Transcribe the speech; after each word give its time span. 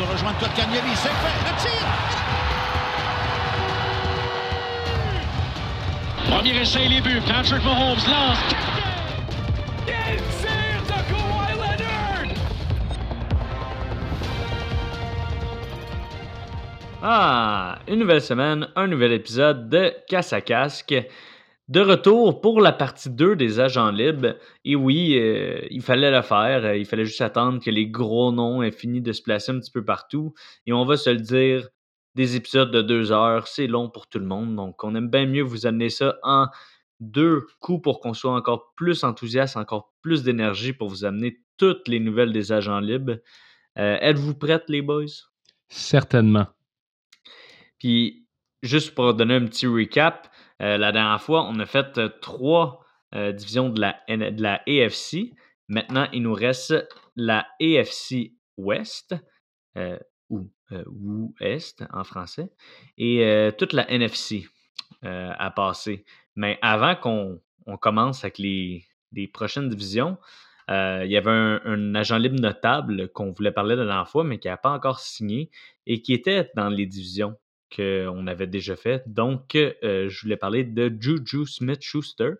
de 0.00 0.04
rejoindre 0.04 0.38
Kotkaniemi. 0.38 0.94
C'est 0.94 1.08
fait. 1.08 1.38
Le 1.44 1.52
tir. 1.60 1.86
Premier 6.30 6.56
essai, 6.60 6.88
les 6.88 7.00
buts. 7.00 7.20
Patrick 7.26 7.62
Mahomes 7.64 8.06
lance. 8.08 8.38
Quel 9.86 10.16
tir 10.40 10.80
de 10.86 10.98
Kawhi 11.10 11.52
Leonard! 11.54 12.34
Ah, 17.02 17.78
une 17.88 17.98
nouvelle 17.98 18.22
semaine, 18.22 18.68
un 18.76 18.86
nouvel 18.86 19.12
épisode 19.12 19.68
de 19.68 19.92
Casse 20.08 20.32
à 20.32 20.40
Casque. 20.40 20.94
De 21.70 21.80
retour 21.80 22.40
pour 22.40 22.60
la 22.60 22.72
partie 22.72 23.10
2 23.10 23.36
des 23.36 23.60
agents 23.60 23.92
libres. 23.92 24.34
Et 24.64 24.74
oui, 24.74 25.16
euh, 25.16 25.60
il 25.70 25.82
fallait 25.82 26.10
le 26.10 26.20
faire. 26.20 26.74
Il 26.74 26.84
fallait 26.84 27.04
juste 27.04 27.20
attendre 27.20 27.62
que 27.62 27.70
les 27.70 27.86
gros 27.86 28.32
noms 28.32 28.60
aient 28.60 28.72
fini 28.72 29.00
de 29.00 29.12
se 29.12 29.22
placer 29.22 29.52
un 29.52 29.60
petit 29.60 29.70
peu 29.70 29.84
partout. 29.84 30.34
Et 30.66 30.72
on 30.72 30.84
va 30.84 30.96
se 30.96 31.10
le 31.10 31.20
dire, 31.20 31.68
des 32.16 32.34
épisodes 32.34 32.72
de 32.72 32.82
deux 32.82 33.12
heures, 33.12 33.46
c'est 33.46 33.68
long 33.68 33.88
pour 33.88 34.08
tout 34.08 34.18
le 34.18 34.26
monde. 34.26 34.56
Donc, 34.56 34.82
on 34.82 34.96
aime 34.96 35.08
bien 35.08 35.26
mieux 35.26 35.44
vous 35.44 35.64
amener 35.64 35.90
ça 35.90 36.18
en 36.24 36.48
deux 36.98 37.46
coups 37.60 37.82
pour 37.82 38.00
qu'on 38.00 38.14
soit 38.14 38.34
encore 38.34 38.72
plus 38.74 39.04
enthousiaste, 39.04 39.56
encore 39.56 39.94
plus 40.02 40.24
d'énergie 40.24 40.72
pour 40.72 40.88
vous 40.88 41.04
amener 41.04 41.38
toutes 41.56 41.86
les 41.86 42.00
nouvelles 42.00 42.32
des 42.32 42.50
agents 42.50 42.80
libres. 42.80 43.18
Euh, 43.78 43.96
Êtes-vous 44.00 44.34
prêtes, 44.34 44.68
les 44.68 44.82
boys? 44.82 45.04
Certainement. 45.68 46.48
Puis, 47.78 48.26
juste 48.64 48.92
pour 48.92 49.14
donner 49.14 49.36
un 49.36 49.46
petit 49.46 49.68
recap, 49.68 50.28
euh, 50.60 50.76
la 50.76 50.92
dernière 50.92 51.22
fois, 51.22 51.44
on 51.44 51.58
a 51.58 51.66
fait 51.66 51.98
euh, 51.98 52.08
trois 52.20 52.84
euh, 53.14 53.32
divisions 53.32 53.70
de 53.70 53.80
la, 53.80 54.00
de. 54.08 55.32
Maintenant, 55.68 56.06
il 56.12 56.22
nous 56.22 56.34
reste 56.34 56.74
la 57.16 57.46
AFC 57.60 58.32
euh, 59.76 59.98
ou 60.28 60.50
euh, 60.72 60.84
Ouest 60.86 61.84
en 61.92 62.04
français, 62.04 62.50
et 62.98 63.50
toute 63.58 63.72
la 63.72 63.90
NFC 63.90 64.46
à 65.02 65.50
passer. 65.50 66.04
Mais 66.36 66.58
avant 66.62 66.94
qu'on 66.94 67.40
on 67.66 67.76
commence 67.76 68.22
avec 68.24 68.38
les, 68.38 68.86
prochaines 69.32 69.68
divisions, 69.68 70.18
il 70.68 71.06
y 71.08 71.16
avait 71.16 71.30
un, 71.30 71.60
un 71.64 71.94
agent 71.94 72.18
libre 72.18 72.40
notable 72.40 73.08
qu'on 73.12 73.32
voulait 73.32 73.50
parler 73.50 73.76
la 73.76 73.86
dernière 73.86 74.08
fois, 74.08 74.24
mais 74.24 74.38
qui 74.38 74.48
n'a 74.48 74.56
pas 74.56 74.70
encore 74.70 75.00
signé 75.00 75.50
et 75.86 76.02
qui 76.02 76.12
était 76.12 76.50
dans 76.54 76.68
les 76.68 76.86
divisions 76.86 77.36
qu'on 77.74 78.26
avait 78.26 78.46
déjà 78.46 78.76
fait. 78.76 79.02
Donc, 79.06 79.54
euh, 79.54 80.08
je 80.08 80.22
voulais 80.22 80.36
parler 80.36 80.64
de 80.64 80.94
Juju 80.98 81.46
Smith-Schuster, 81.46 82.32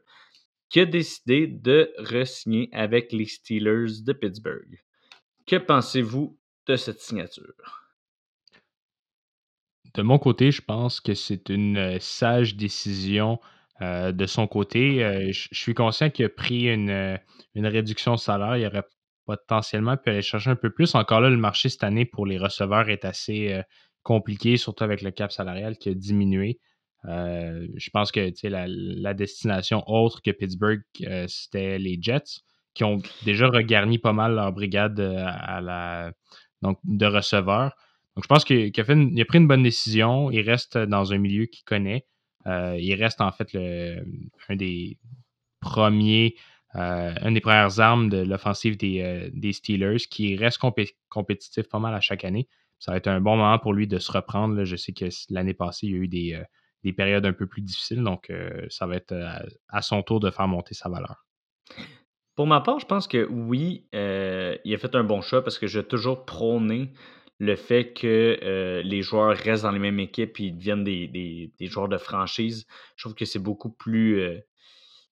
qui 0.68 0.80
a 0.80 0.86
décidé 0.86 1.46
de 1.46 1.92
re-signer 1.98 2.68
avec 2.72 3.12
les 3.12 3.26
Steelers 3.26 4.02
de 4.02 4.12
Pittsburgh. 4.12 4.82
Que 5.46 5.56
pensez-vous 5.56 6.38
de 6.66 6.76
cette 6.76 7.00
signature? 7.00 7.86
De 9.94 10.02
mon 10.02 10.18
côté, 10.18 10.52
je 10.52 10.62
pense 10.62 11.00
que 11.00 11.14
c'est 11.14 11.48
une 11.48 11.76
euh, 11.76 11.98
sage 11.98 12.54
décision 12.54 13.40
euh, 13.82 14.12
de 14.12 14.26
son 14.26 14.46
côté. 14.46 15.32
Je 15.32 15.48
suis 15.52 15.74
conscient 15.74 16.10
qu'il 16.10 16.26
a 16.26 16.28
pris 16.28 16.68
une, 16.68 17.18
réduction 17.56 18.14
de 18.14 18.20
salaire. 18.20 18.56
Il 18.56 18.66
aurait 18.66 18.86
potentiellement 19.26 19.96
pu 19.96 20.10
aller 20.10 20.22
chercher 20.22 20.50
un 20.50 20.56
peu 20.56 20.70
plus. 20.70 20.94
Encore 20.94 21.20
là, 21.20 21.30
le 21.30 21.36
marché 21.36 21.68
cette 21.68 21.82
année 21.82 22.04
pour 22.04 22.26
les 22.26 22.38
receveurs 22.38 22.88
est 22.88 23.04
assez 23.04 23.62
compliqué, 24.02 24.56
surtout 24.56 24.84
avec 24.84 25.02
le 25.02 25.10
cap 25.10 25.32
salarial 25.32 25.76
qui 25.76 25.90
a 25.90 25.94
diminué. 25.94 26.58
Euh, 27.06 27.66
je 27.76 27.90
pense 27.90 28.12
que 28.12 28.30
la, 28.46 28.66
la 28.68 29.14
destination 29.14 29.82
autre 29.86 30.20
que 30.22 30.30
Pittsburgh, 30.30 30.82
euh, 31.02 31.26
c'était 31.28 31.78
les 31.78 31.98
Jets, 32.00 32.40
qui 32.74 32.84
ont 32.84 33.00
déjà 33.24 33.48
regarni 33.48 33.98
pas 33.98 34.12
mal 34.12 34.34
leur 34.34 34.52
brigade 34.52 35.00
euh, 35.00 35.24
à 35.26 35.60
la, 35.60 36.12
donc, 36.62 36.78
de 36.84 37.06
receveurs. 37.06 37.74
Donc, 38.16 38.24
je 38.24 38.28
pense 38.28 38.44
qu'il 38.44 38.70
qu'il 38.72 38.82
a, 38.82 39.22
a 39.22 39.24
pris 39.24 39.38
une 39.38 39.48
bonne 39.48 39.62
décision. 39.62 40.30
Il 40.30 40.42
reste 40.42 40.76
dans 40.76 41.12
un 41.12 41.18
milieu 41.18 41.46
qu'il 41.46 41.64
connaît. 41.64 42.06
Il 42.46 42.94
reste 42.94 43.20
en 43.20 43.32
fait 43.32 43.52
le, 43.52 44.02
un 44.48 44.56
des 44.56 44.98
premiers, 45.60 46.36
une 46.74 47.34
des 47.34 47.40
premières 47.40 47.80
armes 47.80 48.08
de 48.08 48.18
l'offensive 48.18 48.76
des, 48.76 49.30
des 49.32 49.52
Steelers 49.52 49.98
qui 50.10 50.36
reste 50.36 50.58
compé- 50.58 50.96
compétitif 51.08 51.68
pas 51.68 51.78
mal 51.78 51.94
à 51.94 52.00
chaque 52.00 52.24
année. 52.24 52.48
Ça 52.80 52.90
va 52.90 52.96
être 52.96 53.06
un 53.06 53.20
bon 53.20 53.36
moment 53.36 53.58
pour 53.60 53.72
lui 53.72 53.86
de 53.86 53.98
se 53.98 54.10
reprendre. 54.10 54.64
Je 54.64 54.74
sais 54.74 54.92
que 54.92 55.04
l'année 55.28 55.54
passée, 55.54 55.86
il 55.86 55.92
y 55.92 55.94
a 55.94 55.98
eu 55.98 56.08
des, 56.08 56.34
euh, 56.34 56.44
des 56.82 56.92
périodes 56.92 57.26
un 57.26 57.32
peu 57.32 57.46
plus 57.46 57.62
difficiles. 57.62 58.02
Donc, 58.02 58.30
euh, 58.30 58.66
ça 58.68 58.86
va 58.88 58.96
être 58.96 59.12
à, 59.12 59.42
à 59.68 59.82
son 59.82 60.02
tour 60.02 60.18
de 60.18 60.30
faire 60.30 60.48
monter 60.48 60.74
sa 60.74 60.88
valeur. 60.88 61.24
Pour 62.36 62.46
ma 62.46 62.60
part, 62.60 62.78
je 62.78 62.86
pense 62.86 63.06
que 63.06 63.26
oui, 63.26 63.86
euh, 63.94 64.56
il 64.64 64.74
a 64.74 64.78
fait 64.78 64.94
un 64.94 65.04
bon 65.04 65.20
choix 65.20 65.44
parce 65.44 65.58
que 65.58 65.66
j'ai 65.66 65.84
toujours 65.84 66.24
prôné 66.24 66.92
le 67.38 67.56
fait 67.56 67.92
que 67.92 68.38
euh, 68.42 68.82
les 68.82 69.02
joueurs 69.02 69.36
restent 69.36 69.64
dans 69.64 69.70
les 69.72 69.78
mêmes 69.78 70.00
équipes 70.00 70.40
et 70.40 70.50
deviennent 70.50 70.84
des, 70.84 71.52
joueurs 71.60 71.88
de 71.88 71.98
franchise. 71.98 72.66
Je 72.96 73.04
trouve 73.04 73.14
que 73.14 73.24
c'est 73.24 73.38
beaucoup 73.38 73.70
plus. 73.70 74.20
euh, 74.20 74.38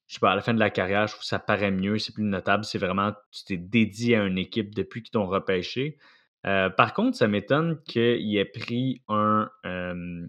je 0.07 0.15
sais 0.15 0.21
pas, 0.21 0.33
à 0.33 0.37
la 0.37 0.41
fin 0.41 0.55
de 0.55 0.59
la 0.59 0.71
carrière, 0.71 1.07
je 1.07 1.13
trouve 1.13 1.21
que 1.21 1.27
ça 1.27 1.39
paraît 1.39 1.71
mieux, 1.71 1.99
c'est 1.99 2.15
plus 2.15 2.25
notable. 2.25 2.65
C'est 2.65 2.79
vraiment, 2.79 3.13
tu 3.31 3.45
t'es 3.45 3.57
dédié 3.59 4.17
à 4.17 4.25
une 4.25 4.39
équipe 4.39 4.75
depuis 4.75 5.03
qu'ils 5.03 5.11
t'ont 5.11 5.27
repêché. 5.27 5.99
Euh, 6.47 6.71
par 6.71 6.95
contre, 6.95 7.17
ça 7.17 7.29
m'étonne 7.29 7.81
qu'il 7.85 8.37
ait 8.37 8.45
pris 8.45 9.03
un, 9.09 9.51
euh, 9.67 10.27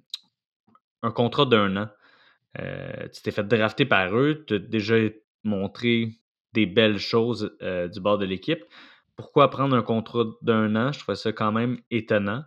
contrat 1.14 1.46
d'un 1.46 1.78
an. 1.78 1.90
Euh, 2.60 3.08
tu 3.14 3.22
t'es 3.22 3.32
fait 3.32 3.48
drafter 3.48 3.86
par 3.86 4.16
eux, 4.18 4.44
tu 4.48 4.56
as 4.56 4.60
déjà 4.60 4.96
montré 5.44 6.10
des 6.54 6.66
belles 6.66 6.98
choses 6.98 7.56
du 7.62 8.00
bord 8.02 8.18
de 8.18 8.26
l'équipe. 8.26 8.64
Pourquoi 9.16 9.50
prendre 9.50 9.76
un 9.76 9.84
contrat 9.84 10.26
d'un 10.42 10.76
an? 10.76 10.92
Je 10.92 11.00
trouvais 11.00 11.16
ça 11.16 11.32
quand 11.32 11.52
même 11.52 11.78
étonnant. 11.92 12.44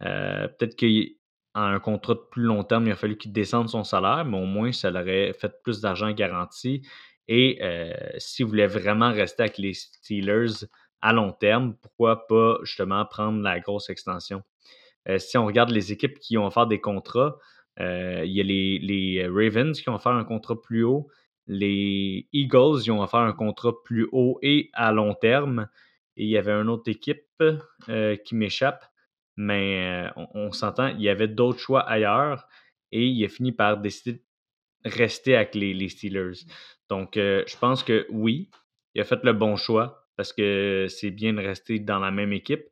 Peut-être 0.00 0.78
qu'en 0.78 1.62
un 1.62 1.80
contrat 1.80 2.14
de 2.14 2.20
plus 2.30 2.42
long 2.42 2.64
terme, 2.64 2.86
il 2.86 2.92
a 2.92 2.96
fallu 2.96 3.16
qu'il 3.16 3.32
descende 3.32 3.70
son 3.70 3.82
salaire, 3.82 4.26
mais 4.26 4.36
au 4.36 4.44
moins, 4.44 4.72
ça 4.72 4.90
l'aurait 4.90 5.32
fait 5.32 5.62
plus 5.62 5.80
d'argent 5.80 6.10
garanti. 6.12 6.86
Et 7.28 7.58
s'il 8.18 8.44
voulait 8.44 8.66
vraiment 8.66 9.10
rester 9.10 9.44
avec 9.44 9.56
les 9.56 9.72
Steelers 9.72 10.66
à 11.02 11.12
long 11.12 11.32
terme, 11.32 11.76
pourquoi 11.80 12.26
pas 12.26 12.58
justement 12.62 13.04
prendre 13.04 13.42
la 13.42 13.60
grosse 13.60 13.90
extension? 13.90 14.42
Euh, 15.08 15.18
si 15.18 15.38
on 15.38 15.46
regarde 15.46 15.70
les 15.70 15.92
équipes 15.92 16.18
qui 16.18 16.36
ont 16.38 16.46
offert 16.46 16.66
des 16.66 16.80
contrats, 16.80 17.38
euh, 17.80 18.22
il 18.24 18.32
y 18.32 18.40
a 18.40 18.42
les, 18.42 19.26
Ravens 19.28 19.80
qui 19.80 19.88
ont 19.88 19.94
offert 19.94 20.12
un 20.12 20.24
contrat 20.24 20.60
plus 20.60 20.82
haut. 20.82 21.08
Les 21.46 22.28
Eagles, 22.32 22.80
ils 22.84 22.90
ont 22.90 23.02
offert 23.02 23.20
un 23.20 23.32
contrat 23.32 23.72
plus 23.84 24.08
haut 24.10 24.38
et 24.42 24.70
à 24.72 24.92
long 24.92 25.14
terme. 25.14 25.68
Et 26.16 26.24
il 26.24 26.30
y 26.30 26.38
avait 26.38 26.52
une 26.52 26.68
autre 26.68 26.90
équipe 26.90 27.26
euh, 27.88 28.16
qui 28.16 28.34
m'échappe, 28.34 28.84
mais 29.36 30.08
on, 30.34 30.50
s'entend, 30.50 30.88
il 30.88 31.02
y 31.02 31.10
avait 31.10 31.28
d'autres 31.28 31.58
choix 31.58 31.82
ailleurs 31.82 32.48
et 32.90 33.06
il 33.06 33.24
a 33.24 33.28
fini 33.28 33.52
par 33.52 33.76
décider 33.76 34.22
de 34.84 34.90
rester 34.90 35.36
avec 35.36 35.54
les, 35.54 35.88
Steelers. 35.90 36.46
Donc, 36.88 37.12
je 37.16 37.58
pense 37.58 37.82
que 37.82 38.06
oui, 38.08 38.48
il 38.94 39.02
a 39.02 39.04
fait 39.04 39.22
le 39.22 39.34
bon 39.34 39.56
choix 39.56 40.05
parce 40.16 40.32
que 40.32 40.86
c'est 40.88 41.10
bien 41.10 41.32
de 41.34 41.40
rester 41.40 41.78
dans 41.78 41.98
la 41.98 42.10
même 42.10 42.32
équipe. 42.32 42.64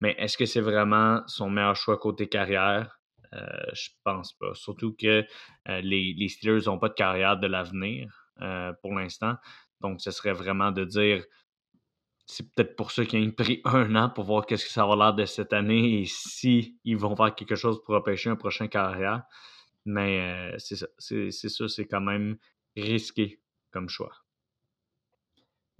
Mais 0.00 0.14
est-ce 0.18 0.36
que 0.36 0.46
c'est 0.46 0.60
vraiment 0.60 1.22
son 1.26 1.50
meilleur 1.50 1.76
choix 1.76 1.98
côté 1.98 2.28
carrière? 2.28 3.00
Euh, 3.34 3.46
je 3.72 3.90
pense 4.04 4.32
pas. 4.34 4.54
Surtout 4.54 4.94
que 4.94 5.24
euh, 5.68 5.80
les, 5.80 6.14
les 6.14 6.28
Steelers 6.28 6.66
n'ont 6.66 6.78
pas 6.78 6.88
de 6.88 6.94
carrière 6.94 7.38
de 7.38 7.46
l'avenir 7.46 8.26
euh, 8.42 8.72
pour 8.82 8.94
l'instant. 8.94 9.36
Donc, 9.80 10.00
ce 10.00 10.10
serait 10.10 10.32
vraiment 10.32 10.72
de 10.72 10.84
dire 10.84 11.24
c'est 12.26 12.50
peut-être 12.54 12.76
pour 12.76 12.90
ça 12.90 13.04
qu'ils 13.04 13.28
ont 13.28 13.32
pris 13.32 13.60
un 13.64 13.94
an 13.94 14.08
pour 14.08 14.24
voir 14.24 14.46
qu'est-ce 14.46 14.64
que 14.64 14.70
ça 14.70 14.86
va 14.86 14.96
l'air 14.96 15.14
de 15.14 15.24
cette 15.24 15.52
année 15.52 16.00
et 16.00 16.04
si 16.06 16.78
vont 16.96 17.16
faire 17.16 17.34
quelque 17.34 17.56
chose 17.56 17.82
pour 17.84 17.94
empêcher 17.94 18.30
un 18.30 18.36
prochain 18.36 18.68
carrière. 18.68 19.22
Mais 19.84 20.54
euh, 20.54 20.56
c'est 20.58 20.76
ça, 20.76 21.68
c'est 21.68 21.86
quand 21.86 22.00
même 22.00 22.36
risqué 22.76 23.40
comme 23.70 23.88
choix. 23.88 24.21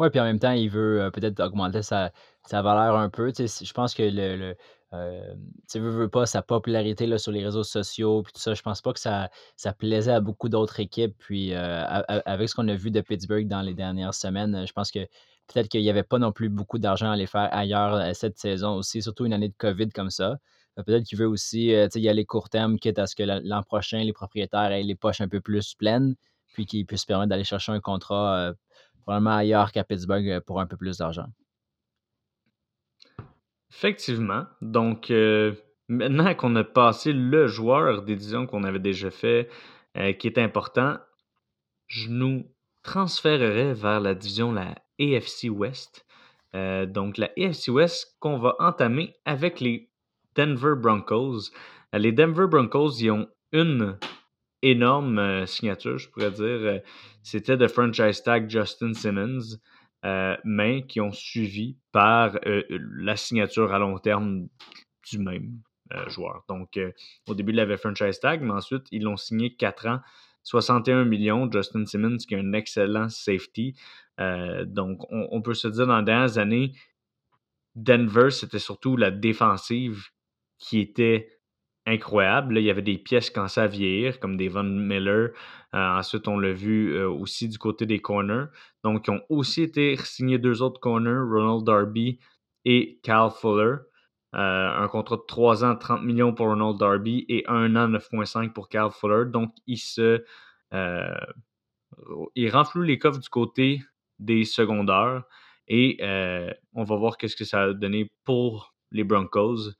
Ouais, 0.02 0.10
puis 0.10 0.18
en 0.18 0.24
même 0.24 0.40
temps, 0.40 0.50
il 0.50 0.68
veut 0.68 1.00
euh, 1.00 1.10
peut-être 1.10 1.38
augmenter 1.40 1.82
sa, 1.82 2.10
sa 2.44 2.60
valeur 2.60 2.96
un 2.96 3.08
peu. 3.08 3.32
Je 3.38 3.72
pense 3.72 3.94
que 3.94 4.02
le, 4.02 4.56
euh, 4.94 5.34
tu 5.34 5.38
sais, 5.68 5.78
veut, 5.78 5.90
veut 5.90 6.08
pas 6.08 6.26
sa 6.26 6.42
popularité 6.42 7.06
là, 7.06 7.18
sur 7.18 7.30
les 7.30 7.44
réseaux 7.44 7.62
sociaux, 7.62 8.22
puis 8.24 8.32
tout 8.32 8.40
ça, 8.40 8.54
je 8.54 8.62
pense 8.62 8.82
pas 8.82 8.92
que 8.92 8.98
ça, 8.98 9.30
ça 9.56 9.72
plaisait 9.72 10.10
à 10.12 10.20
beaucoup 10.20 10.48
d'autres 10.48 10.80
équipes. 10.80 11.14
Puis 11.18 11.54
euh, 11.54 11.84
avec 12.26 12.48
ce 12.48 12.56
qu'on 12.56 12.66
a 12.66 12.74
vu 12.74 12.90
de 12.90 13.00
Pittsburgh 13.00 13.46
dans 13.46 13.62
les 13.62 13.74
dernières 13.74 14.14
semaines, 14.14 14.66
je 14.66 14.72
pense 14.72 14.90
que 14.90 14.98
peut-être 15.46 15.68
qu'il 15.68 15.82
n'y 15.82 15.90
avait 15.90 16.02
pas 16.02 16.18
non 16.18 16.32
plus 16.32 16.48
beaucoup 16.48 16.80
d'argent 16.80 17.10
à 17.10 17.12
aller 17.12 17.26
faire 17.28 17.48
ailleurs 17.52 18.14
cette 18.16 18.38
saison 18.38 18.74
aussi, 18.74 19.02
surtout 19.02 19.24
une 19.24 19.32
année 19.32 19.50
de 19.50 19.54
COVID 19.56 19.90
comme 19.90 20.10
ça. 20.10 20.38
Peut-être 20.84 21.04
qu'il 21.04 21.18
veut 21.18 21.28
aussi 21.28 21.66
y 21.66 22.08
aller 22.08 22.24
court 22.24 22.48
terme, 22.48 22.78
quitte 22.78 22.98
à 22.98 23.06
ce 23.06 23.14
que 23.14 23.22
la- 23.22 23.40
l'an 23.40 23.62
prochain, 23.62 24.02
les 24.02 24.12
propriétaires 24.12 24.72
aient 24.72 24.82
les 24.82 24.94
poches 24.96 25.20
un 25.20 25.28
peu 25.28 25.40
plus 25.40 25.74
pleines, 25.74 26.16
puis 26.54 26.66
qu'ils 26.66 26.86
puissent 26.86 27.02
se 27.02 27.06
permettre 27.06 27.28
d'aller 27.30 27.44
chercher 27.44 27.72
un 27.72 27.80
contrat 27.80 28.52
probablement 29.02 29.36
ailleurs 29.36 29.72
qu'à 29.72 29.84
Pittsburgh 29.84 30.28
euh, 30.28 30.40
pour 30.40 30.60
un 30.60 30.66
peu 30.66 30.76
plus 30.76 30.98
d'argent. 30.98 31.26
Effectivement. 33.70 34.44
Donc, 34.60 35.10
euh, 35.10 35.54
maintenant 35.88 36.34
qu'on 36.34 36.54
a 36.56 36.64
passé 36.64 37.12
le 37.12 37.46
joueur 37.46 38.02
des 38.02 38.16
divisions 38.16 38.46
qu'on 38.46 38.64
avait 38.64 38.78
déjà 38.78 39.10
fait, 39.10 39.48
euh, 39.96 40.12
qui 40.12 40.26
est 40.26 40.38
important, 40.38 40.98
je 41.86 42.08
nous 42.08 42.50
transférerai 42.82 43.74
vers 43.74 44.00
la 44.00 44.14
division, 44.14 44.52
la 44.52 44.74
AFC 45.00 45.48
West. 45.50 46.06
Donc, 46.54 47.16
la 47.16 47.30
AFC 47.38 47.68
West 47.68 48.14
qu'on 48.20 48.38
va 48.38 48.56
entamer 48.58 49.14
avec 49.24 49.60
les 49.60 49.90
Denver 50.34 50.74
Broncos. 50.76 51.50
les 51.94 52.12
Denver 52.12 52.46
Broncos, 52.46 53.00
ils 53.00 53.10
ont 53.10 53.26
une 53.52 53.96
énorme 54.62 55.46
signature, 55.46 55.98
je 55.98 56.08
pourrais 56.08 56.30
dire. 56.30 56.80
C'était 57.22 57.56
de 57.56 57.66
franchise 57.66 58.22
tag 58.22 58.48
Justin 58.48 58.94
Simmons, 58.94 59.58
mais 60.44 60.86
qui 60.86 61.00
ont 61.00 61.12
suivi 61.12 61.76
par 61.92 62.38
la 62.44 63.16
signature 63.16 63.72
à 63.72 63.78
long 63.78 63.98
terme 63.98 64.48
du 65.10 65.18
même 65.18 65.58
joueur. 66.08 66.44
Donc, 66.48 66.78
au 67.28 67.34
début, 67.34 67.52
il 67.52 67.60
avait 67.60 67.76
franchise 67.76 68.20
tag, 68.20 68.42
mais 68.42 68.52
ensuite, 68.52 68.84
ils 68.90 69.02
l'ont 69.02 69.16
signé 69.16 69.54
4 69.54 69.86
ans 69.88 70.00
61 70.44 71.04
millions, 71.04 71.50
Justin 71.50 71.86
Simmons, 71.86 72.16
qui 72.16 72.34
est 72.34 72.38
un 72.38 72.52
excellent 72.52 73.08
safety. 73.08 73.74
Euh, 74.20 74.64
donc, 74.64 75.00
on, 75.10 75.40
peut 75.42 75.54
se 75.54 75.68
dire 75.68 75.86
dans 75.86 75.98
les 75.98 76.04
dernières 76.04 76.38
années, 76.38 76.72
Denver, 77.74 78.30
c'était 78.30 78.58
surtout 78.58 78.96
la 78.96 79.10
défensive 79.10 80.08
qui 80.58 80.80
était 80.80 81.28
incroyable. 81.86 82.58
il 82.58 82.64
y 82.64 82.70
avait 82.70 82.82
des 82.82 82.98
pièces 82.98 83.28
qui 83.28 83.34
commençaient 83.34 83.62
à 83.62 83.66
vieillir, 83.66 84.20
comme 84.20 84.36
des 84.36 84.48
Von 84.48 84.62
Miller. 84.64 85.30
Euh, 85.74 85.98
ensuite, 85.98 86.28
on 86.28 86.38
l'a 86.38 86.52
vu 86.52 86.94
euh, 86.94 87.08
aussi 87.08 87.48
du 87.48 87.58
côté 87.58 87.86
des 87.86 88.00
corners. 88.00 88.46
Donc, 88.84 89.06
ils 89.06 89.10
ont 89.10 89.22
aussi 89.28 89.62
été 89.62 89.96
signés 89.96 90.38
deux 90.38 90.62
autres 90.62 90.80
corners, 90.80 91.20
Ronald 91.20 91.64
Darby 91.64 92.18
et 92.64 93.00
Cal 93.02 93.30
Fuller. 93.30 93.76
Euh, 94.34 94.68
un 94.70 94.88
contrat 94.88 95.16
de 95.16 95.22
3 95.26 95.64
ans, 95.64 95.76
30 95.76 96.02
millions 96.02 96.32
pour 96.34 96.46
Ronald 96.46 96.78
Darby 96.78 97.26
et 97.28 97.44
1 97.48 97.76
an, 97.76 97.88
9,5 97.88 98.52
pour 98.52 98.68
Carl 98.68 98.90
Fuller. 98.92 99.24
Donc, 99.30 99.52
il 99.66 99.78
se. 99.78 100.24
Renfloue 102.50 102.82
les 102.82 102.98
coffres 102.98 103.20
du 103.20 103.28
côté 103.28 103.82
des 104.18 104.44
secondaires 104.44 105.24
et 105.68 105.98
on 106.72 106.84
va 106.84 106.96
voir 106.96 107.18
qu'est-ce 107.18 107.36
que 107.36 107.44
ça 107.44 107.64
a 107.64 107.72
donné 107.74 108.10
pour 108.24 108.74
les 108.90 109.04
Broncos. 109.04 109.72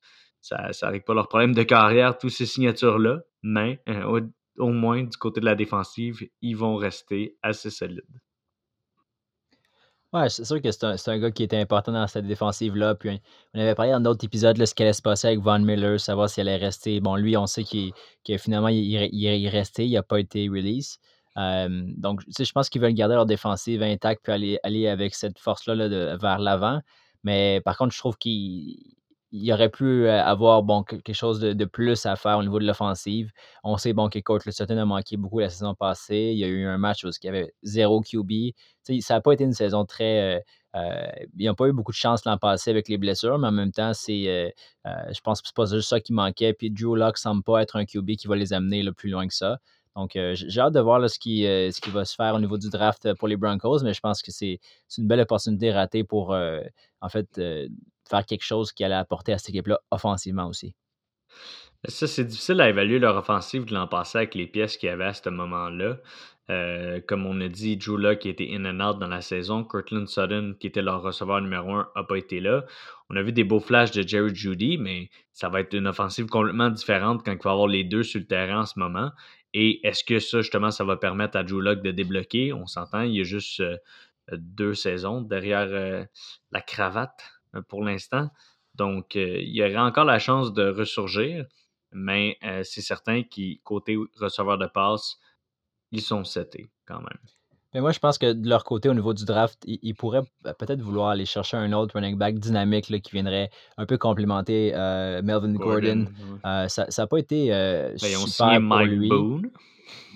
Ça 0.42 0.70
n'arrive 0.82 1.02
pas 1.02 1.14
leur 1.14 1.28
problème 1.28 1.54
de 1.54 1.62
carrière, 1.62 2.18
toutes 2.18 2.30
ces 2.30 2.46
signatures-là, 2.46 3.20
mais 3.42 3.82
au 4.58 4.70
moins 4.70 5.02
du 5.02 5.16
côté 5.16 5.40
de 5.40 5.46
la 5.46 5.54
défensive, 5.54 6.20
ils 6.42 6.56
vont 6.56 6.76
rester 6.76 7.38
assez 7.42 7.70
solides. 7.70 8.20
Ouais, 10.12 10.28
c'est 10.28 10.44
sûr 10.44 10.60
que 10.60 10.70
c'est 10.70 10.84
un, 10.84 10.96
un 11.06 11.18
gars 11.18 11.30
qui 11.30 11.42
était 11.42 11.56
important 11.56 11.90
dans 11.92 12.06
cette 12.06 12.26
défensive-là. 12.26 12.94
Puis 12.96 13.18
on 13.54 13.60
avait 13.60 13.74
parlé 13.74 13.92
dans 13.92 14.00
d'autres 14.00 14.24
épisodes 14.26 14.58
de 14.58 14.66
ce 14.66 14.74
qui 14.74 14.82
allait 14.82 14.92
se 14.92 15.00
passer 15.00 15.28
avec 15.28 15.40
Von 15.40 15.60
Miller, 15.60 15.98
savoir 15.98 16.28
s'il 16.28 16.46
allait 16.46 16.62
rester. 16.62 17.00
Bon, 17.00 17.16
lui, 17.16 17.34
on 17.34 17.46
sait 17.46 17.64
qu'il 17.64 17.94
finalement 18.38 18.68
il, 18.68 18.84
il, 18.84 19.24
est 19.24 19.48
resté, 19.48 19.86
il 19.86 19.92
n'a 19.94 20.02
pas 20.02 20.20
été 20.20 20.48
release. 20.48 20.98
Euh, 21.38 21.84
donc, 21.96 22.20
je 22.28 22.52
pense 22.52 22.68
qu'ils 22.68 22.82
veulent 22.82 22.92
garder 22.92 23.14
leur 23.14 23.24
défensive 23.24 23.82
intacte 23.82 24.22
puis 24.22 24.32
aller, 24.34 24.58
aller 24.64 24.86
avec 24.86 25.14
cette 25.14 25.38
force-là 25.38 25.74
là, 25.74 26.16
vers 26.18 26.38
l'avant. 26.38 26.80
Mais 27.24 27.62
par 27.64 27.78
contre, 27.78 27.94
je 27.94 27.98
trouve 27.98 28.18
qu'il 28.18 28.76
il 29.32 29.50
aurait 29.50 29.70
pu 29.70 29.84
euh, 30.06 30.22
avoir 30.22 30.62
quelque 30.84 31.14
chose 31.14 31.40
de, 31.40 31.64
plus 31.64 32.04
à 32.04 32.16
faire 32.16 32.38
au 32.38 32.42
niveau 32.42 32.58
de 32.58 32.66
l'offensive. 32.66 33.32
On 33.64 33.78
sait 33.78 33.92
que 33.94 34.18
Courtland 34.20 34.52
Sutton 34.52 34.76
a 34.76 34.84
manqué 34.84 35.16
beaucoup 35.16 35.40
la 35.40 35.48
saison 35.48 35.74
passée. 35.74 36.30
Il 36.32 36.38
y 36.38 36.44
a 36.44 36.48
eu 36.48 36.66
un 36.66 36.76
match 36.76 37.02
où 37.04 37.08
il 37.08 37.26
y 37.26 37.28
avait 37.28 37.54
zéro 37.62 38.02
QB. 38.02 38.52
ça 39.00 39.14
n'a 39.14 39.20
pas 39.22 39.32
été 39.32 39.44
une 39.44 39.54
saison 39.54 39.86
très. 39.86 40.36
Euh, 40.36 40.40
euh, 40.74 41.06
ils 41.38 41.46
n'ont 41.46 41.54
pas 41.54 41.66
eu 41.66 41.72
beaucoup 41.72 41.92
de 41.92 41.96
chance 41.96 42.24
l'an 42.26 42.36
passé 42.36 42.70
avec 42.70 42.88
les 42.88 42.98
blessures, 42.98 43.38
mais 43.38 43.48
en 43.48 43.52
même 43.52 43.72
temps, 43.72 43.92
c'est, 43.94 44.54
je 44.84 45.20
pense 45.22 45.40
que 45.40 45.48
c'est 45.48 45.56
pas 45.56 45.66
juste 45.66 45.88
ça 45.88 46.00
qui 46.00 46.12
manquait. 46.12 46.52
Puis 46.52 46.70
Drew 46.70 46.94
Locke 46.94 47.18
semble 47.18 47.42
pas 47.42 47.62
être 47.62 47.76
un 47.76 47.86
QB 47.86 48.12
qui 48.12 48.26
va 48.26 48.36
les 48.36 48.52
amener 48.52 48.82
le 48.82 48.92
plus 48.92 49.10
loin 49.10 49.26
que 49.26 49.34
ça. 49.34 49.58
Donc, 49.96 50.12
j'ai 50.14 50.60
hâte 50.60 50.72
de 50.72 50.80
voir 50.80 51.08
ce, 51.10 51.18
qui, 51.18 51.42
ce 51.42 51.78
qui 51.80 51.90
va 51.90 52.06
se 52.06 52.14
faire 52.14 52.34
au 52.34 52.40
niveau 52.40 52.56
du 52.56 52.70
draft 52.70 53.12
pour 53.14 53.28
les 53.28 53.36
Broncos, 53.36 53.80
mais 53.82 53.92
je 53.92 54.00
pense 54.00 54.22
que 54.22 54.30
c'est, 54.30 54.60
une 54.96 55.06
belle 55.06 55.20
opportunité 55.20 55.72
ratée 55.72 56.04
pour, 56.04 56.34
en 56.34 57.08
fait, 57.10 57.38
faire 58.12 58.26
quelque 58.26 58.44
chose 58.44 58.72
qui 58.72 58.84
allait 58.84 58.94
apporter 58.94 59.32
à 59.32 59.38
cette 59.38 59.50
équipe-là 59.50 59.80
offensivement 59.90 60.46
aussi. 60.46 60.74
Ça, 61.88 62.06
c'est 62.06 62.24
difficile 62.24 62.60
à 62.60 62.68
évaluer 62.68 63.00
leur 63.00 63.16
offensive 63.16 63.64
de 63.64 63.74
l'an 63.74 63.88
passé 63.88 64.18
avec 64.18 64.34
les 64.36 64.46
pièces 64.46 64.76
qu'il 64.76 64.88
y 64.88 64.92
avait 64.92 65.06
à 65.06 65.14
ce 65.14 65.28
moment-là. 65.30 65.96
Euh, 66.50 67.00
comme 67.06 67.26
on 67.26 67.40
a 67.40 67.48
dit, 67.48 67.76
Drew 67.76 68.16
qui 68.16 68.28
était 68.28 68.48
in 68.52 68.64
and 68.64 68.80
out 68.80 68.98
dans 68.98 69.08
la 69.08 69.20
saison. 69.20 69.64
Cortland 69.64 70.06
Sutton, 70.06 70.54
qui 70.60 70.68
était 70.68 70.82
leur 70.82 71.02
receveur 71.02 71.40
numéro 71.40 71.72
un, 71.72 71.88
n'a 71.96 72.04
pas 72.04 72.16
été 72.16 72.40
là. 72.40 72.64
On 73.10 73.16
a 73.16 73.22
vu 73.22 73.32
des 73.32 73.44
beaux 73.44 73.60
flashs 73.60 73.90
de 73.92 74.06
Jerry 74.06 74.34
Judy, 74.34 74.78
mais 74.78 75.10
ça 75.32 75.48
va 75.48 75.60
être 75.60 75.74
une 75.74 75.86
offensive 75.86 76.26
complètement 76.26 76.70
différente 76.70 77.24
quand 77.24 77.32
il 77.32 77.42
va 77.42 77.50
avoir 77.50 77.68
les 77.68 77.84
deux 77.84 78.02
sur 78.02 78.20
le 78.20 78.26
terrain 78.26 78.60
en 78.60 78.66
ce 78.66 78.78
moment. 78.78 79.10
Et 79.54 79.86
est-ce 79.86 80.04
que 80.04 80.18
ça, 80.18 80.40
justement, 80.40 80.70
ça 80.70 80.84
va 80.84 80.96
permettre 80.96 81.36
à 81.36 81.42
Drew 81.42 81.62
de 81.62 81.90
débloquer? 81.90 82.52
On 82.52 82.66
s'entend, 82.66 83.02
il 83.02 83.16
y 83.16 83.20
a 83.20 83.24
juste 83.24 83.60
euh, 83.60 83.76
deux 84.30 84.74
saisons 84.74 85.20
derrière 85.20 85.68
euh, 85.70 86.04
la 86.52 86.60
cravate 86.60 87.22
pour 87.68 87.84
l'instant. 87.84 88.28
Donc, 88.74 89.16
euh, 89.16 89.38
il 89.40 89.54
y 89.54 89.62
aurait 89.62 89.76
encore 89.76 90.04
la 90.04 90.18
chance 90.18 90.52
de 90.52 90.68
ressurgir, 90.68 91.44
mais 91.92 92.38
euh, 92.44 92.62
c'est 92.64 92.80
certain 92.80 93.22
qu'ils, 93.22 93.60
côté 93.60 93.96
receveur 94.18 94.58
de 94.58 94.66
passe, 94.66 95.18
ils 95.90 96.00
sont 96.00 96.24
setés 96.24 96.70
quand 96.86 97.00
même. 97.00 97.18
Mais 97.74 97.80
moi, 97.80 97.92
je 97.92 97.98
pense 97.98 98.18
que 98.18 98.32
de 98.32 98.48
leur 98.48 98.64
côté, 98.64 98.88
au 98.90 98.94
niveau 98.94 99.14
du 99.14 99.24
draft, 99.24 99.58
ils, 99.64 99.94
pourraient 99.94 100.24
peut-être 100.58 100.82
vouloir 100.82 101.08
aller 101.08 101.24
chercher 101.24 101.56
un 101.56 101.72
autre 101.72 101.94
running 101.94 102.18
back 102.18 102.38
dynamique 102.38 102.84
qui 102.84 103.12
viendrait 103.12 103.48
un 103.78 103.86
peu 103.86 103.96
complémenter 103.96 104.72
Melvin 105.22 105.54
Gordon. 105.54 106.04
ça 106.68 106.86
n'a 106.98 107.06
pas 107.06 107.16
été 107.16 107.48
ben, 107.48 107.96
super 107.96 108.60
pour 108.60 108.78
lui. 108.80 109.10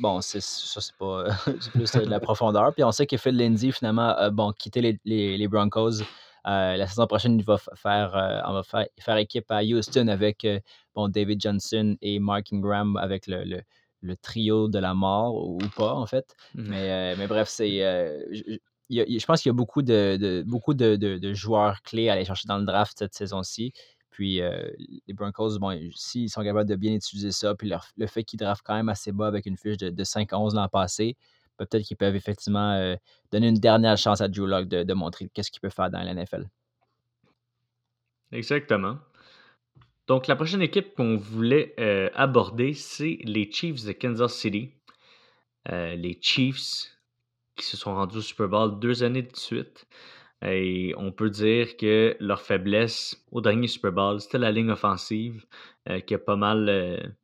Bon, 0.01 0.21
c'est, 0.21 0.43
ça, 0.43 0.83
c'est 0.83 0.97
pas 0.99 1.25
plus 1.73 1.91
de 1.93 2.11
la 2.11 2.21
profondeur. 2.21 2.75
Puis 2.75 2.85
on 2.85 2.93
sait 2.93 3.07
que 3.07 3.17
Phil 3.17 3.39
Lindsay, 3.39 3.73
finalement, 3.73 4.09
a 4.09 4.29
bon, 4.29 4.53
quitté 4.53 4.83
les, 4.83 5.39
les 5.39 5.49
Broncos 5.49 6.03
euh, 6.03 6.05
la 6.47 6.87
saison 6.87 7.07
prochaine, 7.07 7.39
il 7.39 7.45
va 7.45 7.59
faire, 7.59 8.17
euh, 8.17 8.41
on 8.47 8.53
va 8.53 8.63
faire, 8.63 8.87
faire, 8.99 9.17
équipe 9.17 9.51
à 9.51 9.63
Houston 9.63 10.09
avec 10.09 10.45
euh, 10.45 10.61
bon, 10.95 11.09
David 11.09 11.41
Johnson 11.41 11.97
et 12.01 12.19
Mark 12.19 12.53
Ingram 12.53 12.97
avec 12.97 13.27
le, 13.27 13.63
le, 14.01 14.17
trio 14.17 14.69
de 14.69 14.79
la 14.79 14.95
mort 14.95 15.49
ou 15.49 15.59
pas, 15.77 15.95
en 15.95 16.07
fait. 16.07 16.37
Mmh. 16.55 16.69
Mais, 16.69 17.17
mais, 17.17 17.27
bref, 17.27 17.49
c'est. 17.49 17.79
Je, 18.89 19.27
pense 19.27 19.43
qu'il 19.43 19.51
y 19.51 19.55
a 19.55 19.55
beaucoup 19.55 19.83
de, 19.83 20.45
beaucoup 20.47 20.75
de, 20.75 20.95
de, 20.97 21.35
joueurs 21.35 21.83
clés 21.83 22.09
à 22.09 22.13
aller 22.13 22.25
chercher 22.25 22.47
dans 22.47 22.59
le 22.59 22.65
draft 22.65 22.97
cette 22.99 23.15
saison-ci. 23.15 23.73
Puis 24.11 24.41
les 24.41 25.13
Broncos, 25.15 25.59
bon, 25.59 25.77
s'ils 25.95 26.31
sont 26.31 26.45
capables 26.45 26.69
de 26.69 26.77
bien 26.77 26.95
utiliser 26.95 27.33
ça, 27.33 27.55
puis 27.57 27.73
le 27.97 28.07
fait 28.07 28.23
qu'ils 28.23 28.39
draftent 28.39 28.65
quand 28.65 28.77
même 28.77 28.89
assez 28.89 29.11
bas 29.11 29.27
avec 29.27 29.47
une 29.47 29.57
fiche 29.57 29.77
de, 29.77 29.91
de 29.91 30.05
5-11 30.05 30.55
l'an 30.55 30.69
passé, 30.69 31.17
peut-être 31.57 31.83
qu'ils 31.83 31.97
peuvent 31.97 32.17
effectivement 32.17 32.73
euh, 32.73 32.97
donner 33.33 33.49
une 33.49 33.59
dernière 33.59 33.97
chance 33.97 34.21
à 34.21 34.29
Drew 34.29 34.47
Locke 34.47 34.69
de, 34.69 34.95
montrer 34.95 35.29
qu'est-ce 35.33 35.51
qu'il 35.51 35.61
peut 35.61 35.71
faire 35.71 35.91
dans 35.91 36.03
la 36.03 36.15
NFL. 36.15 36.49
Exactement. 38.33 38.99
Donc, 40.07 40.27
la 40.27 40.37
prochaine 40.37 40.63
équipe 40.63 40.95
qu'on 40.95 41.17
voulait 41.17 41.75
euh, 41.81 42.11
aborder, 42.15 42.75
c'est 42.75 43.19
les 43.25 43.51
Chiefs 43.51 43.85
de 43.85 43.93
Kansas 43.93 44.35
City. 44.35 44.73
Euh, 45.71 45.97
les 45.97 46.19
Chiefs 46.21 46.93
qui 47.57 47.65
se 47.65 47.77
sont 47.77 47.95
rendus 47.95 48.19
au 48.19 48.21
Super 48.21 48.49
Bowl 48.49 48.79
deux 48.79 49.03
années 49.03 49.23
de 49.23 49.37
suite. 49.37 49.87
Et 50.43 50.95
on 50.99 51.11
peut 51.11 51.31
dire 51.31 51.77
que 51.77 52.17
leur 52.21 52.43
faiblesse 52.43 53.25
au 53.33 53.41
dernier 53.41 53.67
Super 53.67 53.91
Bowl, 53.91 54.21
c'était 54.21 54.39
la 54.39 54.53
ligne 54.53 54.71
offensive 54.71 55.47
qui 56.07 56.15
a 56.15 56.19
pas 56.19 56.37
mal 56.37 57.17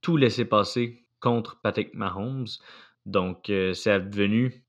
tout 0.00 0.16
laissé 0.16 0.44
passer 0.44 1.04
contre 1.20 1.60
Patrick 1.60 1.94
Mahomes. 1.94 2.46
Donc, 3.08 3.48
euh, 3.48 3.72
c'est 3.72 3.90
advenu 3.90 4.62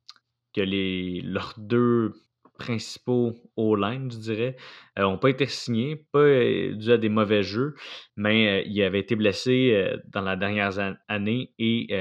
que 0.56 0.62
les, 0.62 1.20
leurs 1.22 1.56
deux 1.58 2.14
principaux 2.58 3.36
O-line, 3.58 4.10
je 4.12 4.18
dirais, 4.18 4.56
n'ont 4.98 5.16
euh, 5.16 5.18
pas 5.18 5.30
été 5.30 5.46
signés, 5.46 5.98
pas 6.14 6.20
euh, 6.20 6.74
dû 6.74 6.92
à 6.92 6.98
des 6.98 7.10
mauvais 7.10 7.44
jeux, 7.44 7.76
mais 8.16 8.64
ils 8.66 8.82
avaient 8.82 9.02
été 9.02 9.18
blessés 9.18 9.94
dans 10.08 10.22
la 10.22 10.38
dernière 10.38 10.98
année 11.10 11.54
et 11.60 11.94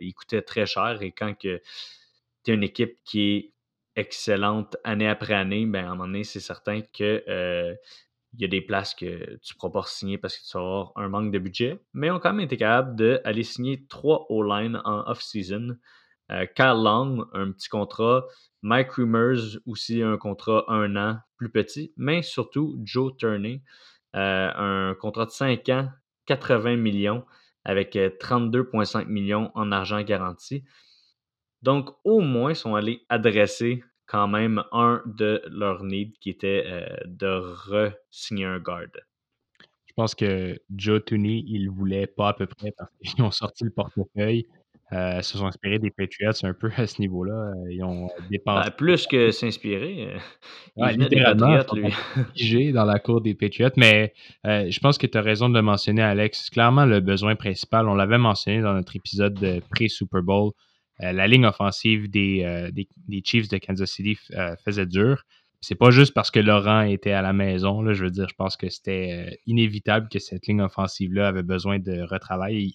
ils 0.00 0.14
coûtaient 0.14 0.42
très 0.42 0.64
cher. 0.66 1.02
Et 1.02 1.12
quand 1.12 1.34
tu 1.38 1.48
es 1.48 2.54
une 2.54 2.62
équipe 2.62 2.96
qui 3.04 3.20
est 3.30 3.52
excellente 3.96 4.76
année 4.84 5.08
après 5.08 5.34
année, 5.34 5.66
ben, 5.66 5.84
à 5.84 5.88
un 5.88 5.90
moment 5.90 6.06
donné, 6.06 6.24
c'est 6.24 6.40
certain 6.40 6.80
que 6.80 7.76
il 8.36 8.42
y 8.42 8.44
a 8.44 8.48
des 8.48 8.60
places 8.60 8.94
que 8.94 9.36
tu 9.40 9.54
ne 9.54 9.58
pourras 9.58 9.72
pas 9.82 9.86
signer 9.86 10.18
parce 10.18 10.36
que 10.36 10.48
tu 10.48 10.56
avoir 10.56 10.92
un 10.96 11.08
manque 11.08 11.32
de 11.32 11.38
budget, 11.38 11.80
mais 11.92 12.10
on 12.10 12.16
a 12.16 12.20
quand 12.20 12.32
même 12.32 12.44
été 12.44 12.56
capable 12.56 12.96
d'aller 12.96 13.42
signer 13.42 13.86
trois 13.88 14.26
O-line 14.28 14.80
en 14.84 15.08
off-season. 15.08 15.76
Euh, 16.32 16.46
Long, 16.58 17.26
un 17.34 17.52
petit 17.52 17.68
contrat. 17.68 18.24
Mike 18.62 18.92
Rumors, 18.92 19.58
aussi 19.66 20.02
un 20.02 20.16
contrat 20.16 20.64
un 20.68 20.96
an 20.96 21.18
plus 21.36 21.50
petit, 21.50 21.92
mais 21.96 22.22
surtout 22.22 22.80
Joe 22.82 23.14
Turney, 23.18 23.62
euh, 24.16 24.50
un 24.54 24.94
contrat 24.94 25.26
de 25.26 25.30
5 25.30 25.68
ans, 25.68 25.90
80 26.26 26.76
millions, 26.76 27.24
avec 27.64 27.94
32,5 27.94 29.02
euh, 29.02 29.04
millions 29.06 29.50
en 29.54 29.70
argent 29.70 30.00
garanti. 30.02 30.64
Donc, 31.62 31.90
au 32.04 32.20
moins, 32.20 32.52
ils 32.52 32.56
sont 32.56 32.74
allés 32.74 33.04
adresser 33.08 33.84
quand 34.06 34.28
même 34.28 34.62
un 34.72 35.02
de 35.06 35.42
leurs 35.50 35.82
needs 35.84 36.14
qui 36.20 36.30
était 36.30 36.64
euh, 36.66 36.86
de 37.06 37.26
re-signer 37.28 38.44
un 38.46 38.58
garde. 38.60 39.00
Je 39.86 39.92
pense 39.96 40.14
que 40.14 40.58
Joe 40.74 41.04
Tooney, 41.04 41.44
il 41.46 41.66
ne 41.66 41.70
voulait 41.70 42.06
pas 42.06 42.28
à 42.30 42.32
peu 42.34 42.46
près 42.46 42.72
parce 42.76 42.90
qu'ils 43.04 43.22
ont 43.24 43.30
sorti 43.30 43.64
le 43.64 43.70
portefeuille. 43.70 44.46
euh, 44.92 45.22
se 45.22 45.38
sont 45.38 45.46
inspirés 45.46 45.78
des 45.78 45.90
Patriots 45.90 46.32
un 46.44 46.52
peu 46.54 46.70
à 46.76 46.86
ce 46.86 47.00
niveau-là. 47.00 47.52
Ils 47.70 47.82
ont 47.84 48.08
Ben, 48.08 48.24
dépensé. 48.30 48.70
plus 48.76 49.06
que 49.06 49.30
s'inspirer, 49.30 50.12
euh, 50.14 50.18
il 50.76 50.82
Ouais, 50.82 50.92
littéralement, 50.94 51.58
figés 52.36 52.72
dans 52.72 52.84
la 52.84 52.98
cour 52.98 53.20
des 53.20 53.34
Patriots, 53.34 53.70
mais 53.76 54.12
euh, 54.46 54.70
je 54.70 54.80
pense 54.80 54.98
que 54.98 55.06
tu 55.06 55.16
as 55.18 55.22
raison 55.22 55.48
de 55.48 55.54
le 55.54 55.62
mentionner, 55.62 56.02
Alex. 56.02 56.50
Clairement, 56.50 56.84
le 56.86 57.00
besoin 57.00 57.36
principal, 57.36 57.88
on 57.88 57.94
l'avait 57.94 58.18
mentionné 58.18 58.60
dans 58.60 58.74
notre 58.74 58.94
épisode 58.96 59.34
de 59.34 59.60
pré-Super 59.70 60.22
Bowl, 60.22 60.50
euh, 60.50 60.52
la 60.98 61.26
ligne 61.26 61.46
offensive 61.46 62.08
des, 62.10 62.44
euh, 62.44 62.70
des, 62.70 63.22
Chiefs 63.24 63.48
de 63.48 63.58
Kansas 63.58 63.90
City 63.90 64.16
euh, 64.32 64.54
faisait 64.64 64.86
dur. 64.86 65.24
C'est 65.60 65.74
pas 65.74 65.90
juste 65.90 66.12
parce 66.12 66.30
que 66.30 66.40
Laurent 66.40 66.82
était 66.82 67.12
à 67.12 67.22
la 67.22 67.32
maison. 67.32 67.92
Je 67.92 68.04
veux 68.04 68.10
dire, 68.10 68.28
je 68.28 68.34
pense 68.34 68.56
que 68.56 68.68
c'était 68.68 69.30
euh, 69.32 69.34
inévitable 69.46 70.08
que 70.08 70.18
cette 70.18 70.46
ligne 70.46 70.60
offensive-là 70.60 71.28
avait 71.28 71.42
besoin 71.42 71.78
d'un 71.78 72.04
retravail. 72.06 72.74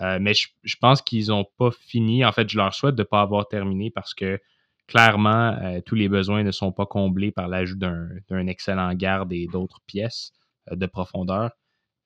Euh, 0.00 0.18
mais 0.20 0.32
je, 0.34 0.76
pense 0.80 1.02
qu'ils 1.02 1.28
n'ont 1.28 1.46
pas 1.58 1.70
fini. 1.70 2.24
En 2.24 2.32
fait, 2.32 2.48
je 2.48 2.56
leur 2.56 2.74
souhaite 2.74 2.94
de 2.94 3.02
ne 3.02 3.06
pas 3.06 3.20
avoir 3.20 3.48
terminé 3.48 3.90
parce 3.90 4.14
que 4.14 4.40
clairement, 4.86 5.56
euh, 5.62 5.80
tous 5.84 5.94
les 5.94 6.08
besoins 6.08 6.42
ne 6.42 6.50
sont 6.50 6.72
pas 6.72 6.86
comblés 6.86 7.30
par 7.32 7.48
l'ajout 7.48 7.76
d'un 7.78 8.46
excellent 8.46 8.92
garde 8.94 9.32
et 9.32 9.46
d'autres 9.46 9.80
pièces 9.86 10.32
euh, 10.70 10.76
de 10.76 10.86
profondeur. 10.86 11.50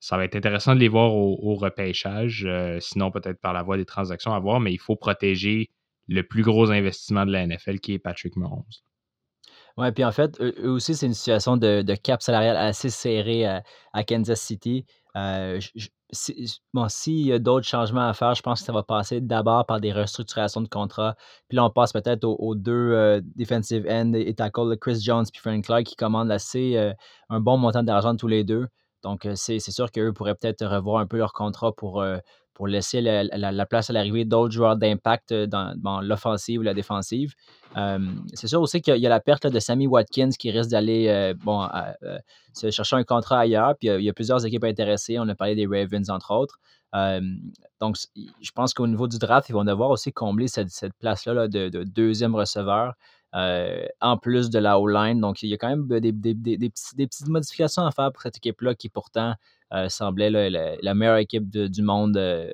Ça 0.00 0.16
va 0.16 0.24
être 0.24 0.36
intéressant 0.36 0.74
de 0.74 0.80
les 0.80 0.88
voir 0.88 1.12
au, 1.14 1.54
repêchage, 1.54 2.44
euh, 2.46 2.78
sinon 2.80 3.10
peut-être 3.10 3.40
par 3.40 3.52
la 3.52 3.62
voie 3.62 3.76
des 3.76 3.84
transactions 3.84 4.32
à 4.32 4.38
voir, 4.38 4.60
mais 4.60 4.72
il 4.72 4.78
faut 4.78 4.96
protéger 4.96 5.70
le 6.06 6.22
plus 6.22 6.42
gros 6.42 6.70
investissement 6.70 7.26
de 7.26 7.32
la 7.32 7.46
NFL 7.46 7.80
qui 7.80 7.94
est 7.94 7.98
Patrick 7.98 8.36
Mahomes. 8.36 8.62
Ouais, 9.76 9.92
puis 9.92 10.04
en 10.04 10.10
fait, 10.10 10.40
eux, 10.40 10.70
aussi, 10.70 10.96
c'est 10.96 11.06
une 11.06 11.14
situation 11.14 11.56
de, 11.56 11.94
cap 11.94 12.20
salarial 12.20 12.56
assez 12.56 12.90
serré 12.90 13.46
à, 13.46 13.62
Kansas 14.04 14.40
City. 14.40 14.84
Euh, 15.16 15.60
si- 16.10 16.60
bon, 16.72 16.88
s'il 16.88 17.26
y 17.26 17.32
a 17.32 17.38
d'autres 17.38 17.66
changements 17.66 18.08
à 18.08 18.12
faire, 18.14 18.34
je 18.34 18.42
pense 18.42 18.60
que 18.60 18.66
ça 18.66 18.72
va 18.72 18.82
passer 18.82 19.20
d'abord 19.20 19.66
par 19.66 19.80
des 19.80 19.92
restructurations 19.92 20.62
de 20.62 20.68
contrats. 20.68 21.14
Puis 21.48 21.56
là, 21.56 21.64
on 21.64 21.70
passe 21.70 21.92
peut-être 21.92 22.24
aux, 22.24 22.36
aux 22.36 22.54
deux 22.54 22.72
euh, 22.72 23.20
defensive 23.36 23.86
end 23.88 24.12
et 24.14 24.34
tackle, 24.34 24.76
Chris 24.80 25.00
Jones 25.00 25.26
puis 25.32 25.40
Frank 25.40 25.64
Clark, 25.64 25.84
qui 25.84 25.96
commandent 25.96 26.32
assez 26.32 26.76
euh, 26.76 26.92
un 27.28 27.40
bon 27.40 27.56
montant 27.56 27.82
d'argent 27.82 28.16
tous 28.16 28.28
les 28.28 28.44
deux. 28.44 28.66
Donc, 29.02 29.26
c'est 29.34 29.58
sûr 29.60 29.90
qu'eux 29.92 30.12
pourraient 30.12 30.34
peut-être 30.34 30.64
revoir 30.66 31.00
un 31.00 31.06
peu 31.06 31.18
leur 31.18 31.32
contrat 31.32 31.72
pour, 31.72 32.04
pour 32.54 32.66
laisser 32.66 33.00
la, 33.00 33.22
la- 33.24 33.52
la 33.52 33.66
place 33.66 33.90
à 33.90 33.92
l'arrivée 33.92 34.24
d'autres 34.24 34.52
joueurs 34.52 34.76
d'impact 34.76 35.32
dans, 35.32 35.74
dans 35.80 36.00
l'offensive 36.00 36.60
ou 36.60 36.62
la 36.62 36.74
défensive. 36.74 37.34
C'est 38.34 38.48
sûr 38.48 38.60
aussi 38.60 38.80
qu'il 38.80 38.96
y, 38.96 39.06
a- 39.06 39.08
la 39.10 39.20
perte 39.20 39.46
de 39.46 39.58
Sammy 39.60 39.86
Watkins 39.86 40.30
qui 40.38 40.50
risque 40.50 40.70
d'aller 40.70 41.32
bon, 41.44 41.62
euh, 42.02 42.18
se 42.52 42.70
chercher 42.70 42.96
un 42.96 43.04
contrat 43.04 43.40
ailleurs. 43.40 43.74
Puis 43.78 43.88
il 43.88 44.02
y 44.02 44.08
a 44.08 44.12
plusieurs 44.12 44.44
équipes 44.44 44.64
intéressées. 44.64 45.18
On 45.20 45.28
a 45.28 45.34
parlé 45.36 45.54
des 45.54 45.66
Ravens, 45.66 46.10
entre 46.10 46.32
autres. 46.32 46.58
Donc, 47.80 47.96
je 48.16 48.50
pense 48.52 48.74
qu'au 48.74 48.86
niveau 48.88 49.06
du 49.06 49.18
draft, 49.18 49.48
ils 49.48 49.52
vont 49.52 49.64
devoir 49.64 49.90
aussi 49.90 50.12
combler 50.12 50.48
cette, 50.48 50.70
cette 50.70 50.94
place-là 50.98 51.34
là, 51.34 51.48
de, 51.48 51.68
de 51.68 51.84
deuxième 51.84 52.34
receveur. 52.34 52.94
Euh, 53.34 53.86
en 54.00 54.16
plus 54.16 54.50
de 54.50 54.58
la 54.58 54.80
O-line. 54.80 55.20
Donc, 55.20 55.42
il 55.42 55.48
y 55.48 55.54
a 55.54 55.58
quand 55.58 55.68
même 55.68 55.86
des, 55.86 56.12
petites 56.12 57.28
modifications 57.28 57.84
à 57.84 57.90
faire 57.90 58.12
pour 58.12 58.22
cette 58.22 58.36
équipe-là 58.38 58.74
qui 58.74 58.88
pourtant 58.88 59.34
euh, 59.74 59.88
semblait 59.88 60.30
la, 60.30 60.94
meilleure 60.94 61.18
équipe 61.18 61.48
du 61.50 61.82
monde 61.82 62.16
euh, 62.16 62.52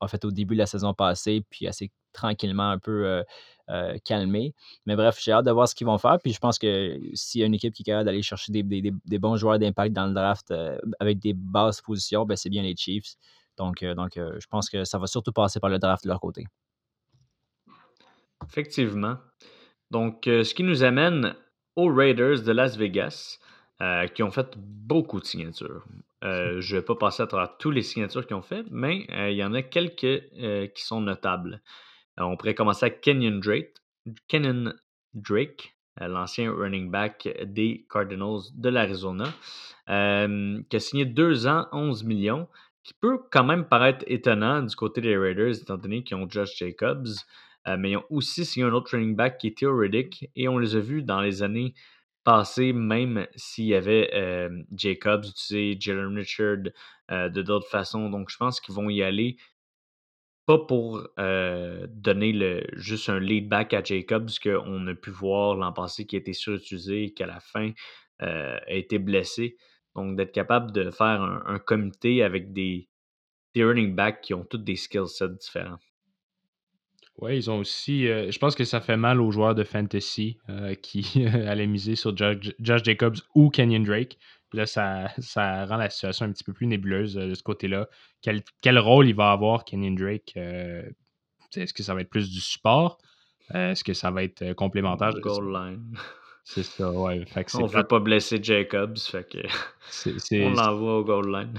en 0.00 0.08
fait 0.08 0.24
au 0.24 0.30
début 0.30 0.54
de 0.54 0.60
la 0.60 0.66
saison 0.66 0.94
passée, 0.94 1.42
puis 1.50 1.66
assez 1.66 1.90
tranquillement 2.12 2.70
un 2.70 2.78
peu 2.78 3.06
euh, 3.06 3.22
euh, 3.70 3.98
calmé. 4.04 4.54
Mais 4.86 4.94
bref, 4.94 5.18
j'ai 5.20 5.32
hâte 5.32 5.44
de 5.44 5.50
voir 5.50 5.68
ce 5.68 5.74
qu'ils 5.74 5.86
vont 5.86 5.98
faire. 5.98 6.18
Puis 6.22 6.32
je 6.32 6.38
pense 6.38 6.58
que 6.58 7.00
s'il 7.14 7.40
y 7.40 7.44
a 7.44 7.46
une 7.46 7.54
équipe 7.54 7.74
qui 7.74 7.82
est 7.82 7.84
capable 7.84 8.04
d'aller 8.04 8.22
chercher 8.22 8.52
des, 8.52 9.18
bons 9.18 9.36
joueurs 9.36 9.58
d'impact 9.58 9.92
dans 9.92 10.06
le 10.06 10.14
draft 10.14 10.54
avec 11.00 11.18
des 11.18 11.32
basses 11.32 11.80
positions, 11.80 12.24
ben, 12.24 12.36
c'est 12.36 12.50
bien 12.50 12.62
les 12.62 12.76
Chiefs. 12.76 13.16
Donc, 13.56 13.84
donc 13.84 14.12
je 14.14 14.46
pense 14.48 14.70
que 14.70 14.84
ça 14.84 14.98
va 14.98 15.06
surtout 15.06 15.32
passer 15.32 15.58
par 15.58 15.70
le 15.70 15.78
draft 15.78 16.04
de 16.04 16.10
leur 16.10 16.20
côté. 16.20 16.46
Effectivement. 18.48 19.16
Donc, 19.90 20.26
euh, 20.26 20.44
ce 20.44 20.54
qui 20.54 20.62
nous 20.62 20.82
amène 20.84 21.36
aux 21.76 21.92
Raiders 21.92 22.42
de 22.42 22.52
Las 22.52 22.76
Vegas, 22.76 23.38
euh, 23.82 24.06
qui 24.06 24.22
ont 24.22 24.30
fait 24.30 24.56
beaucoup 24.56 25.20
de 25.20 25.26
signatures. 25.26 25.84
Euh, 26.24 26.60
je 26.62 26.76
ne 26.76 26.80
vais 26.80 26.84
pas 26.84 26.94
passer 26.94 27.22
à 27.22 27.26
travers 27.26 27.58
toutes 27.58 27.74
les 27.74 27.82
signatures 27.82 28.26
qu'ils 28.26 28.36
ont 28.36 28.40
fait, 28.40 28.64
mais 28.70 29.06
euh, 29.10 29.30
il 29.30 29.36
y 29.36 29.44
en 29.44 29.52
a 29.52 29.60
quelques 29.60 30.22
qui 30.74 30.82
sont 30.82 31.02
notables. 31.02 31.60
On 32.16 32.38
pourrait 32.38 32.54
commencer 32.54 32.86
avec 32.86 33.02
Kenyon 33.02 33.40
Drake, 33.40 33.74
Kenyon 34.28 34.72
Drake 35.12 35.76
l'ancien 36.00 36.50
running 36.50 36.90
back 36.90 37.28
des 37.44 37.86
Cardinals 37.90 38.50
de 38.54 38.68
l'Arizona, 38.70 39.24
qui 39.86 40.76
a 40.76 40.80
signé 40.80 41.04
deux 41.04 41.46
ans, 41.46 41.66
11 41.72 42.04
millions, 42.04 42.48
qui 42.82 42.94
peut 42.94 43.18
quand 43.30 43.44
même 43.44 43.66
paraître 43.66 44.04
étonnant 44.06 44.62
du 44.62 44.74
côté 44.74 45.02
des 45.02 45.18
Raiders, 45.18 45.60
étant 45.60 45.76
donné 45.76 46.02
qu'ils 46.02 46.16
ont 46.16 46.28
Josh 46.28 46.56
Jacobs. 46.56 47.08
Euh, 47.66 47.76
mais 47.78 47.92
ils 47.92 47.96
ont 47.96 48.04
aussi 48.10 48.44
signé 48.44 48.66
un 48.66 48.72
autre 48.72 48.92
running 48.92 49.16
back 49.16 49.38
qui 49.38 49.48
est 49.48 49.58
Theo 49.58 49.76
Riddick 49.76 50.30
et 50.36 50.48
on 50.48 50.58
les 50.58 50.76
a 50.76 50.80
vus 50.80 51.02
dans 51.02 51.20
les 51.20 51.42
années 51.42 51.74
passées, 52.24 52.72
même 52.72 53.26
s'il 53.36 53.66
y 53.66 53.74
avait 53.74 54.10
euh, 54.14 54.62
Jacobs, 54.72 55.24
utilisé 55.24 55.76
Jalen 55.80 56.16
Richard 56.16 56.58
euh, 57.10 57.28
de 57.28 57.42
d'autres 57.42 57.68
façons. 57.68 58.10
Donc 58.10 58.30
je 58.30 58.36
pense 58.36 58.60
qu'ils 58.60 58.74
vont 58.74 58.90
y 58.90 59.02
aller 59.02 59.36
pas 60.46 60.58
pour 60.58 61.02
donner 61.18 62.32
le, 62.32 62.62
juste 62.74 63.08
un 63.08 63.18
lead 63.18 63.48
back 63.48 63.74
à 63.74 63.82
Jacobs 63.82 64.30
qu'on 64.40 64.86
a 64.86 64.94
pu 64.94 65.10
voir 65.10 65.56
l'an 65.56 65.72
passé 65.72 66.06
qui 66.06 66.14
a 66.14 66.20
été 66.20 66.32
surutilisé 66.34 67.04
et 67.04 67.14
qu'à 67.14 67.26
la 67.26 67.40
fin 67.40 67.72
a 68.20 68.72
été 68.72 69.00
blessé. 69.00 69.56
Donc 69.96 70.16
d'être 70.16 70.30
capable 70.30 70.70
de 70.70 70.92
faire 70.92 71.20
un, 71.20 71.42
un 71.46 71.58
comité 71.58 72.22
avec 72.22 72.52
des, 72.52 72.88
des 73.54 73.64
running 73.64 73.96
backs 73.96 74.20
qui 74.20 74.34
ont 74.34 74.44
tous 74.44 74.58
des 74.58 74.76
skill 74.76 75.08
sets 75.08 75.30
différents. 75.30 75.78
Oui, 77.18 77.36
ils 77.36 77.50
ont 77.50 77.58
aussi. 77.58 78.08
euh, 78.08 78.30
je 78.30 78.38
pense 78.38 78.54
que 78.54 78.64
ça 78.64 78.80
fait 78.80 78.96
mal 78.96 79.20
aux 79.20 79.30
joueurs 79.30 79.54
de 79.54 79.64
fantasy 79.64 80.38
euh, 80.50 80.74
qui 80.74 81.24
allaient 81.26 81.66
miser 81.66 81.96
sur 81.96 82.16
Josh, 82.16 82.52
Jacobs 82.60 83.16
ou 83.34 83.48
Kenyon 83.50 83.80
Drake. 83.84 84.18
Puis 84.50 84.58
là, 84.58 84.66
ça, 84.66 85.08
ça 85.18 85.64
rend 85.66 85.76
la 85.76 85.90
situation 85.90 86.26
un 86.26 86.32
petit 86.32 86.44
peu 86.44 86.52
plus 86.52 86.66
nébuleuse 86.66 87.16
euh, 87.16 87.28
de 87.28 87.34
ce 87.34 87.42
côté-là. 87.42 87.88
Quel, 88.22 88.42
quel 88.60 88.78
rôle 88.78 89.08
il 89.08 89.14
va 89.14 89.32
avoir, 89.32 89.64
Kenyon 89.64 89.94
Drake 89.94 90.34
euh, 90.36 90.82
Est-ce 91.56 91.72
que 91.74 91.82
ça 91.82 91.94
va 91.94 92.02
être 92.02 92.10
plus 92.10 92.30
du 92.30 92.40
support? 92.40 92.98
Euh, 93.54 93.72
Est-ce 93.72 93.84
que 93.84 93.94
ça 93.94 94.10
va 94.10 94.22
être 94.22 94.42
euh, 94.42 94.54
complémentaire? 94.54 95.12
Goal 95.20 95.52
line. 95.52 95.96
C'est 96.48 96.62
ça, 96.62 96.92
ouais. 96.92 97.24
Fait 97.26 97.42
que 97.44 97.50
c'est 97.50 97.58
On 97.58 97.66
veut 97.66 97.72
plate. 97.72 97.88
pas 97.88 97.98
blesser 97.98 98.38
Jacobs, 98.40 98.96
fait 98.98 99.28
que 99.28 99.38
on 100.44 100.50
l'envoie 100.50 100.98
au 100.98 101.04
goal 101.04 101.32
line. 101.32 101.58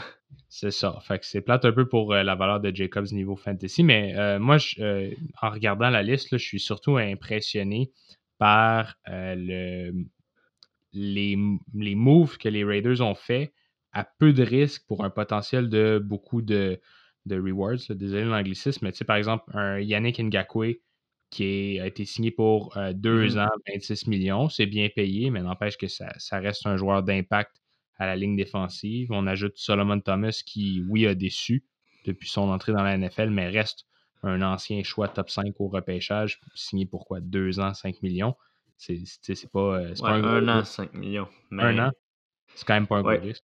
C'est 0.50 0.72
ça. 0.72 0.98
Fait 1.02 1.20
que 1.20 1.26
c'est 1.26 1.42
plate 1.42 1.66
un 1.66 1.74
peu 1.74 1.88
pour 1.90 2.14
euh, 2.14 2.24
la 2.24 2.36
valeur 2.36 2.62
de 2.62 2.74
Jacobs 2.74 3.12
niveau 3.12 3.36
fantasy, 3.36 3.84
mais 3.84 4.16
euh, 4.18 4.40
moi, 4.40 4.58
je- 4.58 4.82
euh, 4.82 5.12
en 5.42 5.50
regardant 5.50 5.90
la 5.90 6.04
liste, 6.04 6.32
là, 6.32 6.38
je 6.38 6.46
suis 6.46 6.60
surtout 6.62 6.96
impressionné 6.98 7.92
par 8.38 8.96
le, 9.08 9.92
les, 10.94 11.38
les 11.74 11.96
moves 11.96 12.38
que 12.38 12.48
les 12.50 12.64
Raiders 12.64 13.02
ont 13.02 13.16
fait 13.16 13.54
à 13.92 14.06
peu 14.20 14.32
de 14.32 14.44
risques 14.44 14.84
pour 14.88 15.04
un 15.04 15.10
potentiel 15.10 15.70
de 15.70 16.00
beaucoup 16.04 16.42
de, 16.42 16.80
de 17.26 17.36
rewards. 17.40 17.80
là. 17.90 17.96
Désolé 17.96 18.24
l'anglicisme, 18.24 18.86
mais 18.86 18.92
tu 18.94 19.00
sais, 19.00 19.06
par 19.06 19.18
exemple, 19.18 19.44
un 19.54 19.80
Yannick 19.80 20.20
Ngakwe 20.20 20.80
qui 21.30 21.44
est- 21.76 21.80
a 21.80 21.88
été 21.88 22.06
signé 22.06 22.32
pour 22.32 22.76
euh, 22.78 22.94
deux 22.94 23.36
Mhm. 23.36 23.40
ans, 23.40 23.50
26 23.68 24.08
millions. 24.08 24.50
C'est 24.50 24.66
bien 24.66 24.88
payé, 24.90 25.30
mais 25.30 25.42
n'empêche 25.42 25.78
que 25.78 25.88
ça, 25.88 26.14
ça 26.20 26.40
reste 26.40 26.66
un 26.66 26.78
joueur 26.78 27.04
d'impact 27.04 27.62
à 27.98 28.06
la 28.06 28.16
ligne 28.16 28.36
défensive. 28.36 29.12
On 29.12 29.28
ajoute 29.28 29.54
Solomon 29.58 30.00
Thomas 30.00 30.42
qui, 30.46 30.84
oui, 30.90 31.06
a 31.08 31.16
déçu 31.16 31.66
depuis 32.06 32.30
son 32.30 32.44
entrée 32.50 32.72
dans 32.72 32.84
la 32.84 32.94
NFL, 32.98 33.30
mais 33.30 33.50
reste 33.50 33.86
un 34.24 34.42
ancien 34.42 34.82
choix 34.84 35.08
top 35.10 35.30
5 35.30 35.54
au 35.60 35.68
repêchage, 35.68 36.40
signé 36.56 36.86
pour 36.86 37.06
quoi? 37.06 37.20
Deux 37.22 37.60
ans, 37.60 37.74
5 37.74 38.02
millions. 38.02 38.36
C'est 38.78 38.98
pas, 39.52 39.60
euh, 39.60 39.90
Ouais, 39.90 39.96
pas 40.02 40.12
un, 40.14 40.22
gros 40.22 40.30
un 40.30 40.48
an, 40.48 40.60
risque. 40.60 40.72
5 40.74 40.94
millions. 40.94 41.28
Mais, 41.50 41.64
Un 41.64 41.88
an, 41.88 41.92
c'est 42.56 42.66
quand 42.68 42.76
même 42.76 42.88
pas 42.88 42.98
un 42.98 43.04
Ouais. 43.04 43.18
gros 43.18 43.28
risque. 43.28 43.44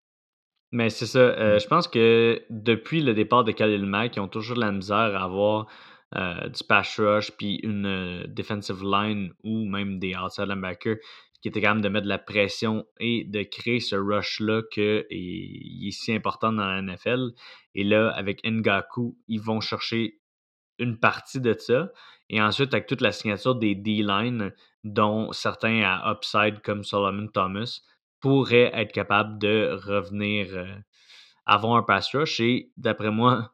mais 0.73 0.91
c'est 0.91 1.07
ça. 1.07 1.19
euh, 1.21 1.59
je 1.59 1.67
pense 1.67 1.89
que 1.89 2.43
depuis 2.51 3.03
le 3.03 3.15
départ 3.15 3.45
de 3.45 3.53
Khalil 3.53 3.85
Mack, 3.87 4.17
ils 4.17 4.21
ont 4.21 4.29
toujours 4.29 4.57
de 4.57 4.61
la 4.63 4.73
misère 4.73 4.97
à 4.97 5.25
avoir 5.25 5.67
du 6.15 6.65
pass 6.65 6.99
rush 6.99 7.31
puis 7.33 7.57
une 7.63 7.87
euh, 7.87 8.27
defensive 8.27 8.83
line 8.83 9.33
ou 9.45 9.67
même 9.67 9.99
des 9.99 10.17
outside 10.17 10.49
linebackers 10.49 10.97
qui 11.43 11.49
étaient 11.49 11.61
capable 11.61 11.83
de 11.83 11.89
mettre 11.89 12.05
de 12.05 12.09
la 12.09 12.19
pression 12.19 12.87
et 12.99 13.25
de 13.25 13.43
créer 13.43 13.81
ce 13.81 13.95
rush-là 13.95 14.63
qui 14.73 14.81
est, 14.81 15.91
si 15.91 16.13
important 16.13 16.53
dans 16.53 16.67
la 16.67 16.83
NFL. 16.83 17.31
Et 17.75 17.85
là, 17.85 18.11
avec 18.11 18.43
Ngaku, 18.45 19.17
ils 19.29 19.41
vont 19.41 19.61
chercher 19.61 20.19
une 20.79 20.99
partie 20.99 21.41
de 21.41 21.55
ça. 21.57 21.91
Et 22.29 22.43
ensuite, 22.43 22.75
avec 22.75 22.87
toute 22.87 23.01
la 23.01 23.13
signature 23.13 23.55
des 23.55 23.75
D-line, 23.75 24.53
dont 24.83 25.31
certains 25.33 25.83
à 25.83 26.11
upside 26.11 26.61
comme 26.63 26.83
Solomon 26.83 27.29
Thomas, 27.29 27.81
pourraient 28.21 28.71
être 28.75 28.93
capables 28.93 29.39
de 29.39 29.79
revenir 29.85 30.49
euh, 30.55 30.75
avoir 31.47 31.77
un 31.77 31.83
pass 31.83 32.15
rush. 32.15 32.41
Et 32.41 32.73
d'après 32.77 33.13
moi, 33.13 33.53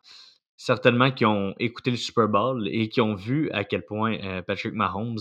certainement 0.56 1.10
qui 1.10 1.24
ont 1.24 1.54
écouté 1.58 1.90
le 1.90 1.96
Super 1.96 2.28
Bowl 2.28 2.68
et 2.68 2.88
qui 2.88 3.00
ont 3.00 3.14
vu 3.14 3.50
à 3.50 3.64
quel 3.64 3.84
point 3.84 4.18
euh, 4.22 4.42
Patrick 4.42 4.74
Mahomes, 4.74 5.18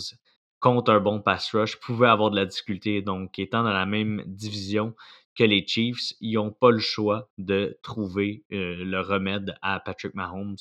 contre 0.59 0.91
un 0.91 0.99
bon 0.99 1.21
pass 1.21 1.53
rush, 1.53 1.79
pouvait 1.79 2.07
avoir 2.07 2.31
de 2.31 2.37
la 2.37 2.45
difficulté. 2.45 3.01
Donc, 3.01 3.37
étant 3.39 3.63
dans 3.63 3.73
la 3.73 3.85
même 3.85 4.23
division 4.25 4.95
que 5.35 5.43
les 5.43 5.65
Chiefs, 5.67 6.13
ils 6.21 6.35
n'ont 6.35 6.51
pas 6.51 6.71
le 6.71 6.79
choix 6.79 7.29
de 7.37 7.77
trouver 7.81 8.45
euh, 8.53 8.83
le 8.83 8.99
remède 9.01 9.55
à 9.61 9.79
Patrick 9.79 10.13
Mahomes. 10.13 10.55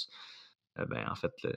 euh, 0.79 0.87
ben, 0.87 1.07
en 1.09 1.15
fait, 1.15 1.33
le, 1.45 1.53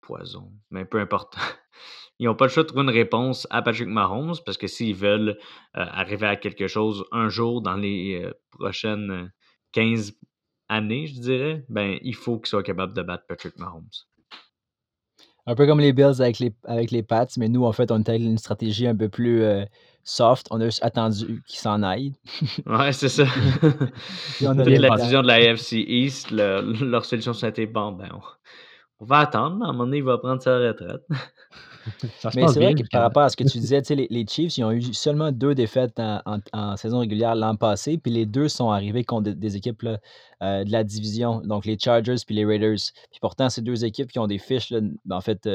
poison. 0.00 0.52
Mais 0.70 0.84
peu 0.84 1.00
importe. 1.00 1.36
Ils 2.18 2.26
n'ont 2.26 2.34
pas 2.34 2.46
le 2.46 2.50
choix 2.50 2.62
de 2.62 2.68
trouver 2.68 2.84
une 2.84 2.90
réponse 2.90 3.46
à 3.50 3.60
Patrick 3.60 3.88
Mahomes 3.88 4.36
parce 4.46 4.56
que 4.56 4.66
s'ils 4.66 4.94
veulent 4.94 5.38
arriver 5.74 6.26
à 6.26 6.36
quelque 6.36 6.66
chose 6.66 7.04
un 7.12 7.28
jour 7.28 7.60
dans 7.60 7.76
les 7.76 8.26
prochaines 8.52 9.30
15 9.72 10.18
années, 10.68 11.06
je 11.06 11.20
dirais, 11.20 11.64
ben, 11.68 11.98
il 12.02 12.14
faut 12.14 12.38
qu'ils 12.38 12.48
soient 12.48 12.62
capables 12.62 12.94
de 12.94 13.02
battre 13.02 13.24
Patrick 13.26 13.58
Mahomes. 13.58 13.88
Un 15.48 15.54
peu 15.54 15.66
comme 15.66 15.78
les 15.78 15.92
Bills 15.92 16.20
avec 16.20 16.40
les, 16.40 16.52
avec 16.64 16.90
les 16.90 17.04
Pats, 17.04 17.26
mais 17.36 17.48
nous, 17.48 17.64
en 17.64 17.72
fait, 17.72 17.92
on 17.92 18.00
était 18.00 18.16
une 18.16 18.36
stratégie 18.36 18.88
un 18.88 18.96
peu 18.96 19.08
plus 19.08 19.42
euh, 19.42 19.64
soft. 20.02 20.48
On 20.50 20.60
a 20.60 20.64
juste 20.64 20.82
attendu 20.82 21.42
qu'ils 21.46 21.60
s'en 21.60 21.84
aillent. 21.84 22.14
ouais, 22.66 22.92
c'est 22.92 23.08
ça. 23.08 23.26
on 24.42 24.58
a 24.58 24.64
la 24.64 24.96
division 24.96 25.22
de 25.22 25.28
la 25.28 25.34
AFC 25.34 25.74
East, 25.74 26.32
leur 26.32 27.04
solution, 27.04 27.32
c'était 27.32 27.66
bon, 27.66 27.92
ben, 27.92 28.08
on, 28.98 29.04
va 29.04 29.18
attendre. 29.18 29.64
À 29.64 29.68
un 29.68 29.72
moment 29.72 29.84
donné, 29.84 29.98
il 29.98 30.04
va 30.04 30.18
prendre 30.18 30.42
sa 30.42 30.58
retraite. 30.58 31.06
Mais 32.34 32.48
c'est 32.48 32.60
vrai 32.60 32.74
que 32.74 32.82
par 32.90 33.02
rapport 33.02 33.22
à 33.22 33.28
ce 33.28 33.36
que 33.36 33.44
tu 33.44 33.58
disais, 33.58 33.82
les, 33.90 34.06
les 34.10 34.26
Chiefs, 34.26 34.56
ils 34.58 34.64
ont 34.64 34.72
eu 34.72 34.82
seulement 34.92 35.32
deux 35.32 35.54
défaites 35.54 35.98
en, 35.98 36.76
saison 36.76 37.00
régulière 37.00 37.34
l'an 37.34 37.56
passé, 37.56 37.98
puis 37.98 38.12
les 38.12 38.26
deux 38.26 38.48
sont 38.48 38.70
arrivés 38.70 39.04
contre 39.04 39.30
des, 39.30 39.56
équipes 39.56 39.84
euh, 40.42 40.64
de 40.64 40.70
la 40.70 40.84
division, 40.84 41.40
donc 41.40 41.64
les 41.64 41.78
Chargers 41.78 42.16
puis 42.26 42.34
les 42.34 42.44
Raiders. 42.44 42.76
Puis 43.10 43.20
pourtant, 43.20 43.48
ces 43.48 43.62
deux 43.62 43.84
équipes 43.84 44.10
qui 44.10 44.18
ont 44.18 44.26
des 44.26 44.38
fiches, 44.38 44.72
en 45.10 45.20
fait, 45.20 45.48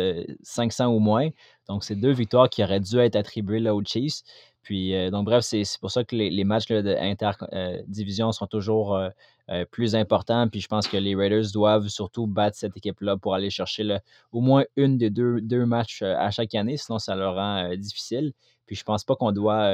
500 0.44 0.86
euh, 0.86 0.88
ou 0.96 1.00
moins. 1.00 1.30
Donc, 1.68 1.84
c'est 1.84 1.96
deux 1.96 2.12
victoires 2.12 2.50
qui 2.50 2.64
auraient 2.64 2.80
dû 2.80 2.98
être 3.00 3.16
attribuées 3.16 3.60
là, 3.60 3.74
aux 3.76 3.84
Chiefs. 3.84 4.24
Puis, 4.63 4.96
euh, 4.96 5.10
donc, 5.10 5.25
bref, 5.25 5.44
c'est 5.44 5.65
pour 5.80 5.91
ça 5.91 6.03
que 6.03 6.15
les, 6.15 6.44
matchs 6.44 6.68
d'inter-division 6.68 8.30
euh, 8.30 8.32
sont 8.32 8.48
toujours 8.48 8.96
euh, 8.96 9.65
plus 9.72 9.96
importants. 9.96 10.48
Puis, 10.48 10.62
je 10.62 10.68
pense 10.68 10.88
que 10.88 10.98
les 10.98 11.15
Raiders 11.15 11.51
doivent 11.51 11.88
surtout 11.88 12.27
battre 12.27 12.58
cette 12.58 12.77
équipe-là 12.77 13.18
pour 13.18 13.34
aller 13.34 13.50
chercher 13.50 13.98
au 14.32 14.39
moins 14.41 14.63
une 14.75 14.98
des 14.98 15.10
deux, 15.10 15.41
deux 15.41 15.65
matchs 15.65 16.03
à 16.03 16.30
chaque 16.32 16.53
année, 16.56 16.77
sinon 16.77 17.00
ça 17.00 17.15
leur 17.15 17.36
rend 17.36 17.75
difficile. 17.75 18.34
Puis, 18.68 18.75
je 18.75 18.84
pense 18.84 19.03
pas 19.03 19.15
qu'on 19.15 19.34
doit, 19.34 19.70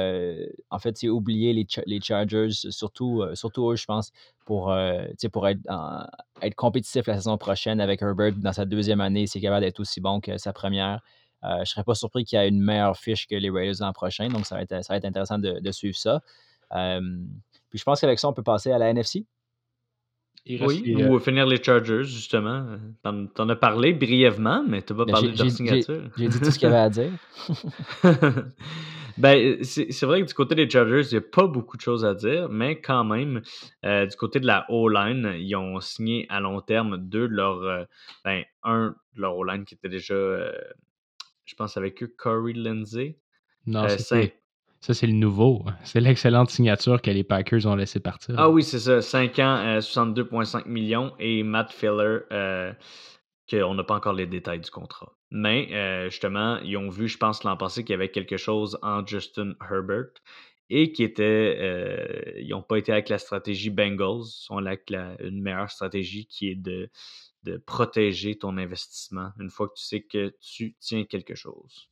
en 0.70 0.78
fait, 0.78 1.00
oublier 1.04 1.52
les, 1.52 1.66
les 1.86 2.00
Chargers, 2.00 2.50
surtout, 2.50 3.22
surtout 3.34 3.70
eux, 3.70 3.76
je 3.76 3.84
pense, 3.84 4.10
pour, 4.44 4.74
pour 5.32 5.48
être, 5.48 5.60
être 6.42 6.54
compétitif 6.56 7.06
la 7.06 7.14
saison 7.14 7.38
prochaine 7.38 7.80
avec 7.80 8.02
Herbert 8.02 8.32
dans 8.32 8.52
sa 8.52 8.64
deuxième 8.64 9.00
année, 9.00 9.28
c'est 9.28 9.40
capable 9.40 9.64
d'être 9.64 9.78
aussi 9.78 10.00
bon 10.00 10.20
que 10.20 10.38
sa 10.38 10.52
première. 10.52 11.00
Euh, 11.44 11.56
je 11.56 11.60
ne 11.60 11.64
serais 11.66 11.84
pas 11.84 11.94
surpris 11.94 12.24
qu'il 12.24 12.38
y 12.38 12.42
ait 12.42 12.48
une 12.48 12.62
meilleure 12.62 12.96
fiche 12.96 13.26
que 13.26 13.36
les 13.36 13.50
Raiders 13.50 13.76
l'an 13.80 13.92
prochain. 13.92 14.28
Donc, 14.28 14.46
ça 14.46 14.56
va 14.56 14.62
être, 14.62 14.84
ça 14.84 14.92
va 14.92 14.96
être 14.96 15.04
intéressant 15.04 15.38
de, 15.38 15.70
suivre 15.70 15.96
ça. 15.96 16.22
Euh, 16.74 17.00
puis 17.70 17.78
je 17.78 17.84
pense 17.84 18.00
qu'avec 18.00 18.18
ça, 18.18 18.28
on 18.28 18.32
peut 18.32 18.42
passer 18.42 18.72
à 18.72 18.78
la 18.78 18.90
NFC. 18.90 19.24
oui, 20.48 20.94
ou 20.96 21.16
euh, 21.16 21.20
finir 21.20 21.46
les 21.46 21.62
Chargers, 21.62 22.04
justement. 22.04 22.66
T'en, 23.02 23.26
en 23.38 23.48
as 23.48 23.56
parlé 23.56 23.92
brièvement, 23.92 24.64
mais 24.66 24.82
tu 24.82 24.92
n'as 24.92 24.98
pas 24.98 25.04
ben, 25.04 25.12
parlé 25.12 25.32
de 25.32 25.38
leur 25.38 25.50
signature. 25.50 26.10
J'ai, 26.16 26.28
dit 26.28 26.40
tout 26.40 26.50
ce 26.50 26.58
qu'il 26.58 26.68
y 26.68 26.72
avait 26.72 26.76
à 26.76 26.90
dire. 26.90 27.12
ben, 29.18 29.62
c'est, 29.62 30.04
vrai 30.04 30.22
que 30.22 30.26
du 30.26 30.34
côté 30.34 30.56
des 30.56 30.68
Chargers, 30.68 31.02
il 31.12 31.18
n'y 31.18 31.24
a 31.24 31.28
pas 31.30 31.46
beaucoup 31.46 31.76
de 31.76 31.82
choses 31.82 32.04
à 32.04 32.14
dire, 32.14 32.48
mais 32.48 32.80
quand 32.80 33.04
même, 33.04 33.42
du 33.84 34.16
côté 34.16 34.40
de 34.40 34.46
la 34.46 34.66
O-line, 34.70 35.34
ils 35.38 35.54
ont 35.54 35.80
signé 35.80 36.26
à 36.30 36.40
long 36.40 36.60
terme 36.62 36.96
deux 36.98 37.28
de 37.28 37.34
leurs. 37.34 37.86
ben, 38.24 38.42
un 38.64 38.96
de 39.14 39.20
leur 39.20 39.36
O-line 39.36 39.64
qui 39.64 39.74
était 39.74 39.88
déjà 39.88 40.14
je 41.48 41.54
pense, 41.54 41.76
avec 41.76 42.02
eux, 42.02 42.14
Corey 42.16 42.52
Lindsay. 42.52 43.18
Non, 43.66 43.84
euh, 43.84 43.96
ça, 44.80 44.94
c'est 44.94 45.06
le 45.06 45.14
nouveau. 45.14 45.64
C'est 45.82 46.00
l'excellente 46.00 46.50
signature 46.50 47.02
que 47.02 47.10
les 47.10 47.24
Packers 47.24 47.66
ont 47.66 47.74
laissé 47.74 48.00
partir. 48.00 48.34
Ah 48.38 48.50
oui, 48.50 48.62
c'est 48.62 48.78
ça. 48.78 49.00
5 49.02 49.38
ans, 49.40 49.78
62,5 49.80 50.56
euh, 50.56 50.62
millions. 50.66 51.14
Et 51.18 51.42
Matt 51.42 51.72
Filler, 51.72 52.18
euh, 52.32 52.72
qu'on 53.50 53.74
n'a 53.74 53.82
pas 53.82 53.94
encore 53.94 54.12
les 54.12 54.26
détails 54.26 54.60
du 54.60 54.70
contrat. 54.70 55.12
Mais 55.30 55.68
justement, 56.10 56.58
ils 56.60 56.76
ont 56.76 56.88
vu, 56.88 57.08
je 57.08 57.18
pense, 57.18 57.44
l'an 57.44 57.56
passé 57.56 57.82
qu'il 57.82 57.92
y 57.92 57.94
avait 57.94 58.10
quelque 58.10 58.36
chose 58.36 58.78
en 58.82 59.06
Justin 59.06 59.54
Herbert 59.60 60.12
et 60.70 60.92
qui 60.92 61.02
était. 61.02 62.38
ils 62.40 62.48
n'ont 62.48 62.62
pas 62.62 62.76
été 62.76 62.92
avec 62.92 63.10
la 63.10 63.18
stratégie 63.18 63.68
Bengals, 63.68 64.24
ils 64.24 64.44
sont 64.46 64.56
avec 64.58 64.90
une 64.90 65.42
meilleure 65.42 65.70
stratégie 65.70 66.26
qui 66.26 66.50
est 66.50 66.54
de 66.54 66.88
de 67.44 67.56
protéger 67.56 68.36
ton 68.36 68.56
investissement 68.56 69.30
une 69.38 69.50
fois 69.50 69.68
que 69.68 69.74
tu 69.74 69.84
sais 69.84 70.02
que 70.02 70.34
tu 70.40 70.76
tiens 70.80 71.04
quelque 71.04 71.34
chose? 71.34 71.88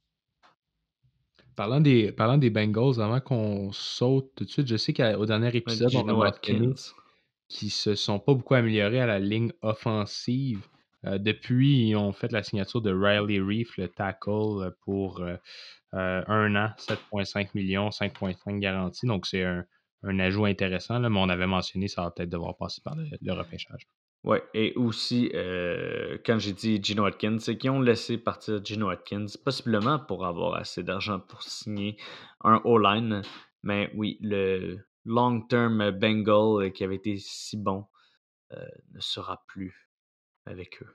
Parlant 1.55 1.81
des, 1.81 2.13
parlant 2.13 2.37
des 2.37 2.51
Bengals, 2.51 3.01
avant 3.01 3.21
qu'on 3.21 3.73
saute 3.73 4.31
tout 4.35 4.45
de 4.45 4.51
suite, 4.51 4.67
je 4.67 4.77
sais 4.77 4.93
qu'au 4.93 5.25
dernier 5.25 5.57
épisode, 5.57 5.95
on 5.95 6.07
a 6.09 6.13
mentionné 6.13 6.75
qu'ils 7.49 7.71
se 7.71 7.95
sont 7.95 8.19
pas 8.19 8.35
beaucoup 8.35 8.55
améliorés 8.55 9.01
à 9.01 9.07
la 9.07 9.19
ligne 9.19 9.53
offensive. 9.63 10.69
Euh, 11.05 11.19
depuis, 11.19 11.89
ils 11.89 11.97
ont 11.97 12.13
fait 12.13 12.33
la 12.33 12.43
signature 12.43 12.83
de 12.83 12.93
Riley 12.93 13.41
Reef, 13.41 13.77
le 13.79 13.89
tackle, 13.89 14.75
pour 14.83 15.21
euh, 15.21 15.37
euh, 15.95 16.23
un 16.27 16.55
an, 16.57 16.71
7,5 16.79 17.51
millions, 17.55 17.89
5,5 17.89 18.59
garantis. 18.59 19.07
Donc, 19.07 19.27
c'est 19.27 19.45
un, 19.45 19.65
ajout 20.03 20.45
intéressant, 20.45 21.01
mais 21.01 21.19
on 21.19 21.29
avait 21.29 21.47
mentionné 21.47 21.89
ça 21.89 22.03
va 22.03 22.11
peut-être 22.11 22.29
devoir 22.29 22.57
passer 22.57 22.81
par 22.85 22.97
le 22.97 23.33
repêchage. 23.33 23.87
Ouais, 24.27 24.43
et 24.55 24.75
aussi, 24.75 25.31
euh, 25.35 26.19
quand 26.27 26.41
j'ai 26.41 26.53
dit 26.53 26.83
Gino 26.83 27.05
Atkins, 27.05 27.39
c'est 27.39 27.57
qu'ils 27.57 27.71
ont 27.71 27.81
laissé 27.81 28.19
partir 28.19 28.63
Gino 28.65 28.89
Atkins, 28.89 29.27
possiblement 29.45 30.01
pour 30.01 30.27
avoir 30.27 30.57
assez 30.57 30.83
d'argent 30.83 31.21
pour 31.21 31.45
signer 31.45 31.97
un 32.43 32.61
O-line. 32.65 33.23
Mais 33.63 33.89
oui, 33.95 34.19
le 34.21 34.79
long-term 35.05 35.93
Bengal 35.93 36.73
qui 36.73 36.83
avait 36.83 36.97
été 36.97 37.19
si 37.19 37.57
bon 37.57 37.87
euh, 38.53 38.67
ne 38.95 39.01
sera 39.01 39.45
plus 39.47 39.93
avec 40.45 40.83
eux. 40.83 40.93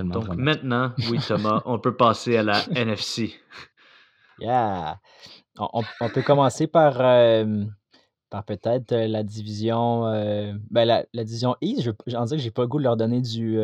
Donc 0.00 0.34
maintenant, 0.34 0.92
oui, 1.10 1.20
Thomas, 1.20 1.62
on 1.64 1.78
peut 1.78 1.96
passer 1.96 2.36
à 2.36 2.42
la 2.42 2.60
NFC. 2.74 3.40
Yeah. 4.40 4.98
On, 5.56 5.84
peut 6.12 6.22
commencer 6.22 6.66
par. 6.66 7.00
Euh, 7.00 7.64
peut-être 8.42 8.94
la 8.94 9.22
division, 9.22 10.04
ben 10.70 10.84
la, 10.84 11.24
division 11.24 11.56
East. 11.60 11.88
J'en 12.06 12.24
dire 12.24 12.36
que 12.36 12.42
j'ai 12.42 12.50
pas 12.50 12.62
le 12.62 12.68
goût 12.68 12.78
de 12.78 12.84
leur 12.84 12.96
donner 12.96 13.20
du 13.20 13.58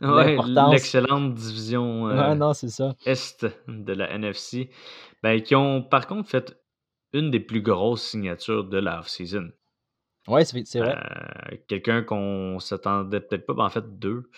l'excellente 0.00 1.34
division 1.34 2.32
non, 2.34 2.52
c'est 2.52 2.68
ça. 2.68 2.94
Est 3.06 3.46
de 3.68 3.92
la 3.92 4.10
NFC. 4.10 4.70
Ben, 5.22 5.40
qui 5.40 5.54
ont 5.54 5.82
par 5.82 6.06
contre 6.06 6.28
fait 6.28 6.56
une 7.12 7.30
des 7.30 7.40
plus 7.40 7.62
grosses 7.62 8.02
signatures 8.02 8.64
de 8.64 8.78
la 8.78 9.00
off-season. 9.00 9.50
Oui, 10.28 10.42
c'est 10.46 10.78
vrai. 10.78 10.96
Quelqu'un 11.68 12.02
qu'on 12.02 12.58
s'attendait 12.58 13.20
peut-être 13.20 13.46
pas, 13.46 13.54
ben, 13.54 13.64
en 13.64 13.70
fait 13.70 13.98
deux. 13.98 14.30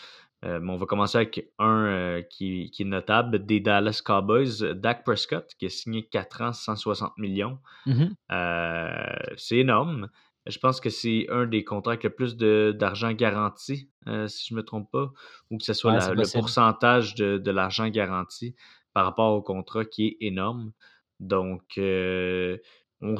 Euh, 0.44 0.60
on 0.62 0.76
va 0.76 0.86
commencer 0.86 1.16
avec 1.16 1.50
un 1.58 1.86
euh, 1.86 2.22
qui, 2.22 2.70
est 2.78 2.84
notable 2.84 3.46
des 3.46 3.60
Dallas 3.60 4.02
Cowboys, 4.04 4.74
Dak 4.74 5.04
Prescott, 5.04 5.50
qui 5.58 5.66
a 5.66 5.68
signé 5.70 6.06
4 6.06 6.42
ans, 6.42 6.52
160 6.52 7.16
millions. 7.18 7.58
Mm-hmm. 7.86 8.10
Euh, 8.32 9.34
c'est 9.36 9.58
énorme. 9.58 10.10
Je 10.46 10.58
pense 10.58 10.80
que 10.80 10.90
c'est 10.90 11.26
un 11.30 11.46
des 11.46 11.64
contrats 11.64 11.92
avec 11.92 12.04
le 12.04 12.10
plus 12.10 12.36
d'argent 12.36 13.12
garanti, 13.12 13.88
si 14.26 14.48
je 14.48 14.54
ne 14.54 14.58
me 14.58 14.62
trompe 14.62 14.90
pas, 14.90 15.10
ou 15.50 15.56
que 15.56 15.64
ce 15.64 15.72
soit 15.72 16.12
le 16.12 16.30
pourcentage 16.30 17.14
de, 17.14 17.50
l'argent 17.50 17.88
garanti 17.88 18.54
par 18.92 19.06
rapport 19.06 19.32
au 19.32 19.40
contrat 19.40 19.86
qui 19.86 20.08
est 20.08 20.16
énorme. 20.20 20.72
Donc, 21.18 21.62
on 21.78 21.80
ne 21.80 23.16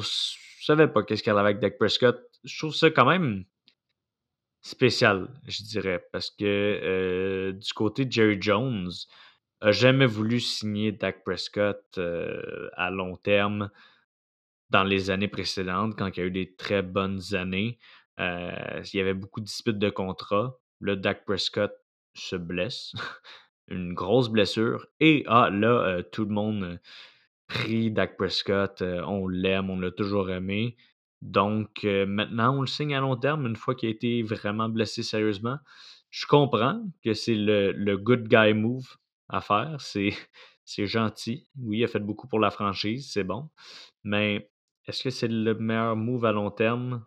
savait 0.61 0.87
pas 0.87 1.01
qu'est-ce 1.01 1.23
qu'il 1.23 1.31
y 1.31 1.35
avait 1.35 1.39
avec 1.39 1.59
Dak 1.59 1.79
Prescott. 1.79 2.21
Je 2.43 2.59
trouve 2.59 2.75
ça 2.75 2.91
quand 2.91 3.05
même 3.05 3.45
spécial, 4.65 5.27
je 5.47 5.63
dirais, 5.63 6.03
parce 6.11 6.31
que 6.31 6.43
euh, 6.43 7.51
du 7.53 7.71
côté 7.73 8.07
Jerry 8.09 8.37
Jones, 8.41 8.89
a 9.61 9.71
jamais 9.71 10.07
voulu 10.07 10.39
signer 10.39 10.91
Dak 10.91 11.23
Prescott 11.23 11.83
euh, 11.99 12.69
à 12.73 12.89
long 12.89 13.15
terme 13.15 13.69
dans 14.71 14.83
les 14.83 15.11
années 15.11 15.27
précédentes, 15.27 15.95
quand 15.95 16.07
il 16.07 16.19
y 16.19 16.23
a 16.23 16.25
eu 16.25 16.31
des 16.31 16.55
très 16.55 16.81
bonnes 16.81 17.21
années. 17.33 17.77
Euh, 18.19 18.81
il 18.91 18.97
y 18.97 19.01
avait 19.01 19.13
beaucoup 19.13 19.39
de 19.39 19.45
disputes 19.45 19.77
de 19.77 19.91
contrat. 19.91 20.59
Là, 20.81 20.95
Dak 20.95 21.25
Prescott 21.25 21.73
se 22.15 22.35
blesse. 22.35 22.93
Une 23.67 23.93
grosse 23.93 24.29
blessure. 24.29 24.87
Et 24.99 25.23
ah, 25.27 25.51
là, 25.51 26.01
tout 26.11 26.25
le 26.25 26.33
monde 26.33 26.79
prie 27.47 27.91
Dak 27.91 28.17
Prescott. 28.17 28.81
on 28.81 29.27
l'aime, 29.27 29.69
on 29.69 29.79
l'a 29.79 29.91
toujours 29.91 30.31
aimé. 30.31 30.75
Donc, 31.25 31.83
euh, 31.85 32.05
maintenant, 32.05 32.55
on 32.55 32.61
le 32.61 32.67
signe 32.67 32.93
à 32.93 32.99
long 32.99 33.15
terme 33.17 33.47
une 33.47 33.55
fois 33.55 33.73
qu'il 33.73 33.89
a 33.89 33.91
été 33.91 34.21
vraiment 34.21 34.69
blessé 34.69 35.01
sérieusement. 35.01 35.57
Je 36.11 36.27
comprends 36.27 36.83
que 37.03 37.15
c'est 37.15 37.33
le, 37.35 37.95
good 37.97 38.27
guy 38.27 38.53
move 38.53 38.87
à 39.27 39.41
faire. 39.41 39.75
C'est, 39.79 40.11
c'est 40.65 40.85
gentil. 40.85 41.47
Oui, 41.59 41.79
il 41.79 41.83
a 41.83 41.87
fait 41.87 41.99
beaucoup 41.99 42.27
pour 42.27 42.39
la 42.39 42.51
franchise, 42.51 43.09
c'est 43.11 43.23
bon. 43.23 43.49
Mais 44.03 44.51
est-ce 44.85 45.03
que 45.03 45.09
c'est 45.09 45.27
le 45.27 45.55
meilleur 45.55 45.95
move 45.95 46.25
à 46.25 46.31
long 46.31 46.51
terme? 46.51 47.03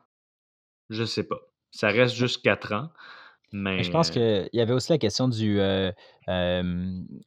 Je 0.90 1.04
sais 1.04 1.24
pas. 1.24 1.38
Ça 1.70 1.88
reste 1.88 2.16
juste 2.16 2.42
quatre 2.42 2.72
ans. 2.72 2.90
Mais... 3.52 3.82
Je 3.82 3.90
pense 3.90 4.10
qu'il 4.10 4.48
y 4.52 4.60
avait 4.60 4.74
aussi 4.74 4.92
la 4.92 4.98
question 4.98 5.26
du, 5.28 5.58
euh, 5.58 5.90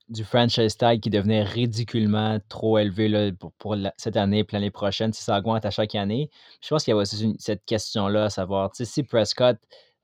du 0.09 0.23
franchise 0.23 0.77
tag 0.77 0.99
qui 0.99 1.09
devenait 1.09 1.43
ridiculement 1.43 2.39
trop 2.47 2.77
élevé 2.77 3.33
pour, 3.57 3.75
cette 3.97 4.17
année 4.17 4.39
et 4.39 4.45
l'année 4.51 4.71
prochaine, 4.71 5.13
si 5.13 5.23
ça 5.23 5.37
augmente 5.39 5.65
à 5.65 5.71
chaque 5.71 5.95
année. 5.95 6.29
Je 6.61 6.69
pense 6.69 6.83
qu'il 6.83 6.91
y 6.91 6.93
a 6.93 6.97
aussi 6.97 7.35
cette 7.39 7.65
question-là, 7.65 8.25
à 8.25 8.29
savoir 8.29 8.69
si 8.73 9.03
Prescott, 9.03 9.57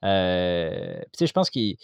euh, 0.04 1.00
je 1.20 1.32
pense 1.32 1.50
qu'il 1.50 1.78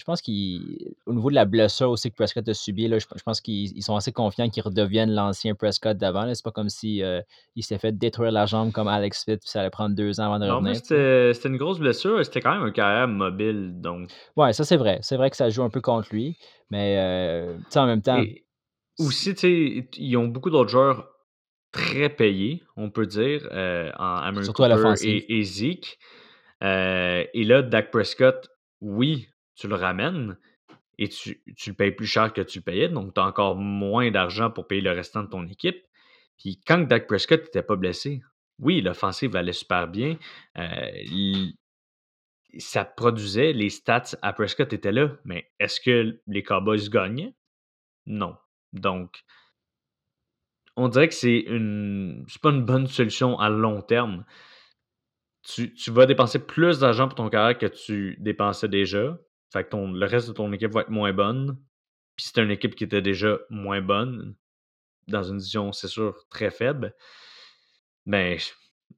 je 0.00 0.04
pense 0.04 0.22
qu'au 0.22 1.12
niveau 1.12 1.28
de 1.28 1.34
la 1.34 1.44
blessure 1.44 1.90
aussi 1.90 2.10
que 2.10 2.16
Prescott 2.16 2.48
a 2.48 2.54
subi, 2.54 2.88
là, 2.88 2.98
je, 2.98 3.06
pense 3.22 3.40
qu'ils 3.42 3.82
sont 3.82 3.94
assez 3.94 4.12
confiants 4.12 4.48
qu'ils 4.48 4.62
redeviennent 4.62 5.12
l'ancien 5.12 5.54
Prescott 5.54 5.96
d'avant. 5.96 6.32
C'est 6.34 6.42
pas 6.42 6.50
comme 6.50 6.70
si 6.70 7.02
euh, 7.02 7.20
il 7.54 7.62
s'est 7.62 7.78
fait 7.78 7.92
détruire 7.92 8.32
la 8.32 8.46
jambe 8.46 8.72
comme 8.72 8.88
Alex 8.88 9.24
Smith, 9.24 9.40
puis 9.40 9.50
ça 9.50 9.60
allait 9.60 9.70
prendre 9.70 9.94
deux 9.94 10.20
ans 10.20 10.32
avant 10.32 10.38
de 10.38 10.46
non, 10.46 10.56
revenir. 10.56 10.76
C'était 10.76 11.48
une 11.48 11.58
grosse 11.58 11.78
blessure, 11.78 12.24
c'était 12.24 12.40
quand 12.40 12.54
même 12.54 12.62
un 12.62 12.72
carrière 12.72 13.08
mobile. 13.08 13.74
Donc... 13.74 14.10
Ouais, 14.36 14.54
ça 14.54 14.64
c'est 14.64 14.78
vrai. 14.78 14.98
C'est 15.02 15.16
vrai 15.16 15.28
que 15.28 15.36
ça 15.36 15.50
joue 15.50 15.62
un 15.62 15.70
peu 15.70 15.82
contre 15.82 16.08
lui, 16.12 16.38
mais 16.70 16.96
euh, 16.98 17.58
en 17.76 17.86
même 17.86 18.00
temps. 18.00 18.22
aussi, 18.98 19.34
ils 19.98 20.16
ont 20.16 20.28
beaucoup 20.28 20.50
d'autres 20.50 20.70
joueurs 20.70 21.06
très 21.72 22.08
payés, 22.08 22.62
on 22.76 22.90
peut 22.90 23.06
dire, 23.06 23.46
euh, 23.52 23.90
en 23.98 24.16
Amérique 24.16 24.46
Surtout 24.46 24.64
et, 25.04 25.38
et, 25.38 25.42
Zeke. 25.44 25.98
Euh, 26.62 27.24
et 27.32 27.44
là, 27.44 27.62
Dak 27.62 27.90
Prescott, 27.90 28.48
oui, 28.80 29.28
tu 29.54 29.68
le 29.68 29.74
ramènes 29.74 30.38
et 30.98 31.08
tu, 31.08 31.42
le 31.46 31.72
payes 31.72 31.92
plus 31.92 32.06
cher 32.06 32.32
que 32.32 32.40
tu 32.40 32.58
le 32.58 32.64
payais, 32.64 32.88
donc 32.88 33.14
tu 33.14 33.20
as 33.20 33.24
encore 33.24 33.56
moins 33.56 34.10
d'argent 34.10 34.50
pour 34.50 34.66
payer 34.66 34.82
le 34.82 34.92
restant 34.92 35.22
de 35.22 35.28
ton 35.28 35.46
équipe. 35.46 35.82
Puis 36.38 36.60
quand 36.66 36.78
Dak 36.86 37.06
Prescott 37.06 37.42
n'était 37.42 37.62
pas 37.62 37.76
blessé, 37.76 38.22
oui, 38.58 38.80
l'offensive 38.80 39.34
allait 39.36 39.52
super 39.52 39.88
bien. 39.88 40.18
Euh, 40.58 40.90
ça 42.58 42.84
produisait, 42.84 43.52
les 43.52 43.70
stats 43.70 44.16
à 44.22 44.32
Prescott 44.32 44.72
étaient 44.72 44.92
là, 44.92 45.16
mais 45.24 45.50
est-ce 45.58 45.80
que 45.80 46.20
les 46.26 46.42
Cowboys 46.42 46.88
gagnaient? 46.90 47.34
Non. 48.06 48.36
Donc, 48.72 49.24
on 50.76 50.88
dirait 50.88 51.08
que 51.08 51.14
c'est 51.14 51.40
une. 51.40 52.26
Pas 52.42 52.50
une 52.50 52.64
bonne 52.64 52.86
solution 52.86 53.38
à 53.38 53.48
long 53.50 53.82
terme. 53.82 54.24
Tu, 55.42 55.72
vas 55.88 56.06
dépenser 56.06 56.38
plus 56.38 56.78
d'argent 56.78 57.08
pour 57.08 57.16
ton 57.16 57.28
carrière 57.28 57.58
que 57.58 57.66
tu 57.66 58.16
dépensais 58.18 58.68
déjà. 58.68 59.18
Fait 59.52 59.64
que 59.64 59.70
ton, 59.70 59.92
le 59.92 60.06
reste 60.06 60.28
de 60.28 60.32
ton 60.32 60.52
équipe 60.52 60.72
va 60.72 60.82
être 60.82 60.90
moins 60.90 61.12
bonne. 61.12 61.58
Puis 62.16 62.26
c'est 62.26 62.42
une 62.42 62.50
équipe 62.50 62.74
qui 62.74 62.84
était 62.84 63.02
déjà 63.02 63.38
moins 63.50 63.80
bonne, 63.80 64.34
dans 65.08 65.22
une 65.22 65.38
vision, 65.38 65.72
c'est 65.72 65.88
sûr, 65.88 66.26
très 66.30 66.50
faible. 66.50 66.94
Mais 68.06 68.38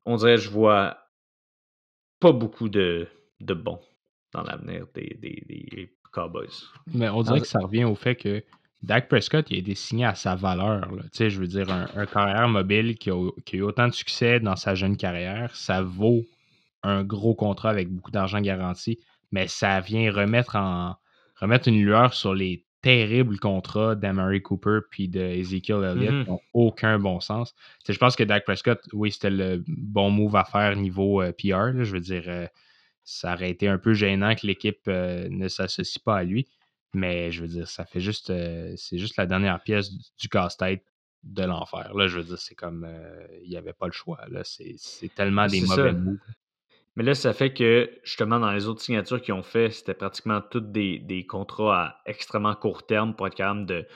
on 0.04 0.16
dirait 0.16 0.36
que 0.36 0.42
je 0.42 0.50
vois 0.50 0.98
pas 2.20 2.32
beaucoup 2.32 2.68
de, 2.68 3.08
de 3.40 3.54
bons 3.54 3.80
dans 4.32 4.42
l'avenir 4.42 4.86
des, 4.94 5.16
des, 5.20 5.92
Cowboys. 6.12 6.68
Mais 6.92 7.08
on 7.08 7.22
dirait 7.22 7.40
que 7.40 7.46
ça 7.46 7.60
revient 7.60 7.84
au 7.84 7.94
fait 7.94 8.16
que 8.16 8.44
Dak 8.82 9.08
Prescott, 9.08 9.46
il 9.50 9.56
a 9.56 9.60
été 9.60 9.74
signé 9.74 10.04
à 10.04 10.14
sa 10.14 10.34
valeur. 10.34 10.86
Je 11.18 11.40
veux 11.40 11.46
dire, 11.46 11.70
un, 11.70 12.04
carrière 12.04 12.48
mobile 12.48 12.98
qui 12.98 13.10
a, 13.10 13.30
qui 13.46 13.56
a, 13.56 13.58
eu 13.60 13.62
autant 13.62 13.88
de 13.88 13.94
succès 13.94 14.38
dans 14.38 14.56
sa 14.56 14.74
jeune 14.74 14.98
carrière, 14.98 15.56
ça 15.56 15.80
vaut 15.80 16.26
un 16.82 17.02
gros 17.02 17.34
contrat 17.34 17.70
avec 17.70 17.88
beaucoup 17.88 18.10
d'argent 18.10 18.42
garanti, 18.42 18.98
mais 19.32 19.48
ça 19.48 19.80
vient 19.80 20.12
remettre, 20.12 20.56
en, 20.56 20.96
remettre 21.36 21.68
une 21.68 21.82
lueur 21.82 22.14
sur 22.14 22.34
les 22.34 22.64
terribles 22.82 23.38
contrats 23.38 23.94
d'Amari 23.94 24.42
Cooper 24.42 24.80
puis 24.90 25.08
d'Ezekiel 25.08 25.84
Elliott 25.84 26.14
mm-hmm. 26.14 26.24
qui 26.24 26.30
n'ont 26.30 26.40
aucun 26.52 26.98
bon 26.98 27.20
sens. 27.20 27.54
je 27.88 27.96
pense 27.96 28.16
que 28.16 28.24
Dak 28.24 28.44
Prescott, 28.44 28.80
oui, 28.92 29.12
c'était 29.12 29.30
le 29.30 29.64
bon 29.66 30.10
move 30.10 30.36
à 30.36 30.44
faire 30.44 30.76
niveau 30.76 31.22
euh, 31.22 31.32
PR. 31.32 31.84
je 31.84 31.92
veux 31.92 32.00
dire, 32.00 32.24
euh, 32.26 32.46
ça 33.04 33.34
aurait 33.34 33.50
été 33.50 33.68
un 33.68 33.78
peu 33.78 33.94
gênant 33.94 34.34
que 34.34 34.46
l'équipe 34.46 34.82
euh, 34.88 35.28
ne 35.30 35.48
s'associe 35.48 36.02
pas 36.02 36.18
à 36.18 36.24
lui. 36.24 36.48
Mais 36.92 37.30
je 37.32 37.42
veux 37.42 37.48
dire, 37.48 37.68
ça 37.68 37.86
fait 37.86 38.00
juste. 38.00 38.28
Euh, 38.28 38.74
c'est 38.76 38.98
juste 38.98 39.16
la 39.16 39.24
dernière 39.24 39.62
pièce 39.62 39.90
du, 40.18 40.28
casse-tête 40.28 40.84
de 41.22 41.42
l'enfer. 41.42 41.94
Là, 41.94 42.06
je 42.06 42.18
veux 42.18 42.24
dire, 42.24 42.38
c'est 42.38 42.54
comme. 42.54 42.86
Il 43.42 43.48
n'y 43.48 43.56
avait 43.56 43.72
pas 43.72 43.86
le 43.86 43.92
choix. 43.92 44.20
Là. 44.28 44.42
C'est, 44.44 44.76
tellement 45.14 45.46
des 45.46 45.62
mauvais 45.62 45.92
mots. 45.92 46.18
Mais 46.96 47.04
là, 47.04 47.14
ça 47.14 47.32
fait 47.32 47.54
que, 47.54 47.90
justement, 48.04 48.38
dans 48.38 48.52
les 48.52 48.68
autres 48.68 48.82
signatures 48.82 49.22
qu'ils 49.22 49.34
ont 49.34 49.42
fait, 49.42 49.70
c'était 49.70 49.94
pratiquement 49.94 50.40
toutes 50.42 50.72
des, 50.72 50.98
des, 50.98 51.26
contrats 51.26 51.84
à 51.84 51.96
extrêmement 52.06 52.54
court 52.54 52.84
terme 52.86 53.14
pour 53.16 53.26
être 53.26 53.34
capable 53.34 53.64
de, 53.64 53.86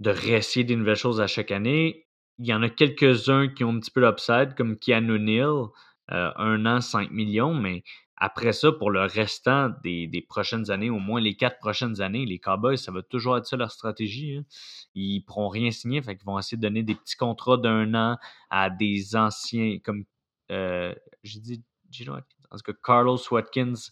de 0.00 0.10
réessayer 0.10 0.64
des 0.64 0.76
nouvelles 0.76 0.96
choses 0.96 1.20
à 1.20 1.26
chaque 1.26 1.50
année. 1.50 2.06
Il 2.38 2.46
y 2.46 2.52
en 2.52 2.62
a 2.62 2.68
quelques-uns 2.68 3.48
qui 3.48 3.64
ont 3.64 3.70
un 3.70 3.80
petit 3.80 3.90
peu 3.90 4.00
l'upside, 4.00 4.54
comme 4.54 4.78
Keanu 4.78 5.18
Neal, 5.18 5.68
euh, 6.12 6.30
un 6.36 6.66
an, 6.66 6.80
5 6.80 7.10
millions, 7.10 7.54
mais 7.54 7.82
après 8.16 8.52
ça, 8.52 8.70
pour 8.72 8.90
le 8.90 9.02
restant 9.02 9.70
des, 9.82 10.26
prochaines 10.28 10.70
années, 10.70 10.90
au 10.90 10.98
moins 10.98 11.20
les 11.20 11.36
quatre 11.36 11.58
prochaines 11.58 12.00
années, 12.00 12.26
les 12.26 12.38
Cowboys, 12.38 12.76
ça 12.78 12.92
va 12.92 13.02
toujours 13.02 13.36
être 13.36 13.46
ça 13.46 13.56
leur 13.56 13.70
stratégie. 13.70 14.36
Hein. 14.36 14.44
Ils 14.94 15.18
ne 15.18 15.24
pourront 15.24 15.48
rien 15.48 15.70
signer, 15.70 16.02
fait 16.02 16.16
qu'ils 16.16 16.26
vont 16.26 16.38
essayer 16.38 16.56
de 16.56 16.62
donner 16.62 16.82
des 16.82 16.94
petits 16.94 17.16
contrats 17.16 17.56
d'un 17.56 17.94
an 17.94 18.18
à 18.50 18.70
des 18.70 19.16
anciens, 19.16 19.78
comme 19.82 20.04
euh, 20.50 20.94
j'ai 21.22 21.40
dit, 21.40 21.64
en 22.08 22.56
tout 22.56 22.72
cas, 22.72 22.78
Carlos 22.82 23.18
Watkins, 23.30 23.90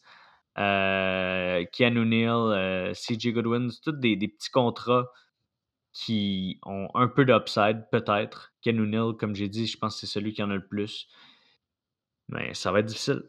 euh, 0.58 1.64
Keanu 1.72 2.06
Neal, 2.06 2.52
euh, 2.52 2.92
CJ 2.94 3.32
Goodwin, 3.32 3.70
tous 3.82 3.92
des, 3.92 4.16
petits 4.16 4.50
contrats 4.50 5.06
qui 5.92 6.58
ont 6.64 6.88
un 6.94 7.08
peu 7.08 7.24
d'upside, 7.24 7.86
peut-être. 7.90 8.52
Keanu 8.62 8.86
Neal, 8.86 9.14
comme 9.18 9.34
j'ai 9.34 9.48
dit, 9.48 9.66
je 9.66 9.78
pense 9.78 9.94
que 9.94 10.00
c'est 10.06 10.12
celui 10.12 10.32
qui 10.32 10.42
en 10.42 10.50
a 10.50 10.54
le 10.54 10.66
plus. 10.66 11.08
Mais 12.28 12.54
ça 12.54 12.72
va 12.72 12.80
être 12.80 12.86
difficile. 12.86 13.22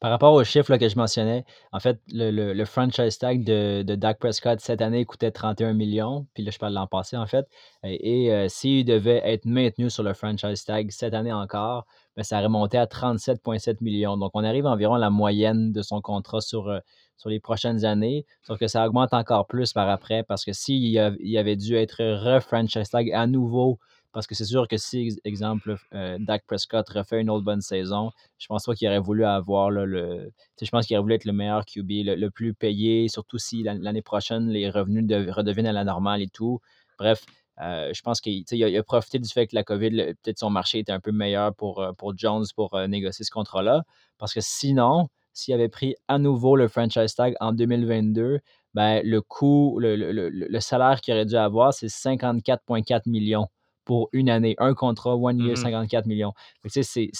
Par 0.00 0.10
rapport 0.10 0.34
aux 0.34 0.44
chiffres 0.44 0.76
que 0.76 0.88
je 0.88 0.96
mentionnais, 0.96 1.44
en 1.72 1.80
fait, 1.80 1.98
le, 2.08 2.64
franchise 2.64 3.18
tag 3.18 3.44
de, 3.44 3.82
de, 3.82 3.94
Dak 3.94 4.18
Prescott 4.18 4.60
cette 4.60 4.82
année 4.82 5.04
coûtait 5.04 5.30
31 5.30 5.72
millions. 5.72 6.26
Puis 6.34 6.44
là, 6.44 6.50
je 6.50 6.58
parle 6.58 6.72
de 6.72 6.78
l'an 6.78 6.86
passé, 6.86 7.16
en 7.16 7.26
fait. 7.26 7.46
Et, 7.82 8.32
euh, 8.32 8.48
s'il 8.48 8.84
devait 8.84 9.22
être 9.24 9.46
maintenu 9.46 9.88
sur 9.90 10.02
le 10.02 10.12
franchise 10.14 10.64
tag 10.64 10.90
cette 10.90 11.14
année 11.14 11.32
encore, 11.32 11.86
ben, 12.16 12.22
ça 12.22 12.40
remontait 12.40 12.78
à 12.78 12.86
37,7 12.86 13.78
millions. 13.80 14.16
Donc, 14.16 14.30
on 14.34 14.44
arrive 14.44 14.66
environ 14.66 14.94
à 14.94 14.98
la 14.98 15.10
moyenne 15.10 15.72
de 15.72 15.82
son 15.82 16.00
contrat 16.00 16.40
sur, 16.40 16.68
euh, 16.68 16.78
sur 17.16 17.28
les 17.28 17.40
prochaines 17.40 17.84
années. 17.84 18.24
Sauf 18.42 18.58
que 18.58 18.68
ça 18.68 18.86
augmente 18.86 19.12
encore 19.14 19.46
plus 19.46 19.72
par 19.72 19.88
après 19.88 20.22
parce 20.22 20.44
que 20.44 20.52
s'il 20.52 20.98
avait 20.98 21.56
dû 21.56 21.74
être 21.76 22.02
re-franchise 22.02 22.90
à 23.12 23.26
nouveau 23.26 23.78
parce 24.14 24.28
que 24.28 24.36
c'est 24.36 24.44
sûr 24.44 24.68
que 24.68 24.76
si, 24.76 25.18
exemple, 25.24 25.76
euh, 25.92 26.18
Dak 26.20 26.44
Prescott 26.46 26.88
refait 26.88 27.20
une 27.20 27.28
autre 27.28 27.44
bonne 27.44 27.60
saison, 27.60 28.12
je 28.38 28.46
pense 28.46 28.64
pas 28.64 28.74
qu'il 28.74 28.86
aurait 28.86 29.00
voulu 29.00 29.24
avoir 29.24 29.70
le. 29.70 30.32
Je 30.62 30.70
pense 30.70 30.86
qu'il 30.86 30.96
aurait 30.96 31.02
voulu 31.02 31.14
être 31.14 31.24
le 31.24 31.32
meilleur 31.32 31.66
QB, 31.66 31.90
le, 32.06 32.28
plus 32.28 32.54
payé, 32.54 33.08
surtout 33.08 33.38
si 33.38 33.64
l'année 33.64 34.02
prochaine, 34.02 34.48
les 34.48 34.70
revenus 34.70 35.04
redeviennent 35.30 35.66
à 35.66 35.72
la 35.72 35.82
normale 35.82 36.22
et 36.22 36.28
tout. 36.28 36.60
Bref, 36.96 37.24
euh, 37.60 37.92
je 37.94 38.02
pense 38.02 38.20
qu'il 38.20 38.44
a, 38.50 38.78
a, 38.78 38.82
profité 38.82 39.18
du 39.18 39.28
fait 39.28 39.46
que 39.46 39.54
la 39.54 39.62
COVID, 39.62 40.14
peut-être 40.22 40.38
son 40.38 40.50
marché 40.50 40.80
était 40.80 40.92
un 40.92 41.00
peu 41.00 41.12
meilleur 41.12 41.54
pour, 41.54 41.80
euh, 41.80 41.92
pour 41.92 42.16
Jones 42.16 42.44
pour 42.56 42.78
négocier 42.88 43.24
ce 43.24 43.30
contrat-là. 43.30 43.82
Parce 44.18 44.34
que 44.34 44.40
sinon, 44.40 45.08
s'il 45.32 45.54
avait 45.54 45.68
pris 45.68 45.94
à 46.08 46.18
nouveau 46.18 46.56
le 46.56 46.68
franchise 46.68 47.14
tag 47.14 47.34
en 47.40 47.52
2022, 47.52 48.40
ben, 48.74 49.02
le 49.04 49.20
coût, 49.20 49.78
le, 49.78 49.94
le 49.94 50.60
salaire 50.60 51.00
qu'il 51.00 51.14
aurait 51.14 51.26
dû 51.26 51.36
avoir, 51.36 51.72
c'est 51.72 51.86
54,4 51.86 53.02
millions 53.06 53.48
pour 53.84 54.08
une 54.12 54.30
année. 54.30 54.54
Un 54.58 54.74
contrat, 54.74 55.16
one 55.16 55.38
year, 55.38 55.56
54 55.56 56.04
mmh 56.04 56.08
millions. 56.08 56.32
C'est 56.68 57.10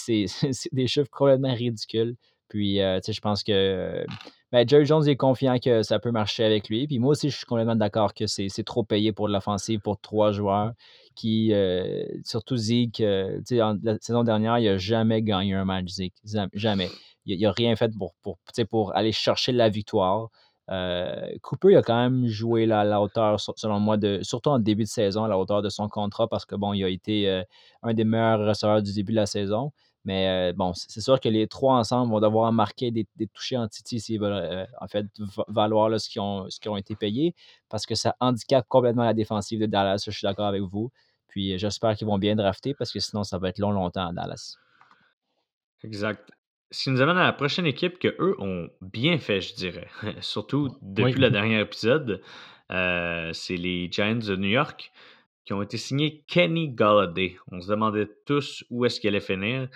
des 0.73 0.87
chiffres 0.87 1.11
complètement 1.11 1.55
ridicules. 1.55 2.17
Puis, 2.49 2.81
euh, 2.81 3.01
je 3.07 3.21
pense 3.21 3.43
que 3.43 4.05
ben, 4.55 4.69
Jerry 4.69 4.87
Jones 4.87 5.09
est 5.09 5.17
confiant 5.17 5.59
que 5.59 5.83
ça 5.83 5.99
peut 5.99 6.13
marcher 6.13 6.45
avec 6.45 6.69
lui. 6.69 6.87
Puis 6.87 7.01
moi 7.01 7.11
aussi, 7.11 7.29
je 7.29 7.37
suis 7.37 7.45
complètement 7.45 7.75
d'accord 7.75 8.15
que 8.15 8.29
c'est 8.29 8.63
trop 8.65 8.85
payé 8.85 9.11
pour 9.11 9.27
l'offensive 9.27 9.81
pour 9.81 10.01
trois 10.01 10.31
joueurs 10.31 10.75
qui, 11.17 11.53
euh, 11.53 12.05
surtout 12.23 12.57
Zeke, 12.57 13.01
euh, 13.01 13.41
la 13.51 13.99
saison 14.01 14.23
dernière, 14.23 14.61
il 14.61 14.67
n'a 14.67 14.79
jamais 14.79 15.23
gagné 15.23 15.55
un 15.55 15.65
match, 15.65 15.89
Zeke. 15.89 16.15
Jamais. 16.53 16.89
Il 17.27 17.41
n'a 17.41 17.51
rien 17.51 17.75
fait 17.75 17.91
pour, 18.71 18.95
aller 18.95 19.11
chercher 19.11 19.51
la 19.51 19.69
victoire. 19.69 20.29
Euh, 20.71 21.37
Cooper 21.43 21.73
il 21.73 21.77
a 21.77 21.83
quand 21.83 22.01
même 22.01 22.29
joué 22.29 22.71
à 22.71 22.85
la 22.85 23.01
hauteur, 23.01 23.41
selon 23.57 23.81
moi, 23.81 23.97
surtout 24.23 24.51
en 24.51 24.61
début 24.61 24.85
de 24.85 24.89
saison, 24.89 25.25
à 25.25 25.29
la 25.29 25.37
hauteur 25.37 25.63
de 25.63 25.69
son 25.69 25.89
contrat, 25.89 26.29
parce 26.29 26.45
que 26.47 26.55
bon, 26.55 26.75
il 26.75 26.85
a 26.85 26.89
été 26.89 27.43
un 27.83 27.93
des 27.93 28.05
meilleurs 28.05 28.47
receveurs 28.47 28.83
du 28.83 28.93
début 28.93 29.11
de 29.11 29.17
la 29.17 29.27
saison. 29.27 29.73
Mais 30.05 30.51
euh, 30.51 30.53
bon, 30.55 30.73
c'est 30.75 31.01
sûr 31.01 31.19
que 31.19 31.29
les 31.29 31.47
trois 31.47 31.77
ensemble 31.77 32.13
vont 32.13 32.21
devoir 32.21 32.53
marquer 32.53 32.91
des, 32.91 33.07
des 33.17 33.27
touchés 33.27 33.57
en 33.57 33.69
Titi 33.69 34.01
s'ils 34.01 34.21
veulent 34.21 34.67
en 34.81 34.87
fait 34.87 35.07
valoir 35.49 35.99
ce, 35.99 36.09
qu'ils 36.09 36.21
ont, 36.21 36.47
ont 36.67 36.77
été 36.77 36.95
payés, 36.95 37.35
parce 37.71 37.87
que 37.87 37.95
ça 37.95 38.15
handicape 38.21 38.67
complètement 38.69 39.05
la 39.05 39.15
défensive 39.15 39.61
de 39.61 39.67
Dallas. 39.67 40.05
Je 40.07 40.11
suis 40.11 40.27
d'accord 40.27 40.47
avec 40.47 40.63
vous. 40.63 40.91
Puis 41.29 41.59
j'espère 41.59 41.97
qu'ils 41.97 42.07
vont 42.07 42.19
bien 42.19 42.37
drafter, 42.37 42.75
parce 42.75 42.93
que 42.93 43.01
sinon, 43.01 43.25
ça 43.25 43.39
va 43.39 43.49
être 43.49 43.59
long, 43.59 43.73
longtemps 43.73 44.09
à 44.09 44.13
Dallas. 44.13 44.57
Exact. 45.83 46.31
Ce 46.71 46.85
qui 46.85 46.91
nous 46.91 47.01
amène 47.01 47.19
à 47.19 47.25
la 47.25 47.33
prochaine 47.33 47.67
équipe 47.67 47.99
que 47.99 48.09
eux 48.19 48.37
ont 48.39 48.69
bien 48.81 49.19
fait, 49.19 49.41
je 49.41 49.55
dirais. 49.55 49.89
Surtout 50.21 50.77
depuis 50.81 51.21
le 51.21 51.31
dernier 51.33 51.61
épisode. 51.61 52.23
Euh, 52.71 53.31
c'est 53.33 53.57
les 53.57 53.91
Giants 53.91 54.15
de 54.17 54.37
New 54.37 54.49
York 54.49 54.91
qui 55.45 55.53
ont 55.53 55.63
été 55.63 55.77
signés 55.77 56.25
Kenny 56.27 56.71
Galladay. 56.71 57.37
On 57.51 57.61
se 57.61 57.69
demandait 57.69 58.09
tous 58.27 58.65
où 58.71 58.85
est-ce 58.85 59.01
qu'il 59.01 59.09
allait 59.09 59.21
finir. 59.21 59.69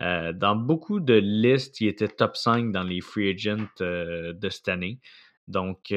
Euh, 0.00 0.32
dans 0.32 0.56
beaucoup 0.56 1.00
de 1.00 1.14
listes, 1.14 1.80
il 1.80 1.88
était 1.88 2.08
top 2.08 2.36
5 2.36 2.70
dans 2.70 2.82
les 2.82 3.00
free 3.00 3.30
agents 3.30 3.66
euh, 3.80 4.32
de 4.32 4.48
cette 4.48 4.68
année. 4.68 5.00
Donc, 5.48 5.94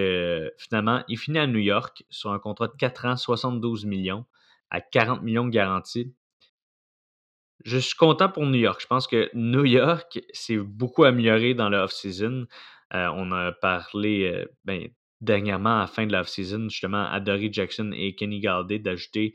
finalement, 0.60 1.04
il 1.08 1.18
finit 1.18 1.40
à 1.40 1.48
New 1.48 1.60
York 1.60 2.04
sur 2.12 2.32
un 2.32 2.38
contrat 2.38 2.68
de 2.68 2.76
4 2.78 3.06
ans, 3.06 3.16
72 3.18 3.86
millions, 3.86 4.26
à 4.70 4.80
40 4.80 5.24
millions 5.24 5.48
garantis 5.48 6.14
je 7.66 7.78
suis 7.78 7.96
content 7.96 8.30
pour 8.30 8.46
New 8.46 8.60
York. 8.60 8.80
Je 8.82 8.88
pense 8.88 9.06
que 9.06 9.30
New 9.34 9.66
York 9.66 10.22
s'est 10.32 10.58
beaucoup 10.58 11.04
amélioré 11.04 11.54
dans 11.54 11.68
le 11.68 11.78
off-season. 11.78 12.48
on 12.92 13.32
a 13.34 13.52
parlé 13.52 14.46
ben, 14.64 14.88
dernièrement, 15.22 15.78
à 15.78 15.82
la 15.82 15.88
fin 15.88 16.06
de 16.06 16.12
la 16.12 16.24
season 16.24 16.70
justement, 16.70 17.06
à 17.10 17.20
Dory 17.20 17.52
Jackson 17.52 17.92
et 17.96 18.16
Kenny 18.16 18.40
Galladay 18.40 18.80
d'ajouter. 18.80 19.34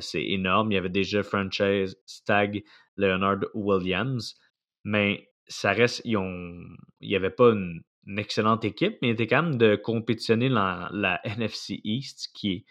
c'est 0.00 0.24
énorme. 0.24 0.72
Il 0.72 0.74
y 0.76 0.78
avait 0.78 0.88
déjà 0.88 1.22
franchise 1.22 1.96
Stag, 2.06 2.64
Leonard 2.96 3.44
Williams. 3.54 4.36
Mais 4.84 5.30
ça 5.48 5.72
reste. 5.72 6.02
Ils 6.04 6.16
ont, 6.16 6.60
il 7.00 7.08
n'y 7.08 7.16
avait 7.16 7.30
pas 7.30 7.50
une, 7.50 7.82
excellente 8.18 8.64
équipe, 8.64 8.98
mais 9.02 9.08
il 9.08 9.10
était 9.12 9.26
quand 9.26 9.42
même 9.42 9.56
de 9.58 9.74
compétitionner 9.74 10.48
dans 10.48 10.88
la 10.92 11.20
NFC 11.24 11.80
East, 11.82 12.30
qui 12.34 12.52
est 12.52 12.64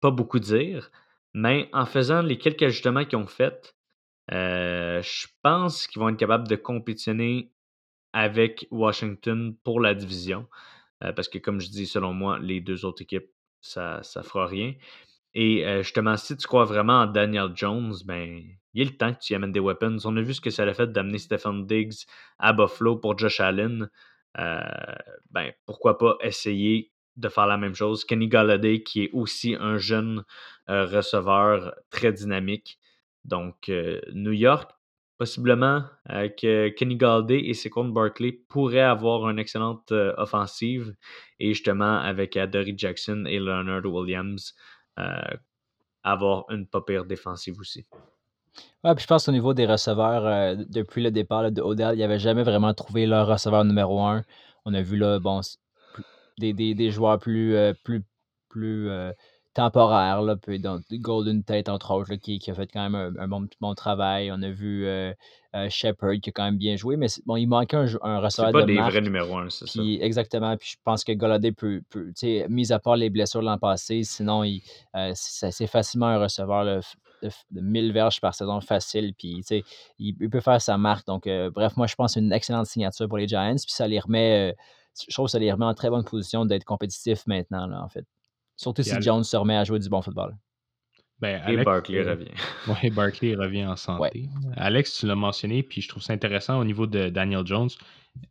pas 0.00 0.10
beaucoup 0.10 0.38
dire. 0.38 0.90
Mais 1.32 1.70
en 1.72 1.86
faisant 1.86 2.20
les 2.20 2.36
quelques 2.36 2.62
ajustements 2.62 3.06
qu'ils 3.06 3.18
ont 3.18 3.26
fait, 3.26 3.74
je 4.28 5.26
pense 5.42 5.86
qu'ils 5.86 6.00
vont 6.00 6.10
être 6.10 6.18
capables 6.18 6.46
de 6.46 6.56
compétitionner 6.56 7.52
avec 8.12 8.66
Washington 8.70 9.56
pour 9.64 9.80
la 9.80 9.94
division. 9.94 10.46
Parce 11.16 11.28
que, 11.28 11.38
comme 11.38 11.60
je 11.60 11.68
dis, 11.68 11.86
selon 11.86 12.12
moi, 12.12 12.38
les 12.38 12.60
deux 12.60 12.84
autres 12.84 13.02
équipes, 13.02 13.30
ça 13.60 14.00
ne 14.16 14.22
fera 14.22 14.46
rien. 14.46 14.74
Et 15.34 15.64
justement, 15.82 16.16
si 16.16 16.36
tu 16.36 16.46
crois 16.46 16.64
vraiment 16.64 17.00
en 17.00 17.06
Daniel 17.06 17.50
Jones, 17.54 17.94
ben, 18.04 18.42
il 18.74 18.82
est 18.82 18.84
le 18.84 18.96
temps 18.96 19.12
que 19.12 19.18
tu 19.20 19.32
y 19.32 19.36
amènes 19.36 19.52
des 19.52 19.60
weapons. 19.60 19.96
On 20.04 20.16
a 20.16 20.20
vu 20.20 20.34
ce 20.34 20.40
que 20.40 20.50
ça 20.50 20.64
a 20.64 20.74
fait 20.74 20.92
d'amener 20.92 21.18
Stephen 21.18 21.66
Diggs 21.66 22.04
à 22.38 22.52
Buffalo 22.52 22.96
pour 22.96 23.18
Josh 23.18 23.40
Allen. 23.40 23.88
ben, 24.36 25.52
pourquoi 25.66 25.98
pas 25.98 26.16
essayer 26.20 26.92
de 27.16 27.28
faire 27.28 27.46
la 27.46 27.58
même 27.58 27.74
chose. 27.74 28.04
Kenny 28.04 28.28
Galladay, 28.28 28.82
qui 28.82 29.04
est 29.04 29.10
aussi 29.12 29.54
un 29.58 29.78
jeune 29.78 30.24
receveur 30.68 31.74
très 31.90 32.12
dynamique. 32.12 32.78
Donc, 33.24 33.70
New 34.12 34.32
York, 34.32 34.70
possiblement, 35.18 35.84
avec 36.04 36.36
Kenny 36.76 36.96
Galladay 36.96 37.40
et 37.46 37.54
Saquon 37.54 37.84
Barkley, 37.86 38.40
pourraient 38.48 38.80
avoir 38.80 39.28
une 39.28 39.38
excellente 39.38 39.92
offensive. 39.92 40.94
Et 41.38 41.54
justement, 41.54 41.98
avec 41.98 42.36
Adoree 42.36 42.74
Jackson 42.76 43.24
et 43.28 43.38
Leonard 43.38 43.84
Williams, 43.84 44.54
euh, 44.98 45.36
avoir 46.04 46.44
une 46.50 46.66
pas 46.66 46.82
pire 46.82 47.04
défensive 47.04 47.58
aussi. 47.60 47.86
Ouais, 48.84 48.94
puis 48.94 49.02
je 49.02 49.06
pense 49.06 49.28
au 49.28 49.32
niveau 49.32 49.54
des 49.54 49.66
receveurs, 49.66 50.26
euh, 50.26 50.56
depuis 50.68 51.02
le 51.02 51.10
départ 51.10 51.50
de 51.50 51.62
Odell, 51.62 51.94
il 51.94 51.98
n'y 51.98 52.02
avait 52.02 52.18
jamais 52.18 52.42
vraiment 52.42 52.74
trouvé 52.74 53.06
leur 53.06 53.26
receveur 53.26 53.64
numéro 53.64 54.02
un. 54.02 54.22
On 54.64 54.74
a 54.74 54.82
vu 54.82 54.96
là, 54.96 55.18
bon, 55.20 55.40
des, 56.38 56.52
des, 56.52 56.90
joueurs 56.90 57.18
plus, 57.18 57.54
euh, 57.54 57.72
plus, 57.84 58.02
plus 58.48 58.90
temporaires, 59.54 60.22
là, 60.22 60.36
puis 60.36 60.60
Golden 60.92 61.44
Tate, 61.44 61.68
entre 61.68 61.92
autres, 61.92 62.14
qui, 62.14 62.38
qui, 62.38 62.50
a 62.50 62.54
fait 62.54 62.70
quand 62.72 62.88
même 62.88 63.16
un, 63.18 63.28
bon, 63.28 63.46
bon, 63.60 63.74
travail. 63.74 64.30
On 64.32 64.40
a 64.42 64.50
vu 64.50 64.86
euh, 64.86 65.12
Shepard 65.68 66.14
qui 66.22 66.30
a 66.30 66.32
quand 66.32 66.44
même 66.44 66.56
bien 66.56 66.76
joué, 66.76 66.96
mais 66.96 67.08
bon, 67.26 67.36
il 67.36 67.46
manquait 67.46 67.76
un, 67.76 67.86
un 68.02 68.18
receveur 68.20 68.52
de 68.52 68.60
pas 68.60 68.64
des 68.64 68.76
vrais 68.76 69.00
numéros 69.00 69.36
1, 69.36 69.50
c'est 69.50 69.66
ça. 69.66 69.82
Exactement, 70.00 70.56
puis 70.56 70.70
je 70.72 70.76
pense 70.82 71.04
que 71.04 71.12
Golladay 71.12 71.52
peut, 71.52 71.82
peut 71.90 72.12
mis 72.48 72.72
à 72.72 72.78
part 72.78 72.96
les 72.96 73.10
blessures 73.10 73.42
l'an 73.42 73.58
passé, 73.58 74.02
sinon 74.04 74.44
il, 74.44 74.62
euh, 74.96 75.12
c'est 75.14 75.66
facilement 75.66 76.06
un 76.06 76.18
receveur 76.18 76.64
de, 76.64 76.80
1000 77.52 77.92
verges 77.92 78.20
par 78.20 78.34
saison 78.34 78.60
facile, 78.60 79.12
puis 79.16 79.42
il, 79.50 79.62
il, 80.18 80.30
peut 80.30 80.40
faire 80.40 80.60
sa 80.60 80.76
marque. 80.76 81.06
Donc, 81.06 81.26
euh, 81.26 81.50
bref, 81.50 81.76
moi 81.76 81.86
je 81.86 81.94
pense 81.94 82.12
que 82.12 82.14
c'est 82.14 82.24
une 82.24 82.32
excellente 82.32 82.66
signature 82.66 83.06
pour 83.06 83.18
les 83.18 83.28
Giants, 83.28 83.54
puis 83.54 83.72
ça 83.72 83.86
les 83.86 84.00
remet, 84.00 84.56
je 85.06 85.14
trouve 85.14 85.26
que 85.26 85.32
ça 85.32 85.38
les 85.38 85.52
remet 85.52 85.66
en 85.66 85.74
très 85.74 85.90
bonne 85.90 86.04
position 86.04 86.46
d'être 86.46 86.64
compétitifs 86.64 87.26
maintenant, 87.26 87.66
là, 87.66 87.82
en 87.82 87.88
fait. 87.88 88.06
Surtout 88.62 88.84
si 88.84 88.94
Jones 89.02 89.24
se 89.24 89.36
remet 89.36 89.56
à 89.56 89.64
jouer 89.64 89.80
du 89.80 89.88
bon 89.88 90.02
football. 90.02 90.36
Ben, 91.18 91.42
et 91.48 91.64
Barkley 91.64 91.98
euh, 91.98 92.10
revient. 92.10 92.30
Oui, 92.68 92.90
Barkley 92.90 93.34
revient 93.34 93.66
en 93.66 93.76
santé. 93.76 94.28
Alex, 94.56 94.98
tu 94.98 95.06
l'as 95.06 95.16
mentionné, 95.16 95.64
puis 95.64 95.80
je 95.80 95.88
trouve 95.88 96.02
ça 96.02 96.12
intéressant 96.12 96.60
au 96.60 96.64
niveau 96.64 96.86
de 96.86 97.08
Daniel 97.08 97.44
Jones. 97.44 97.70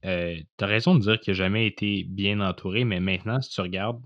Euh, 0.06 0.38
tu 0.58 0.64
as 0.64 0.68
raison 0.68 0.96
de 0.96 1.02
dire 1.02 1.20
qu'il 1.20 1.34
n'a 1.34 1.38
jamais 1.38 1.68
été 1.68 2.04
bien 2.04 2.40
entouré, 2.40 2.86
mais 2.86 3.02
maintenant, 3.02 3.42
si 3.42 3.50
tu 3.50 3.60
regardes 3.60 4.02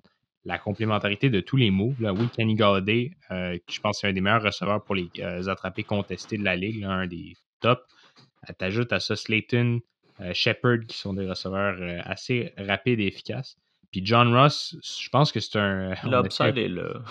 la 0.46 0.58
complémentarité 0.58 1.30
de 1.30 1.42
tous 1.42 1.58
les 1.58 1.70
moves, 1.70 2.02
là, 2.02 2.14
oui, 2.14 2.28
Kenny 2.36 2.56
Galladay, 2.56 3.12
euh, 3.32 3.58
je 3.68 3.80
pense 3.80 3.98
que 3.98 4.02
c'est 4.02 4.08
un 4.08 4.14
des 4.14 4.22
meilleurs 4.22 4.44
receveurs 4.44 4.84
pour 4.84 4.96
les 4.96 5.10
attrapés 5.48 5.84
contestés 5.84 6.38
de 6.38 6.44
la 6.44 6.56
ligue, 6.56 6.84
un 6.84 7.06
des 7.06 7.34
tops. 7.60 7.82
Tu 8.48 8.66
ajoutes 8.66 8.94
à 8.94 9.00
ça 9.00 9.16
Slayton, 9.16 9.80
Shepard, 10.34 10.82
qui 10.88 10.98
sont 10.98 11.14
des 11.14 11.28
receveurs 11.28 11.78
assez 12.04 12.54
rapides 12.58 13.00
et 13.00 13.08
efficaces. 13.08 13.58
Puis 13.96 14.06
John 14.06 14.36
Ross, 14.36 14.76
je 14.84 15.08
pense 15.08 15.32
que 15.32 15.40
c'est 15.40 15.58
un. 15.58 15.94
L'upside 16.04 16.58
est 16.58 16.68
là 16.68 17.02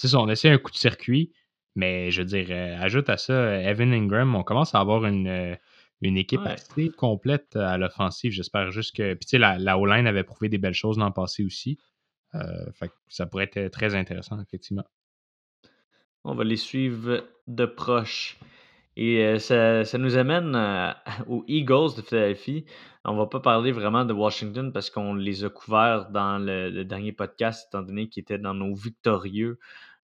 c'est 0.00 0.08
ça, 0.08 0.18
on 0.18 0.28
essaie 0.30 0.48
un 0.48 0.56
coup 0.56 0.70
de 0.70 0.76
circuit, 0.76 1.30
mais 1.74 2.10
je 2.10 2.22
veux 2.22 2.26
dire, 2.26 2.46
euh, 2.48 2.78
ajoute 2.80 3.10
à 3.10 3.18
ça 3.18 3.34
euh, 3.34 3.60
Evan 3.60 3.92
Ingram, 3.92 4.34
on 4.34 4.42
commence 4.42 4.74
à 4.74 4.80
avoir 4.80 5.04
une, 5.04 5.28
euh, 5.28 5.54
une 6.00 6.16
équipe 6.16 6.40
assez 6.46 6.88
complète 6.88 7.54
à 7.54 7.76
l'offensive. 7.76 8.32
J'espère 8.32 8.70
juste 8.70 8.96
que. 8.96 9.12
Puis 9.12 9.26
tu 9.26 9.30
sais, 9.32 9.38
la, 9.38 9.58
la 9.58 9.76
O-line 9.76 10.06
avait 10.06 10.24
prouvé 10.24 10.48
des 10.48 10.56
belles 10.56 10.72
choses 10.72 10.98
l'an 10.98 11.12
passé 11.12 11.44
aussi. 11.44 11.78
fait 12.32 12.90
ça 13.08 13.26
pourrait 13.26 13.50
être 13.52 13.70
très 13.70 13.94
intéressant, 13.94 14.40
effectivement. 14.40 14.84
On 16.24 16.34
va 16.34 16.44
les 16.44 16.56
suivre 16.56 17.22
de 17.46 17.66
proche. 17.66 18.38
Et 19.02 19.38
ça, 19.38 19.82
ça, 19.86 19.96
nous 19.96 20.18
amène 20.18 20.54
aux 21.26 21.42
Eagles 21.48 21.96
de 21.96 22.02
Philadelphie. 22.02 22.66
On 23.06 23.16
va 23.16 23.26
pas 23.26 23.40
parler 23.40 23.72
vraiment 23.72 24.04
de 24.04 24.12
Washington 24.12 24.74
parce 24.74 24.90
qu'on 24.90 25.14
les 25.14 25.42
a 25.42 25.48
couverts 25.48 26.10
dans 26.10 26.38
le, 26.38 26.68
le 26.68 26.84
dernier 26.84 27.12
podcast, 27.12 27.68
étant 27.70 27.80
donné 27.80 28.10
qu'ils 28.10 28.20
étaient 28.20 28.36
dans 28.36 28.52
nos 28.52 28.74
victorieux 28.74 29.58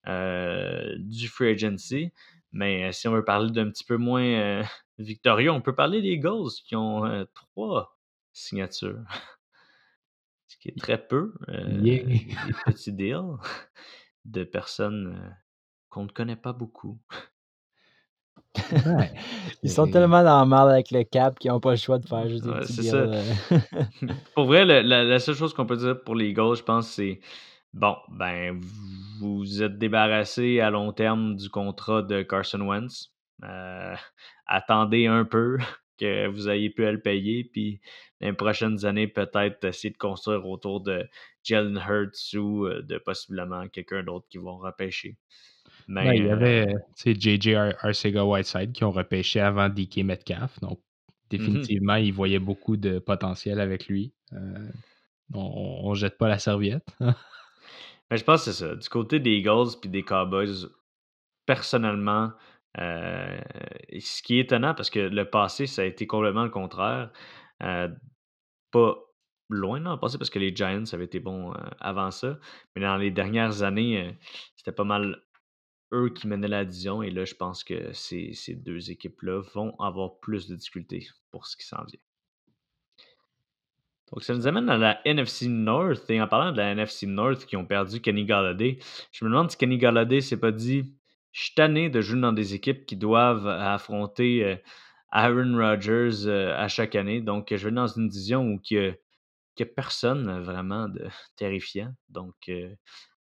euh, 0.08 0.94
du 0.98 1.28
free 1.28 1.50
agency. 1.50 2.10
Mais 2.52 2.84
euh, 2.84 2.92
si 2.92 3.06
on 3.06 3.12
veut 3.12 3.24
parler 3.24 3.50
d'un 3.50 3.68
petit 3.70 3.84
peu 3.84 3.98
moins 3.98 4.22
euh, 4.22 4.62
victorieux, 4.98 5.50
on 5.50 5.60
peut 5.60 5.74
parler 5.74 6.00
des 6.00 6.12
Eagles 6.12 6.52
qui 6.64 6.74
ont 6.74 7.26
trois 7.34 7.98
signatures. 8.32 9.02
Ce 10.48 10.56
qui 10.56 10.68
est 10.68 10.78
très 10.78 11.06
peu. 11.06 11.34
Des 11.48 12.28
petits 12.64 12.92
deals 12.92 13.36
de 14.24 14.44
personnes 14.44 15.36
qu'on 15.90 16.04
ne 16.04 16.08
connaît 16.08 16.36
pas 16.36 16.54
beaucoup. 16.54 16.98
Ils 19.62 19.70
sont 19.70 19.86
tellement 19.90 20.22
dans 20.22 20.42
le 20.42 20.48
mal 20.48 20.70
avec 20.70 20.90
le 20.90 21.02
cap 21.04 21.38
qu'ils 21.38 21.50
n'ont 21.50 21.60
pas 21.60 21.70
le 21.70 21.76
choix 21.76 21.98
de 21.98 22.06
faire 22.06 22.28
juste 22.28 22.44
des 22.44 22.52
petits 22.52 22.80
deals. 22.80 24.14
pour 24.34 24.46
vrai, 24.46 24.64
la, 24.64 25.18
seule 25.18 25.34
chose 25.34 25.54
qu'on 25.54 25.66
peut 25.66 25.76
dire 25.76 26.02
pour 26.04 26.14
les 26.14 26.28
Eagles, 26.28 26.56
je 26.56 26.62
pense, 26.62 26.88
c'est 26.88 27.20
Bon, 27.76 27.94
ben, 28.08 28.58
vous 29.20 29.62
êtes 29.62 29.76
débarrassé 29.76 30.60
à 30.60 30.70
long 30.70 30.92
terme 30.94 31.36
du 31.36 31.50
contrat 31.50 32.00
de 32.00 32.22
Carson 32.22 32.62
Wentz. 32.62 33.12
Euh, 33.44 33.94
attendez 34.46 35.06
un 35.06 35.26
peu 35.26 35.58
que 36.00 36.26
vous 36.26 36.48
ayez 36.48 36.70
pu 36.70 36.90
le 36.90 37.02
payer, 37.02 37.44
puis 37.44 37.82
les 38.20 38.32
prochaines 38.32 38.86
années, 38.86 39.08
peut-être 39.08 39.62
essayer 39.64 39.90
de 39.90 39.98
construire 39.98 40.46
autour 40.46 40.80
de 40.80 41.06
Jalen 41.44 41.76
Hurts 41.86 42.34
ou 42.38 42.64
euh, 42.64 42.80
de 42.80 42.96
possiblement 42.96 43.68
quelqu'un 43.68 44.02
d'autre 44.02 44.26
qui 44.30 44.38
vont 44.38 44.56
repêcher. 44.56 45.18
Ben, 45.88 46.12
il 46.12 46.24
y 46.24 46.28
euh, 46.28 46.32
avait 46.32 46.74
JJ 46.96 47.54
Arcega 47.80 48.24
Whiteside 48.24 48.72
qui 48.72 48.84
ont 48.84 48.90
repêché 48.90 49.40
avant 49.40 49.68
DK 49.68 49.98
Metcalf. 49.98 50.58
Donc, 50.60 50.78
mmh 50.78 50.82
définitivement, 51.28 51.96
ils 51.96 52.12
voyaient 52.12 52.38
beaucoup 52.38 52.76
de 52.76 53.00
potentiel 53.00 53.58
avec 53.58 53.88
lui. 53.88 54.12
on 55.34 55.90
ne 55.90 55.94
jette 55.96 56.18
pas 56.18 56.28
la 56.28 56.38
serviette. 56.38 56.86
Mais 57.00 58.16
je 58.16 58.22
pense 58.22 58.44
que 58.44 58.52
c'est 58.52 58.64
ça. 58.64 58.76
Du 58.76 58.88
côté 58.88 59.18
des 59.18 59.32
Eagles 59.32 59.76
puis 59.80 59.90
des 59.90 60.04
Cowboys, 60.04 60.68
personnellement, 61.46 62.32
euh, 62.78 63.40
ce 63.98 64.22
qui 64.22 64.38
est 64.38 64.40
étonnant, 64.40 64.74
parce 64.74 64.90
que 64.90 64.98
le 64.98 65.24
passé, 65.30 65.66
ça 65.66 65.82
a 65.82 65.84
été 65.84 66.06
complètement 66.06 66.44
le 66.44 66.50
contraire. 66.50 67.10
Euh, 67.62 67.88
pas 68.70 68.96
loin 69.48 69.80
dans 69.80 69.92
le 69.92 70.00
passé, 70.00 70.18
parce 70.18 70.30
que 70.30 70.38
les 70.38 70.54
Giants 70.54 70.84
avaient 70.92 71.04
été 71.04 71.20
bons 71.20 71.52
euh, 71.54 71.58
avant 71.80 72.10
ça. 72.10 72.38
Mais 72.74 72.82
dans 72.82 72.96
les 72.96 73.10
dernières 73.10 73.62
années, 73.62 74.16
c'était 74.56 74.72
pas 74.72 74.84
mal 74.84 75.22
eux 75.92 76.10
qui 76.10 76.26
menaient 76.26 76.48
la 76.48 76.64
division. 76.64 77.02
Et 77.02 77.10
là, 77.10 77.24
je 77.24 77.34
pense 77.34 77.64
que 77.64 77.92
ces, 77.92 78.32
ces 78.34 78.54
deux 78.54 78.90
équipes-là 78.90 79.42
vont 79.54 79.74
avoir 79.78 80.18
plus 80.20 80.48
de 80.48 80.56
difficultés 80.56 81.08
pour 81.30 81.46
ce 81.46 81.56
qui 81.56 81.66
s'en 81.66 81.84
vient. 81.84 82.00
Donc, 84.12 84.22
ça 84.22 84.34
nous 84.34 84.46
amène 84.46 84.68
à 84.70 84.76
la 84.76 85.00
NFC 85.04 85.48
North. 85.48 86.08
Et 86.10 86.20
en 86.20 86.28
parlant 86.28 86.52
de 86.52 86.58
la 86.58 86.70
NFC 86.70 87.06
North 87.06 87.44
qui 87.44 87.56
ont 87.56 87.66
perdu 87.66 88.00
Kenny 88.00 88.24
Galladay, 88.24 88.78
je 89.12 89.24
me 89.24 89.30
demande 89.30 89.50
si 89.50 89.56
Kenny 89.56 89.78
Galladay 89.78 90.20
s'est 90.20 90.38
pas 90.38 90.52
dit 90.52 90.94
Je 91.32 91.42
suis 91.42 91.54
tanné 91.54 91.90
de 91.90 92.00
jouer 92.00 92.20
dans 92.20 92.32
des 92.32 92.54
équipes 92.54 92.86
qui 92.86 92.96
doivent 92.96 93.48
affronter 93.48 94.44
euh, 94.44 94.56
Aaron 95.10 95.56
Rodgers 95.56 96.26
euh, 96.26 96.54
à 96.56 96.68
chaque 96.68 96.94
année. 96.94 97.20
Donc, 97.20 97.48
je 97.54 97.68
vais 97.68 97.74
dans 97.74 97.88
une 97.88 98.08
division 98.08 98.44
où 98.44 98.60
il 98.70 98.96
n'y 99.58 99.62
a, 99.62 99.66
personne 99.66 100.40
vraiment 100.40 100.88
de 100.88 101.08
terrifiant. 101.36 101.92
Donc, 102.08 102.50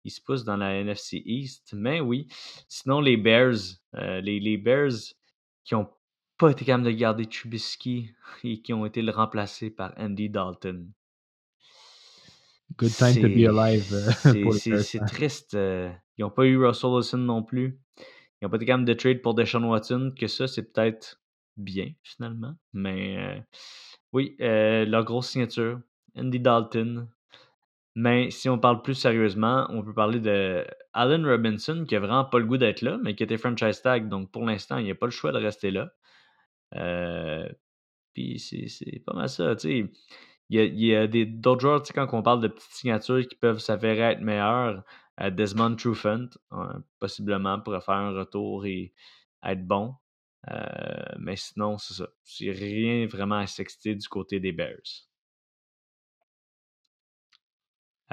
euh, 0.06 0.10
il 0.10 0.12
se 0.12 0.22
pousse 0.22 0.44
dans 0.44 0.58
la 0.58 0.76
NFC 0.76 1.22
East. 1.26 1.74
Mais 1.74 2.00
oui, 2.00 2.28
sinon, 2.68 3.02
les 3.02 3.18
Bears, 3.18 3.80
les, 3.94 4.40
les 4.40 4.58
Bears 4.58 5.14
qui 5.64 5.76
ont 5.76 5.90
pas 6.38 6.52
été 6.52 6.66
capable 6.66 6.86
de 6.86 6.92
garder 6.92 7.26
Trubisky 7.26 8.12
et 8.44 8.62
qui 8.62 8.74
ont 8.74 8.86
été 8.86 9.02
le 9.02 9.12
remplacés 9.12 9.70
par 9.70 9.94
Andy 9.98 10.30
Dalton. 10.30 10.92
Good 12.78 12.92
time 12.92 13.22
to 13.22 13.30
be 13.30 13.46
alive. 13.48 13.94
Euh, 13.94 14.52
c'est 14.82 15.06
triste. 15.06 15.54
Euh, 15.54 15.92
ils 16.18 16.22
n'ont 16.22 16.32
pas 16.32 16.46
eu 16.46 16.58
Russell 16.58 16.90
Wilson 16.90 17.18
non 17.20 17.44
plus. 17.44 17.80
Ils 18.42 18.46
n'ont 18.46 18.50
pas 18.50 18.58
été 18.58 18.66
capables 18.66 18.86
de 18.86 18.94
trade 18.94 19.22
pour 19.22 19.34
Deshaun 19.34 19.64
Watson, 19.64 20.14
que 20.18 20.28
ça, 20.28 20.48
c'est 20.48 20.74
peut-être 20.74 21.22
bien, 21.58 21.92
finalement. 22.04 22.56
Mais 22.74 23.18
euh, 23.18 23.40
oui, 24.14 24.36
leur 24.40 25.06
grosse 25.06 25.30
signature, 25.30 25.80
Andy 26.18 26.40
Dalton. 26.40 27.08
Mais 27.96 28.30
si 28.30 28.50
on 28.50 28.60
parle 28.60 28.82
plus 28.82 28.96
sérieusement, 28.96 29.68
on 29.70 29.82
peut 29.82 29.94
parler 29.94 30.20
de 30.20 30.66
Allen 30.94 31.26
Robinson, 31.26 31.86
qui 31.88 31.96
a 31.96 32.00
vraiment 32.00 32.26
pas 32.26 32.40
le 32.40 32.46
goût 32.46 32.58
d'être 32.58 32.82
là, 32.82 32.98
mais 33.02 33.16
qui 33.16 33.24
était 33.24 33.38
franchise 33.38 33.82
tag. 33.82 34.10
Donc 34.10 34.32
pour 34.32 34.46
l'instant, 34.46 34.78
il 34.78 34.86
n'y 34.86 34.92
a 34.92 34.96
pas 34.96 35.06
le 35.06 35.12
choix 35.12 35.32
de 35.32 35.38
rester 35.38 35.72
là. 35.72 35.92
Euh, 36.76 37.48
puis 38.14 38.40
c'est 38.40 39.04
pas 39.06 39.14
mal 39.14 39.30
ça. 39.30 39.56
Il 39.64 39.90
y 40.50 40.60
a, 40.60 40.64
il 40.66 40.84
y 40.86 40.96
a 40.96 41.08
d'autres 41.08 41.62
joueurs, 41.62 41.84
quand 41.84 42.08
on 42.14 42.24
parle 42.24 42.42
de 42.42 42.50
petites 42.50 42.72
signatures 42.74 43.28
qui 43.28 43.36
peuvent 43.36 43.60
s'avérer 43.60 44.02
être 44.14 44.22
meilleures, 44.22 44.84
euh, 45.22 45.30
Desmond 45.32 45.76
Trufant, 45.76 46.28
hein, 46.52 46.84
possiblement, 47.00 47.60
pourrait 47.62 47.82
faire 47.82 47.96
un 47.96 48.12
retour 48.14 48.66
et 48.66 48.94
être 49.44 49.66
bon. 49.66 49.96
Euh, 50.52 51.16
mais 51.20 51.36
sinon, 51.38 51.78
c'est 51.78 51.96
ça. 51.96 52.10
C'est 52.24 52.52
rien 52.52 53.08
vraiment 53.08 53.38
à 53.38 53.48
s'exciter 53.48 53.96
du 53.96 54.08
côté 54.08 54.40
des 54.40 54.52
Bears. 54.52 55.08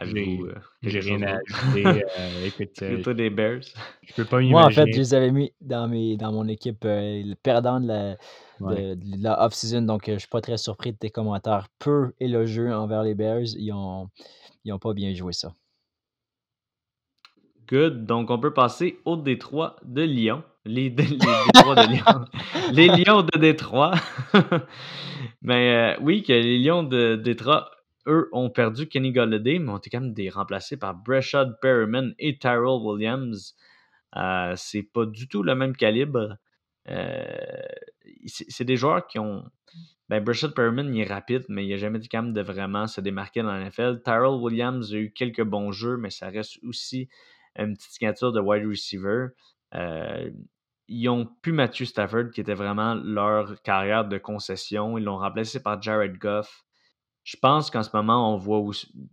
J'ai 0.01 1.01
rien 1.01 1.23
à 1.23 1.39
ajouter. 1.39 1.87
Euh, 1.87 2.47
écoute, 2.47 3.11
des 3.11 3.31
Bears? 3.31 3.61
Je 4.03 4.15
peux 4.15 4.25
pas 4.25 4.41
Moi, 4.41 4.65
en 4.65 4.71
fait, 4.71 4.91
je 4.93 4.99
les 4.99 5.15
avais 5.15 5.31
mis 5.31 5.53
dans, 5.61 5.89
mes, 5.89 6.17
dans 6.17 6.33
mon 6.33 6.49
équipe 6.49 6.85
le 6.85 7.35
perdant 7.35 7.81
de 7.81 7.89
la, 7.89 8.17
de, 8.61 8.97
la 9.23 9.45
off-season, 9.45 9.83
donc 9.83 10.05
je 10.07 10.19
suis 10.19 10.29
pas 10.29 10.41
très 10.41 10.57
surpris 10.57 10.93
de 10.93 10.97
tes 10.99 11.11
commentaires 11.11 11.69
peu 11.79 12.13
élogieux 12.21 12.73
envers 12.75 13.03
les 13.03 13.15
Bears. 13.15 13.55
Ils 13.57 13.73
ont, 13.73 14.09
ils 14.65 14.73
ont 14.73 14.79
pas 14.79 14.95
bien 14.95 15.15
joué 15.15 15.33
ça. 15.33 15.55
Good. 17.69 18.07
Donc, 18.07 18.31
on 18.31 18.39
peut 18.39 18.53
passer 18.53 18.99
au 19.05 19.17
Détroit 19.17 19.77
de 19.83 20.03
Lyon. 20.03 20.43
Les, 20.65 20.91
les 20.91 20.91
Détroits 20.91 21.75
de 21.75 21.93
Lyon. 21.93 22.25
les 22.73 22.89
Lions 22.89 23.23
de 23.23 23.39
Détroit. 23.39 23.95
Mais 25.43 25.97
euh, 25.97 26.01
oui, 26.03 26.23
que 26.23 26.33
les 26.33 26.59
Lions 26.59 26.83
de 26.83 27.17
Détroit, 27.17 27.71
eux, 28.07 28.29
ont 28.33 28.51
perdu 28.51 28.89
Kenny 28.89 29.13
Golladay, 29.13 29.59
mais 29.59 29.71
ont 29.71 29.79
été 29.79 29.91
quand 29.91 30.01
même 30.01 30.15
des 30.15 30.29
remplacés 30.31 30.77
par 30.77 30.95
Breshad 30.95 31.59
Perriman 31.61 32.15
et 32.19 32.39
Tyrell 32.39 32.81
Williams. 32.83 33.57
Euh, 34.17 34.55
c'est 34.57 34.83
pas 34.83 35.07
du 35.07 35.29
tout 35.29 35.43
le 35.43 35.55
même 35.55 35.77
calibre. 35.77 36.37
Euh, 36.89 37.63
c'est 38.27 38.65
des 38.65 38.77
joueurs 38.77 39.07
qui 39.07 39.19
ont. 39.19 39.45
Ben, 40.09 40.23
Breshad 40.23 40.55
Perriman, 40.55 40.95
il 40.95 41.01
est 41.01 41.07
rapide, 41.07 41.45
mais 41.49 41.65
il 41.65 41.71
n'a 41.71 41.77
jamais 41.77 41.99
été 41.99 42.09
capable 42.09 42.35
de 42.35 42.43
vraiment 42.43 42.87
se 42.87 43.01
démarquer 43.01 43.43
dans 43.43 43.53
la 43.53 43.65
NFL. 43.65 44.03
Tyrell 44.05 44.41
Williams 44.41 44.93
a 44.93 44.97
eu 44.97 45.11
quelques 45.13 45.43
bons 45.43 45.73
jeux, 45.73 45.97
mais 45.97 46.11
ça 46.11 46.29
reste 46.29 46.59
aussi 46.63 47.09
une 47.57 47.75
petite 47.75 47.93
signature 47.93 48.33
de 48.33 48.41
wide 48.41 48.67
receiver. 48.67 49.29
Euh, 49.75 50.31
ils 50.89 51.09
ont 51.09 51.27
pu 51.41 51.53
Matthew 51.53 51.85
Stafford, 51.85 52.31
qui 52.35 52.41
était 52.41 52.55
vraiment 52.55 52.95
leur 52.95 53.63
carrière 53.63 54.07
de 54.07 54.19
concession. 54.19 54.99
Ils 54.99 55.05
l'ont 55.05 55.19
remplacé 55.19 55.63
par 55.63 55.81
Jared 55.81 56.19
Goff. 56.19 56.65
Je 57.25 57.37
pense 57.37 57.71
qu'en 57.71 57.83
ce 57.83 57.91
moment, 57.95 58.35
on 58.35 58.37
voit, 58.37 58.63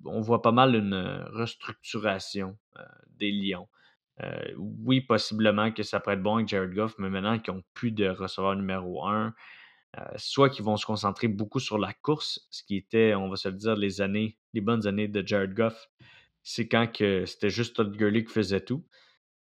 on 0.06 0.22
voit 0.22 0.42
pas 0.42 0.52
mal 0.52 0.76
une 0.76 1.26
restructuration 1.32 2.58
euh, 2.78 2.84
des 3.18 3.32
Lions. 3.32 3.68
Euh, 4.24 4.54
oui, 4.58 5.02
possiblement 5.02 5.72
que 5.72 5.84
ça 5.84 6.00
pourrait 6.00 6.16
être 6.16 6.24
bon 6.24 6.36
avec 6.36 6.48
Jared 6.48 6.74
Goff, 6.74 6.96
mais 6.98 7.10
maintenant 7.10 7.40
qu'ils 7.40 7.54
n'ont 7.54 7.64
plus 7.74 7.92
de 7.92 8.10
receveur 8.10 8.56
numéro 8.56 9.08
un, 9.08 9.34
soit 10.18 10.50
qu'ils 10.50 10.66
vont 10.66 10.78
se 10.78 10.86
concentrer 10.86 11.28
beaucoup 11.28 11.60
sur 11.60 11.78
la 11.78 11.94
course, 11.94 12.46
ce 12.52 12.64
qui 12.64 12.76
était, 12.76 13.16
on 13.16 13.30
va 13.30 13.38
se 13.38 13.48
le 13.48 13.56
dire, 13.56 13.76
les 13.76 14.02
années, 14.02 14.38
les 14.54 14.62
bonnes 14.62 14.86
années 14.88 15.08
de 15.08 15.26
Jared 15.26 15.54
Goff 15.54 15.88
c'est 16.44 16.68
quand 16.68 16.88
que 16.92 17.26
c'était 17.26 17.50
juste 17.50 17.76
Todd 17.76 17.96
Gurley 17.96 18.24
qui 18.24 18.34
faisait 18.34 18.62
tout. 18.62 18.84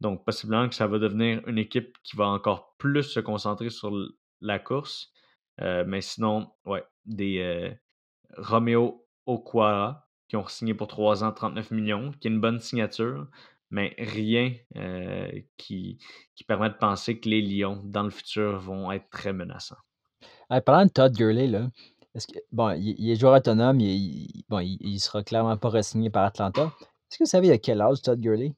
Donc, 0.02 0.26
possiblement 0.26 0.68
que 0.68 0.76
ça 0.76 0.88
va 0.88 1.00
devenir 1.00 1.48
une 1.48 1.58
équipe 1.58 1.98
qui 2.04 2.16
va 2.16 2.28
encore 2.28 2.76
plus 2.78 3.04
se 3.04 3.20
concentrer 3.20 3.70
sur 3.70 3.92
la 4.42 4.60
course. 4.60 5.12
Euh, 5.62 5.86
mais 5.88 6.02
sinon, 6.02 6.52
ouais, 6.66 6.84
des 7.06 7.40
euh, 7.40 7.72
Romeo 8.38 9.06
Okwara 9.26 10.06
qui 10.28 10.36
ont 10.36 10.48
signé 10.48 10.74
pour 10.74 10.88
3 10.88 11.24
ans 11.24 11.32
39 11.32 11.72
millions, 11.72 12.12
qui 12.20 12.28
est 12.28 12.32
une 12.32 12.42
bonne 12.42 12.60
signature, 12.60 13.28
mais 13.70 13.96
rien 13.98 14.54
euh, 14.76 15.30
qui, 15.58 16.00
qui 16.36 16.44
permet 16.44 16.70
de 16.70 16.76
penser 16.76 17.20
que 17.20 17.30
les 17.30 17.42
Lions, 17.42 17.82
dans 17.84 18.04
le 18.04 18.10
futur, 18.10 18.58
vont 18.60 18.92
être 18.92 19.10
très 19.10 19.34
menaçants. 19.34 19.78
parlant 20.66 20.86
de 20.86 20.92
Todd 20.92 21.14
Gurley, 21.14 21.48
là, 21.48 21.70
que, 22.14 22.40
bon, 22.52 22.72
il, 22.72 23.10
est 23.10 23.16
joueur 23.16 23.36
autonome, 23.36 23.80
il, 23.82 24.44
bon, 24.50 24.60
il, 24.60 25.00
sera 25.00 25.24
clairement 25.24 25.58
pas 25.58 25.70
re-signé 25.70 26.10
par 26.10 26.24
Atlanta. 26.24 26.72
Est-ce 26.82 27.18
que 27.18 27.24
vous 27.24 27.30
savez 27.30 27.52
à 27.52 27.58
quel 27.58 27.82
âge 27.82 28.02
Todd 28.02 28.20
Gurley? 28.20 28.54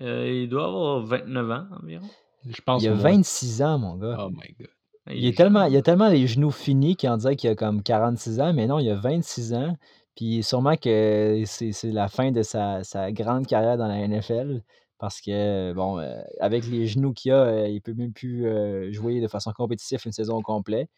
Euh, 0.00 0.42
il 0.42 0.48
doit 0.48 0.66
avoir 0.66 1.00
29 1.04 1.50
ans 1.50 1.66
environ. 1.82 2.08
Je 2.46 2.60
pense 2.62 2.82
il 2.82 2.88
a 2.88 2.94
26 2.94 3.62
ans, 3.62 3.78
mon 3.78 3.96
gars. 3.96 4.16
Oh 4.18 4.30
my 4.30 4.54
god. 4.58 4.68
Il, 5.10 5.26
est 5.26 5.36
tellement, 5.36 5.64
il 5.64 5.76
a 5.76 5.82
tellement 5.82 6.08
les 6.08 6.26
genoux 6.26 6.50
finis 6.50 6.96
qu'il 6.96 7.08
en 7.10 7.16
dirait 7.16 7.36
qu'il 7.36 7.50
a 7.50 7.54
comme 7.54 7.82
46 7.82 8.40
ans, 8.40 8.52
mais 8.52 8.66
non, 8.66 8.78
il 8.78 8.88
a 8.90 8.94
26 8.94 9.54
ans. 9.54 9.76
Puis 10.16 10.42
sûrement 10.42 10.76
que 10.76 11.42
c'est 11.46 11.72
la 11.84 12.08
fin 12.08 12.30
de 12.32 12.42
sa, 12.42 12.84
sa, 12.84 13.10
grande 13.12 13.46
carrière 13.46 13.76
dans 13.78 13.88
la 13.88 14.06
NFL. 14.06 14.62
Parce 14.98 15.20
que, 15.20 15.72
bon, 15.72 15.98
euh, 15.98 16.22
avec 16.40 16.64
les 16.66 16.86
genoux 16.86 17.12
qu'il 17.12 17.32
a, 17.32 17.42
euh, 17.42 17.68
il 17.68 17.80
peut 17.80 17.94
même 17.94 18.12
plus 18.12 18.44
jouer 18.92 19.20
de 19.20 19.28
façon 19.28 19.52
compétitive 19.52 20.00
une 20.06 20.12
saison 20.12 20.40
complète. 20.42 20.88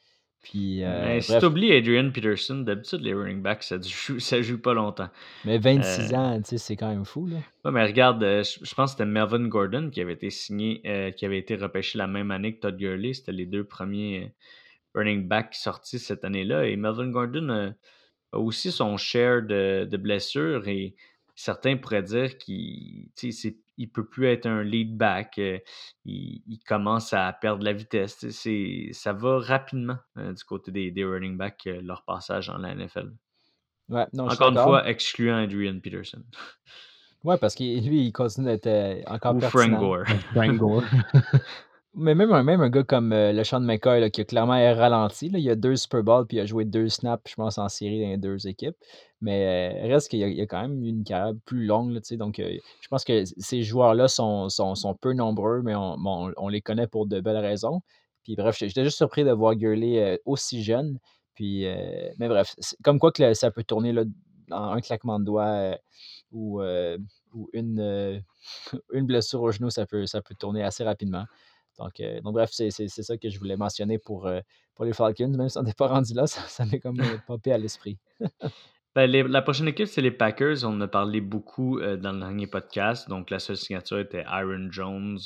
Puis, 0.44 0.85
euh, 0.85 1.20
si 1.20 1.38
tu 1.38 1.44
oublies 1.46 1.72
Adrian 1.72 2.11
Peterson, 2.11 2.57
d'habitude, 2.57 3.00
les 3.00 3.14
running 3.14 3.40
backs, 3.40 3.62
ça 3.62 3.80
joue, 3.80 4.18
ça 4.20 4.42
joue 4.42 4.61
pas 4.61 4.74
longtemps. 4.74 5.09
Mais 5.46 5.57
26 5.57 6.12
euh, 6.12 6.16
ans, 6.16 6.40
c'est 6.44 6.76
quand 6.76 6.90
même 6.90 7.07
fou. 7.07 7.26
Là. 7.26 7.38
Ouais, 7.64 7.72
mais 7.72 7.83
regarde, 7.83 8.22
euh, 8.22 8.42
je, 8.42 8.74
pense 8.74 8.90
que 8.90 8.98
c'était 8.98 9.11
Melvin 9.11 9.48
Gordon 9.48 9.88
qui 9.88 10.02
avait 10.02 10.12
été 10.12 10.28
signé, 10.28 10.83
qui 11.16 11.24
avait 11.24 11.38
été 11.38 11.57
repêché 11.57 11.96
la 11.96 12.07
même 12.07 12.30
année 12.30 12.54
que 12.54 12.61
Todd 12.61 12.76
Gurley. 12.76 13.14
C'était 13.14 13.33
les 13.33 13.46
deux 13.46 13.64
premiers 13.64 14.35
running 14.94 15.26
backs 15.26 15.54
sortis 15.54 15.98
cette 15.98 16.26
année-là. 16.26 16.66
Et 16.66 16.76
Melvin 16.76 17.09
Gordon 17.09 17.74
a 18.33 18.38
aussi 18.38 18.70
son 18.70 18.98
share 18.98 19.42
de, 19.42 19.88
de 19.90 19.96
blessures 19.96 20.68
et 20.68 20.94
certains 21.35 21.78
pourraient 21.78 22.02
dire 22.02 22.37
qu'il 22.37 23.09
ne 23.79 23.87
peut 23.87 24.07
plus 24.07 24.27
être 24.27 24.47
un 24.47 24.63
lead 24.63 24.97
back. 24.97 25.39
Euh, 25.39 25.59
il, 26.05 26.59
commence 26.67 27.13
à 27.13 27.33
perdre 27.33 27.65
la 27.65 27.73
vitesse. 27.73 28.27
ça 28.93 29.13
va 29.13 29.39
rapidement 29.39 29.99
euh, 30.19 30.33
du 30.33 30.45
côté 30.45 30.71
des, 30.71 31.05
running 31.05 31.37
backs, 31.37 31.67
euh, 31.67 31.81
leur 31.83 32.05
passage 32.05 32.49
en 32.49 32.59
la 32.59 32.75
NFL. 32.75 33.13
encore 33.91 34.51
une 34.51 34.59
fois, 34.59 34.89
excluant 34.89 35.37
Adrian 35.37 35.79
Peterson. 35.81 36.23
Ouais, 37.25 37.39
parce 37.39 37.55
que 37.55 37.63
lui, 37.63 38.07
il 38.07 38.13
continue 38.13 38.47
d'être 38.47 39.03
encore 39.07 39.37
Ou 39.37 39.41
Frank 39.41 39.79
Gore. 39.79 40.05
Frank 40.35 40.57
Gore. 40.57 40.85
Mais 41.96 42.16
même 42.16 42.33
un, 42.33 42.42
même 42.42 42.61
un 42.61 42.70
gars 42.70 42.83
comme 42.83 43.12
euh, 43.12 43.33
le 43.33 43.44
Sean 43.44 43.61
McCoy, 43.61 44.11
qui 44.11 44.20
a 44.20 44.24
clairement 44.24 44.54
ralenti, 44.74 45.28
là, 45.28 45.38
il 45.38 45.48
a 45.48 45.54
deux 45.54 45.76
Super 45.76 46.02
Bowls 46.02 46.26
puis 46.26 46.38
il 46.38 46.40
a 46.40 46.46
joué 46.46 46.64
deux 46.64 46.88
snaps, 46.88 47.30
je 47.30 47.37
pense, 47.37 47.57
en 47.57 47.68
série 47.68 48.00
dans 48.02 48.09
les 48.09 48.16
deux 48.16 48.48
équipes. 48.48 48.76
Mais 49.20 49.76
euh, 49.87 49.88
reste 49.88 50.09
qu'il 50.09 50.18
y, 50.18 50.40
a 50.40 50.46
quand 50.46 50.61
même 50.62 50.85
une 50.85 51.04
carrière 51.04 51.35
plus 51.44 51.66
longue. 51.66 51.92
Là, 51.92 52.00
donc, 52.16 52.40
euh, 52.40 52.57
je 52.80 52.88
pense 52.88 53.04
que 53.04 53.22
ces 53.24 53.62
joueurs-là 53.62 54.09
sont, 54.09 54.48
sont, 54.48 54.74
sont, 54.74 54.94
peu 54.94 55.12
nombreux, 55.12 55.62
mais 55.62 55.74
on, 55.76 55.96
on, 56.37 56.48
les 56.48 56.61
connaît 56.61 56.88
pour 56.88 57.07
de 57.07 57.20
belles 57.20 57.37
raisons. 57.37 57.80
Puis 58.24 58.35
bref, 58.35 58.57
j'étais 58.59 58.83
juste 58.83 58.96
surpris 58.96 59.22
de 59.22 59.30
voir 59.30 59.54
Gurley 59.54 60.20
aussi 60.24 60.64
jeune. 60.64 60.98
Puis, 61.35 61.64
mais 62.18 62.28
bref, 62.28 62.54
comme 62.83 62.98
quoi 62.98 63.12
que 63.12 63.35
ça 63.35 63.50
peut 63.50 63.64
tourner 63.64 63.92
là, 63.92 64.04
en 64.50 64.72
un 64.72 64.80
claquement 64.80 65.20
de 65.20 65.24
doigts 65.24 65.76
ou, 66.33 66.61
ou 66.62 67.50
une, 67.52 68.22
une 68.92 69.07
blessure 69.07 69.42
au 69.42 69.52
genou, 69.52 69.70
ça 69.70 69.87
peut, 69.87 70.07
ça 70.07 70.22
peut 70.22 70.35
tourner 70.35 70.62
assez 70.62 70.85
rapidement. 70.85 71.24
Donc, 71.79 72.01
euh, 72.01 72.21
donc 72.21 72.35
bref, 72.35 72.51
c'est 72.53 72.71
ça 72.71 73.17
que 73.17 73.29
je 73.29 73.39
voulais 73.39 73.57
mentionner 73.57 73.99
pour, 73.99 74.27
euh, 74.27 74.41
pour 74.75 74.85
les 74.85 74.93
Falcons. 74.93 75.29
Même 75.29 75.49
si 75.49 75.59
on 75.59 75.63
n'est 75.63 75.73
pas 75.73 75.89
rendu 75.89 76.15
là, 76.15 76.27
ça, 76.27 76.65
m'est 76.67 76.81
comme 76.81 77.01
euh, 77.01 77.19
popé 77.27 77.53
à 77.53 77.59
l'esprit. 77.59 77.99
Ben, 78.97 79.11
la 79.11 79.43
prochaine 79.43 79.67
équipe, 79.67 79.89
c'est 79.89 80.03
les 80.03 80.13
Packers. 80.13 80.59
On 80.63 80.69
en 80.69 80.81
a 80.83 80.87
parlé 80.87 81.21
beaucoup 81.21 81.81
dans 81.81 82.13
le 82.13 82.21
dernier 82.21 82.47
podcast. 82.47 83.09
Donc, 83.09 83.29
la 83.29 83.41
seule 83.41 83.57
signature 83.57 83.99
était 83.99 84.23
Aaron 84.25 84.71
Jones 84.71 85.19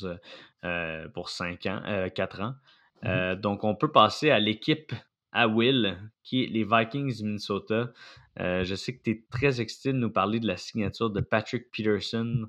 pour 1.12 1.28
5 1.28 1.66
ans, 1.66 2.08
4 2.14 2.40
ans. 2.40 2.54
Mm-hmm. 3.02 3.34
donc, 3.34 3.64
on 3.64 3.74
peut 3.74 3.92
passer 3.92 4.30
à 4.30 4.38
l'équipe 4.38 4.94
à 5.32 5.48
Will, 5.48 5.98
qui 6.24 6.44
est 6.44 6.46
les 6.46 6.64
Vikings 6.64 7.14
du 7.14 7.24
Minnesota. 7.24 7.90
je 8.38 8.74
sais 8.74 8.96
que 8.96 9.02
tu 9.02 9.10
es 9.10 9.24
très 9.30 9.60
excité 9.60 9.92
de 9.92 9.98
nous 9.98 10.10
parler 10.10 10.40
de 10.40 10.46
la 10.46 10.56
signature 10.56 11.10
de 11.10 11.20
Patrick 11.20 11.70
Peterson 11.70 12.46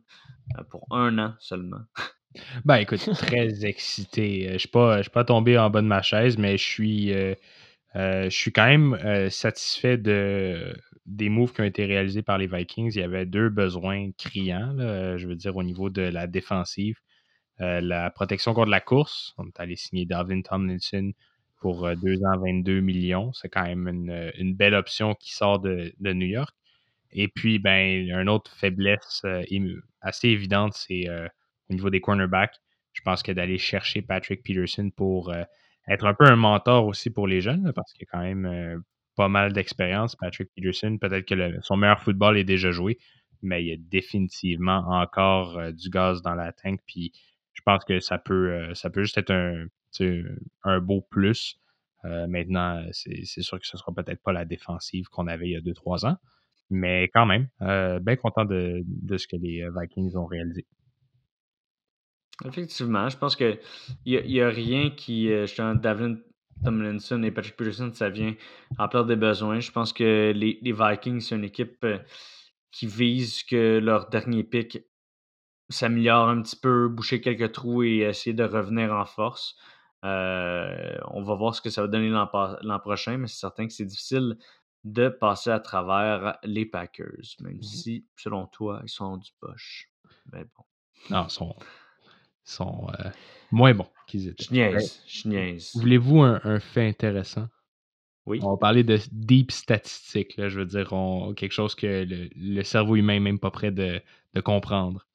pour 0.70 0.88
un 0.90 1.20
an 1.20 1.34
seulement. 1.40 1.82
Ben 2.66 2.78
écoute, 2.78 3.00
très 3.16 3.66
excité. 3.66 4.46
Euh, 4.46 4.50
je 4.50 4.54
ne 4.54 4.58
suis, 4.60 4.70
pas, 4.70 5.02
pas 5.04 5.24
tombé 5.24 5.58
en 5.58 5.70
bas 5.70 5.82
de 5.82 5.88
ma 5.88 6.02
chaise, 6.02 6.38
mais 6.38 6.58
je 6.58 6.64
suis, 6.64 7.14
euh, 7.14 7.34
euh, 7.96 8.26
je 8.26 8.36
suis 8.36 8.52
quand 8.52 8.68
même 8.68 9.30
satisfait 9.30 9.98
de, 9.98 10.76
des 11.06 11.30
moves 11.30 11.54
qui 11.54 11.62
ont 11.62 11.66
été 11.66 11.86
réalisés 11.86 12.22
par 12.22 12.38
les 12.38 12.48
Vikings. 12.48 12.92
Il 12.96 13.00
y 13.00 13.04
avait 13.04 13.26
deux 13.26 13.50
besoins 13.50 14.12
criants, 14.18 14.76
je 14.78 15.28
veux 15.28 15.36
dire, 15.36 15.56
au 15.56 15.64
niveau 15.64 15.90
de 15.90 16.02
la 16.02 16.28
défensive. 16.28 16.98
la 17.60 18.12
protection 18.12 18.54
contre 18.54 18.70
la 18.72 18.82
course. 18.82 19.34
On 19.38 19.48
est 19.48 19.60
allé 19.60 19.76
signer 19.76 20.06
Darwin 20.06 20.44
Tomlinson 20.44 21.14
pour 21.60 21.90
deux 21.98 22.24
ans, 22.24 22.38
22 22.40 22.80
millions. 22.82 23.34
C'est 23.34 23.50
quand 23.50 23.64
même 23.66 23.88
une, 23.88 24.56
belle 24.56 24.76
option 24.76 25.16
qui 25.16 25.34
sort 25.34 25.60
de, 25.60 25.94
de, 26.00 26.14
New 26.14 26.28
York. 26.28 26.56
Et 27.12 27.28
puis, 27.28 27.60
ben, 27.60 28.08
une 28.08 28.30
autre 28.30 28.56
faiblesse 28.56 29.26
assez 30.02 30.30
évidente, 30.30 30.74
c'est 30.76 31.08
au 31.70 31.74
niveau 31.74 31.90
des 31.90 32.02
cornerbacks. 32.02 32.60
Je 32.94 33.02
pense 33.02 33.24
que 33.24 33.32
d'aller 33.32 33.58
chercher 33.58 34.02
Patrick 34.02 34.44
Peterson 34.44 34.92
pour 34.96 35.30
euh, 35.30 35.44
être 35.88 36.06
un 36.06 36.14
peu 36.14 36.26
un 36.26 36.36
mentor 36.36 36.86
aussi 36.86 37.10
pour 37.10 37.28
les 37.28 37.42
jeunes, 37.42 37.72
parce 37.74 37.94
qu'il 37.94 38.04
y 38.04 38.08
a 38.10 38.12
quand 38.12 38.24
même 38.24 38.46
euh, 38.46 38.78
pas 39.16 39.30
mal 39.30 39.54
d'expérience. 39.54 40.16
Patrick 40.16 40.50
Peterson, 40.56 40.98
peut-être 41.00 41.26
que 41.26 41.62
son 41.62 41.78
meilleur 41.78 42.02
football 42.02 42.38
est 42.38 42.44
déjà 42.44 42.72
joué, 42.72 42.98
mais 43.42 43.64
il 43.64 43.68
y 43.68 43.74
a 43.74 43.78
définitivement 43.78 44.84
encore 44.88 45.58
euh, 45.58 45.72
du 45.72 45.90
gaz 45.90 46.22
dans 46.22 46.36
la 46.36 46.52
tank. 46.52 46.82
Puis 46.86 47.14
je 47.54 47.62
pense 47.64 47.86
que 47.86 48.00
ça 48.00 48.18
peut, 48.18 48.74
ça 48.74 48.90
peut 48.90 49.04
juste 49.04 49.18
être 49.18 49.32
un, 49.32 49.66
un 50.64 50.80
beau 50.80 51.02
plus. 51.02 51.60
Maintenant, 52.06 52.82
c'est 52.94 53.26
sûr 53.26 53.60
que 53.60 53.68
ce 53.68 53.76
ne 53.76 53.80
sera 53.80 53.92
peut-être 53.94 54.24
pas 54.24 54.32
la 54.32 54.46
défensive 54.46 55.10
qu'on 55.10 55.28
avait 55.28 55.50
il 55.50 55.52
y 55.52 55.56
a 55.58 55.60
2-3 55.60 56.08
ans, 56.08 56.16
mais 56.70 57.10
quand 57.14 57.26
même, 57.26 57.50
bien 57.60 58.16
content 58.16 58.46
de, 58.46 58.82
de, 58.86 59.18
ce 59.18 59.28
que 59.28 59.36
les 59.36 59.68
Vikings 59.78 60.16
ont 60.16 60.26
réalisé. 60.26 60.66
Effectivement, 62.46 63.10
je 63.10 63.18
pense 63.18 63.36
qu'il 63.36 63.60
n'y 64.06 64.42
a, 64.42 64.50
rien 64.50 64.92
qui. 64.92 65.28
Justement, 65.42 65.76
David 65.76 66.24
Tomlinson 66.64 67.22
et 67.24 67.32
Patrick 67.32 67.58
Peterson, 67.58 67.92
ça 67.94 68.10
vient 68.10 68.36
remplir 68.78 69.06
des 69.06 69.16
besoins. 69.16 69.60
Je 69.60 69.72
pense 69.72 69.92
que 69.92 70.32
les, 70.36 70.60
les 70.62 70.72
Vikings, 70.72 71.20
c'est 71.20 71.36
une 71.36 71.44
équipe 71.44 71.86
qui 72.72 72.88
vise 72.88 73.44
que 73.44 73.80
leur 73.80 74.10
dernier 74.10 74.44
pick 74.44 74.80
s'améliore 75.70 76.30
un 76.30 76.42
petit 76.42 76.56
peu, 76.56 76.88
boucher 76.88 77.22
quelques 77.22 77.52
trous 77.52 77.84
et 77.84 78.00
essayer 78.00 78.34
de 78.34 78.44
revenir 78.44 78.94
en 78.94 79.06
force. 79.06 79.56
Euh, 80.06 80.98
on 81.08 81.24
va 81.24 81.36
voir 81.36 81.54
ce 81.54 81.62
que 81.62 81.70
ça 81.70 81.82
va 81.82 81.88
donner 81.88 82.10
l'an 82.10 82.80
prochain, 82.80 83.18
mais 83.18 83.28
c'est 83.28 83.40
certain 83.40 83.68
que 83.68 83.74
c'est 83.74 83.86
difficile 83.86 84.38
de 84.84 85.10
passer 85.10 85.50
à 85.50 85.60
travers 85.60 86.38
les 86.44 86.66
Packers, 86.66 87.36
même 87.42 87.58
mmh 87.58 87.64
si, 87.64 88.08
selon 88.16 88.48
toi, 88.48 88.80
ils 88.84 88.90
sont 88.90 89.18
du 89.18 89.32
poche. 89.40 89.92
Mais 90.32 90.46
bon. 90.46 90.64
Non, 91.10 91.26
ils 91.26 91.32
sont, 91.32 91.56
sont 92.50 92.88
euh, 93.00 93.10
moins 93.52 93.74
bons 93.74 93.88
qu'ils 94.08 94.28
étaient. 94.28 94.44
Je 94.44 94.54
niaise, 94.54 95.02
je 95.08 95.28
niaise. 95.28 95.72
Voulez-vous 95.76 96.22
un, 96.22 96.60
fait 96.60 96.88
intéressant? 96.88 97.48
Oui. 98.26 98.40
On 98.44 98.52
va 98.52 98.58
parler 98.58 98.84
de 98.84 99.00
deep 99.12 99.52
statistiques, 99.52 100.38
là, 100.38 100.50
je 100.50 100.60
veux 100.60 100.66
dire, 100.66 100.90
quelque 101.36 101.52
chose 101.52 101.74
que 101.74 102.06
le, 102.36 102.64
cerveau 102.64 102.96
humain 102.96 103.14
n'est 103.14 103.20
même 103.20 103.40
pas 103.40 103.52
prêt 103.52 103.72
de, 103.72 104.02
comprendre. 104.44 105.06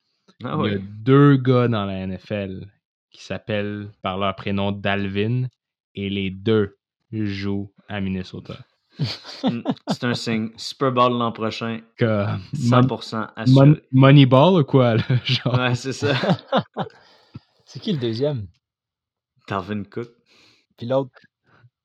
Ah 0.43 0.59
Il 0.65 0.73
y 0.73 0.75
a 0.75 0.79
deux 0.79 1.37
gars 1.37 1.69
dans 1.69 1.85
la 1.85 2.07
NFL 2.07 2.67
qui 3.11 3.23
s'appellent 3.23 3.89
par 4.03 4.19
leur 4.19 4.35
prénom 4.35 4.73
Dalvin 4.73 5.47
et 5.95 6.11
les 6.11 6.31
deux 6.31 6.77
jouent 7.13 7.73
à 7.89 8.01
Minnesota. 8.01 8.57
C'est 8.99 10.05
un 10.05 10.15
signe. 10.15 10.51
Super 10.57 10.93
Bowl 10.93 11.13
l'an 11.19 11.33
prochain. 11.33 11.81
100% 11.99 13.29
assuré. 13.37 13.83
Moneyball 13.93 14.61
ou 14.61 14.65
quoi? 14.65 14.97
Là, 14.97 15.03
genre? 15.25 15.59
Ouais, 15.59 15.75
c'est 15.75 15.93
ça. 15.93 16.15
c'est 17.75 17.81
qui 17.81 17.93
le 17.93 17.99
deuxième? 17.99 18.47
Dalvin 19.49 19.83
Cook. 19.83 20.07
Puis 20.77 20.87
l'autre? 20.87 21.11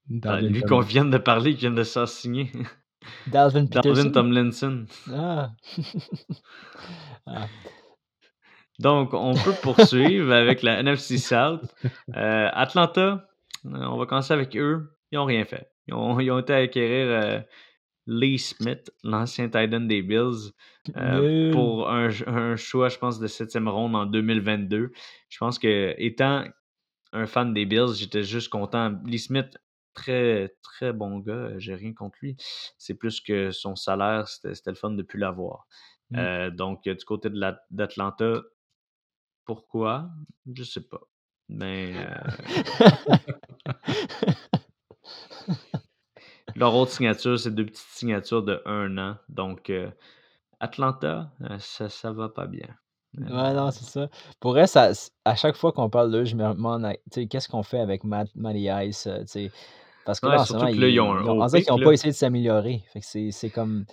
Ben, 0.07 0.39
lui 0.39 0.61
qu'on 0.61 0.81
vient 0.81 1.03
de 1.03 1.17
parler, 1.17 1.55
qui 1.55 1.61
vient 1.61 1.71
de 1.71 1.81
s'assigner. 1.81 2.51
Dalvin 3.25 3.65
Peterson. 3.65 4.11
Tomlinson. 4.11 4.85
Ah. 5.11 5.49
ah. 7.25 7.47
Donc, 8.77 9.15
on 9.15 9.33
peut 9.33 9.55
poursuivre 9.63 10.31
avec 10.31 10.61
la 10.61 10.79
NFC 10.79 11.17
South. 11.17 11.73
Euh, 12.15 12.49
Atlanta, 12.53 13.27
on 13.65 13.97
va 13.97 14.05
commencer 14.05 14.35
avec 14.35 14.55
eux. 14.57 14.95
Ils 15.11 15.15
n'ont 15.15 15.25
rien 15.25 15.43
fait. 15.43 15.71
Ils 15.87 15.95
ont, 15.95 16.19
ils 16.19 16.29
ont 16.29 16.37
été 16.37 16.53
acquérir 16.53 17.07
euh, 17.07 17.39
Lee 18.09 18.39
Smith, 18.39 18.91
l'ancien 19.03 19.45
Titan 19.45 19.81
des 19.81 20.01
Bills, 20.01 20.51
euh, 20.97 21.51
pour 21.51 21.91
un, 21.91 22.09
un, 22.25 22.55
choix, 22.55 22.89
je 22.89 22.97
pense, 22.97 23.19
de 23.19 23.27
septième 23.27 23.67
ronde 23.67 23.95
en 23.95 24.07
2022. 24.07 24.91
Je 25.29 25.37
pense 25.37 25.59
que, 25.59 25.93
étant 25.99 26.43
un 27.13 27.27
fan 27.27 27.53
des 27.53 27.65
Bills, 27.65 27.93
j'étais 27.93 28.23
juste 28.23 28.49
content. 28.49 28.99
Lee 29.05 29.19
Smith, 29.19 29.57
très, 29.93 30.55
très 30.63 30.91
bon 30.91 31.19
gars. 31.19 31.51
J'ai 31.59 31.75
rien 31.75 31.93
contre 31.93 32.17
lui. 32.23 32.35
C'est 32.79 32.95
plus 32.95 33.21
que 33.21 33.51
son 33.51 33.75
salaire, 33.75 34.27
c'était 34.27 34.71
le 34.71 34.75
fun 34.75 34.89
de 34.89 34.95
ne 34.95 35.03
plus 35.03 35.19
l'avoir. 35.19 35.67
Mmh. 36.09 36.49
donc, 36.49 36.89
du 36.89 37.05
côté 37.05 37.29
d'Atlanta, 37.69 38.41
pourquoi? 39.45 40.09
Je 40.51 40.63
sais 40.63 40.87
pas. 40.87 41.01
Mais. 41.47 41.93
Euh 41.95 43.17
leur 46.59 46.75
autre 46.75 46.91
signature, 46.91 47.39
c'est 47.39 47.55
deux 47.55 47.65
petites 47.65 47.87
signatures 47.89 48.43
de 48.43 48.61
un 48.65 48.97
an. 48.97 49.15
Donc, 49.29 49.69
euh, 49.69 49.89
Atlanta, 50.59 51.31
euh, 51.49 51.57
ça, 51.59 51.87
ça 51.87 52.11
va 52.11 52.27
pas 52.27 52.47
bien. 52.47 52.67
Ouais, 53.17 53.53
non, 53.53 53.71
c'est 53.71 53.85
ça. 53.85 54.09
Pour 54.39 54.51
vrai, 54.51 54.67
ça, 54.67 54.91
à 55.25 55.35
chaque 55.35 55.55
fois 55.55 55.71
qu'on 55.71 55.89
parle 55.89 56.11
d'eux, 56.11 56.25
je 56.25 56.35
me 56.35 56.53
demande, 56.53 56.85
qu'est-ce 57.29 57.47
qu'on 57.47 57.63
fait 57.63 57.79
avec 57.79 58.03
Matt, 58.03 58.27
Matty 58.35 58.67
Ice, 58.87 59.07
Parce 60.05 60.19
que 60.19 60.27
là, 60.27 60.41
en 60.41 60.45
ce 60.45 60.53
moment, 60.53 60.67
ils, 60.67 60.99
ont, 60.99 61.15
n'ont 61.15 61.79
pas 61.79 61.91
essayé 61.91 62.11
de 62.11 62.17
s'améliorer. 62.17 62.83
c'est 63.01 63.49
comme, 63.49 63.85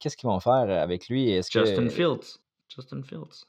qu'est-ce 0.00 0.16
qu'ils 0.16 0.28
vont 0.28 0.40
faire 0.40 0.68
avec 0.82 1.08
lui? 1.08 1.32
Justin 1.36 1.88
Fields. 1.88 2.38
Justin 2.68 3.02
Fields. 3.02 3.46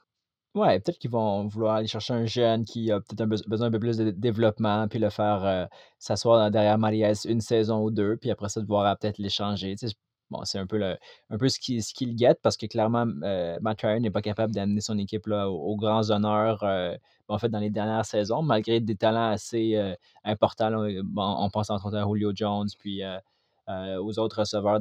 Ouais, 0.55 0.79
peut-être 0.79 0.97
qu'ils 0.97 1.11
vont 1.11 1.47
vouloir 1.47 1.75
aller 1.75 1.87
chercher 1.87 2.13
un 2.13 2.25
jeune 2.25 2.65
qui 2.65 2.91
a 2.91 2.99
peut-être 2.99 3.21
un 3.21 3.27
besoin 3.27 3.67
un 3.67 3.71
peu 3.71 3.79
plus 3.79 3.97
de 3.97 4.09
développement, 4.09 4.87
puis 4.87 4.97
le 4.97 5.11
faire 5.11 5.45
euh, 5.45 5.65
s'asseoir 5.99 6.49
derrière 6.49 6.77
Marias 6.79 7.25
une 7.29 7.39
saison 7.39 7.83
ou 7.83 7.91
deux, 7.91 8.17
puis 8.17 8.31
après 8.31 8.49
ça, 8.49 8.59
devoir 8.59 8.97
peut-être 8.97 9.19
l'échanger. 9.19 9.75
bon, 10.31 10.43
c'est 10.45 10.57
un 10.57 10.65
peu, 10.65 10.81
un 11.29 11.37
peu 11.37 11.49
ce 11.49 11.59
qu'il 11.59 11.83
ce 11.83 12.33
parce 12.41 12.57
que 12.57 12.65
clairement, 12.65 13.05
euh, 13.23 13.59
Matt 13.61 13.81
Ryan 13.81 13.99
n'est 13.99 14.09
pas 14.09 14.23
capable 14.23 14.51
d'amener 14.53 14.81
son 14.81 14.97
équipe 14.97 15.27
là, 15.27 15.49
aux, 15.51 15.75
grands 15.75 16.09
honneurs, 16.09 16.63
euh, 16.63 16.95
en 17.27 17.37
fait, 17.37 17.49
dans 17.49 17.59
les 17.59 17.69
dernières 17.69 18.05
saisons, 18.05 18.41
malgré 18.41 18.79
des 18.79 18.95
talents 18.95 19.29
assez 19.29 19.77
importants. 20.23 20.71
on 21.15 21.49
pense 21.51 21.69
entre 21.69 21.87
autres 21.87 21.97
à 21.97 22.07
Julio 22.07 22.31
Jones, 22.33 22.69
puis 22.79 23.03
aux 23.67 24.19
autres 24.19 24.39
receveurs, 24.39 24.79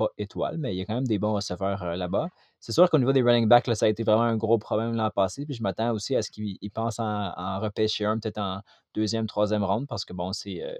pas 0.00 0.08
étoiles, 0.16 0.56
mais 0.58 0.74
il 0.74 0.78
y 0.78 0.82
a 0.82 0.84
quand 0.86 0.94
même 0.94 1.06
des 1.06 1.18
bons 1.18 1.34
receveurs 1.34 1.96
là-bas. 1.96 2.28
C'est 2.58 2.72
sûr 2.72 2.88
qu'au 2.88 2.98
niveau 2.98 3.12
des 3.12 3.22
running 3.22 3.46
backs, 3.46 3.74
ça 3.74 3.86
a 3.86 3.88
été 3.88 4.02
vraiment 4.02 4.22
un 4.22 4.36
gros 4.36 4.58
problème 4.58 4.94
l'an 4.94 5.10
passé. 5.10 5.44
Puis 5.44 5.54
je 5.54 5.62
m'attends 5.62 5.92
aussi 5.92 6.16
à 6.16 6.22
ce 6.22 6.30
qu'ils 6.30 6.58
pensent 6.72 6.98
en, 6.98 7.32
en 7.36 7.60
repêcher 7.60 8.06
un, 8.06 8.18
peut-être 8.18 8.38
en 8.38 8.60
deuxième, 8.94 9.26
troisième 9.26 9.64
ronde, 9.64 9.86
parce 9.86 10.04
que 10.04 10.12
bon, 10.12 10.32
c'est 10.32 10.62
euh, 10.62 10.74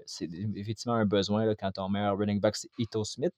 effectivement 0.57 0.95
un 0.95 1.07
besoin 1.07 1.45
là, 1.45 1.55
quand 1.55 1.71
ton 1.73 1.89
meilleur 1.89 2.17
running 2.17 2.41
back, 2.41 2.57
c'est 2.57 2.71
Ito 2.79 3.05
Smith. 3.05 3.35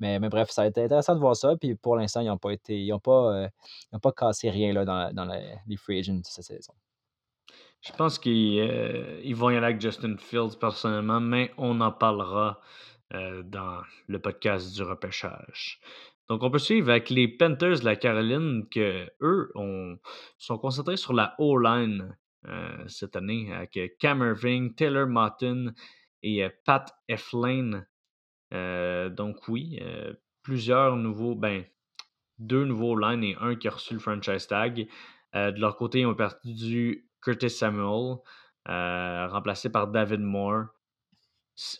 Mais, 0.00 0.20
mais, 0.20 0.28
bref, 0.28 0.50
ça 0.50 0.62
a 0.62 0.66
été 0.66 0.84
intéressant 0.84 1.14
de 1.16 1.20
voir 1.20 1.34
ça. 1.34 1.56
Puis 1.56 1.74
pour 1.74 1.96
l'instant, 1.96 2.20
ils 2.20 2.28
n'ont 2.28 2.38
pas 2.38 2.52
été. 2.52 2.80
Ils 2.80 2.90
n'ont 2.90 3.00
pas, 3.00 3.34
euh, 3.34 3.98
pas 4.00 4.12
cassé 4.12 4.48
rien 4.48 4.72
là, 4.72 4.84
dans, 4.84 5.12
dans 5.12 5.24
les 5.24 5.76
free 5.76 5.98
agents 5.98 6.20
cette 6.22 6.44
saison. 6.44 6.72
Je 7.80 7.92
pense 7.92 8.18
qu'ils 8.18 8.60
euh, 8.60 9.34
vont 9.34 9.50
y 9.50 9.56
aller 9.56 9.66
avec 9.66 9.80
Justin 9.80 10.16
Fields 10.18 10.56
personnellement, 10.58 11.20
mais 11.20 11.52
on 11.58 11.80
en 11.80 11.92
parlera 11.92 12.60
dans 13.10 13.82
le 14.06 14.18
podcast 14.18 14.74
du 14.74 14.82
repêchage. 14.82 15.80
Donc, 16.28 16.42
on 16.42 16.50
peut 16.50 16.58
suivre 16.58 16.90
avec 16.90 17.08
les 17.08 17.26
Panthers 17.26 17.80
de 17.80 17.84
la 17.84 17.96
Caroline 17.96 18.68
que 18.70 19.08
eux 19.22 19.50
sont 20.36 20.58
concentrés 20.58 20.98
sur 20.98 21.14
la 21.14 21.34
O-line 21.38 22.16
euh, 22.46 22.84
cette 22.86 23.16
année 23.16 23.52
avec 23.52 23.98
Cam 23.98 24.20
Irving, 24.22 24.74
Taylor 24.74 25.06
Motton 25.06 25.74
et 26.22 26.44
euh, 26.44 26.50
Pat 26.64 26.88
Eflin. 27.08 27.84
Euh, 28.54 29.08
donc, 29.08 29.48
oui, 29.48 29.80
plusieurs 30.42 30.96
nouveaux, 30.96 31.34
ben, 31.34 31.64
deux 32.38 32.64
nouveaux 32.64 32.96
lines 32.96 33.24
et 33.24 33.36
un 33.40 33.56
qui 33.56 33.68
a 33.68 33.72
reçu 33.72 33.94
le 33.94 34.00
franchise 34.00 34.46
tag. 34.46 34.86
de 35.34 35.60
leur 35.60 35.76
côté, 35.76 36.00
ils 36.00 36.06
ont 36.06 36.14
perdu 36.14 37.08
Curtis 37.20 37.50
Samuel, 37.50 38.18
remplacé 38.66 39.70
par 39.70 39.88
David 39.88 40.20
Moore. 40.20 40.66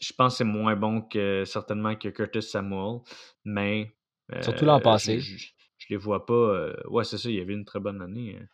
Je 0.01 0.13
pense 0.13 0.35
que 0.35 0.39
c'est 0.39 0.45
moins 0.45 0.75
bon 0.75 1.03
que 1.03 1.45
certainement 1.45 1.95
que 1.95 2.09
Curtis 2.09 2.43
Samuel, 2.43 2.99
mais 3.45 3.95
Surtout 4.43 4.65
l'an 4.65 4.79
euh, 4.79 4.81
passé. 4.81 5.21
Je, 5.21 5.37
je, 5.37 5.87
les 5.91 5.97
vois 5.97 6.27
pas. 6.27 6.35
Euh, 6.35 6.75
ouais, 6.89 7.05
c'est 7.05 7.19
ça, 7.19 7.29
il 7.31 7.37
y 7.37 7.41
avait 7.41 7.55
une 7.55 7.65
très 7.65 7.81
bonne 7.81 8.03
année. 8.03 8.37
Hein, 8.41 8.47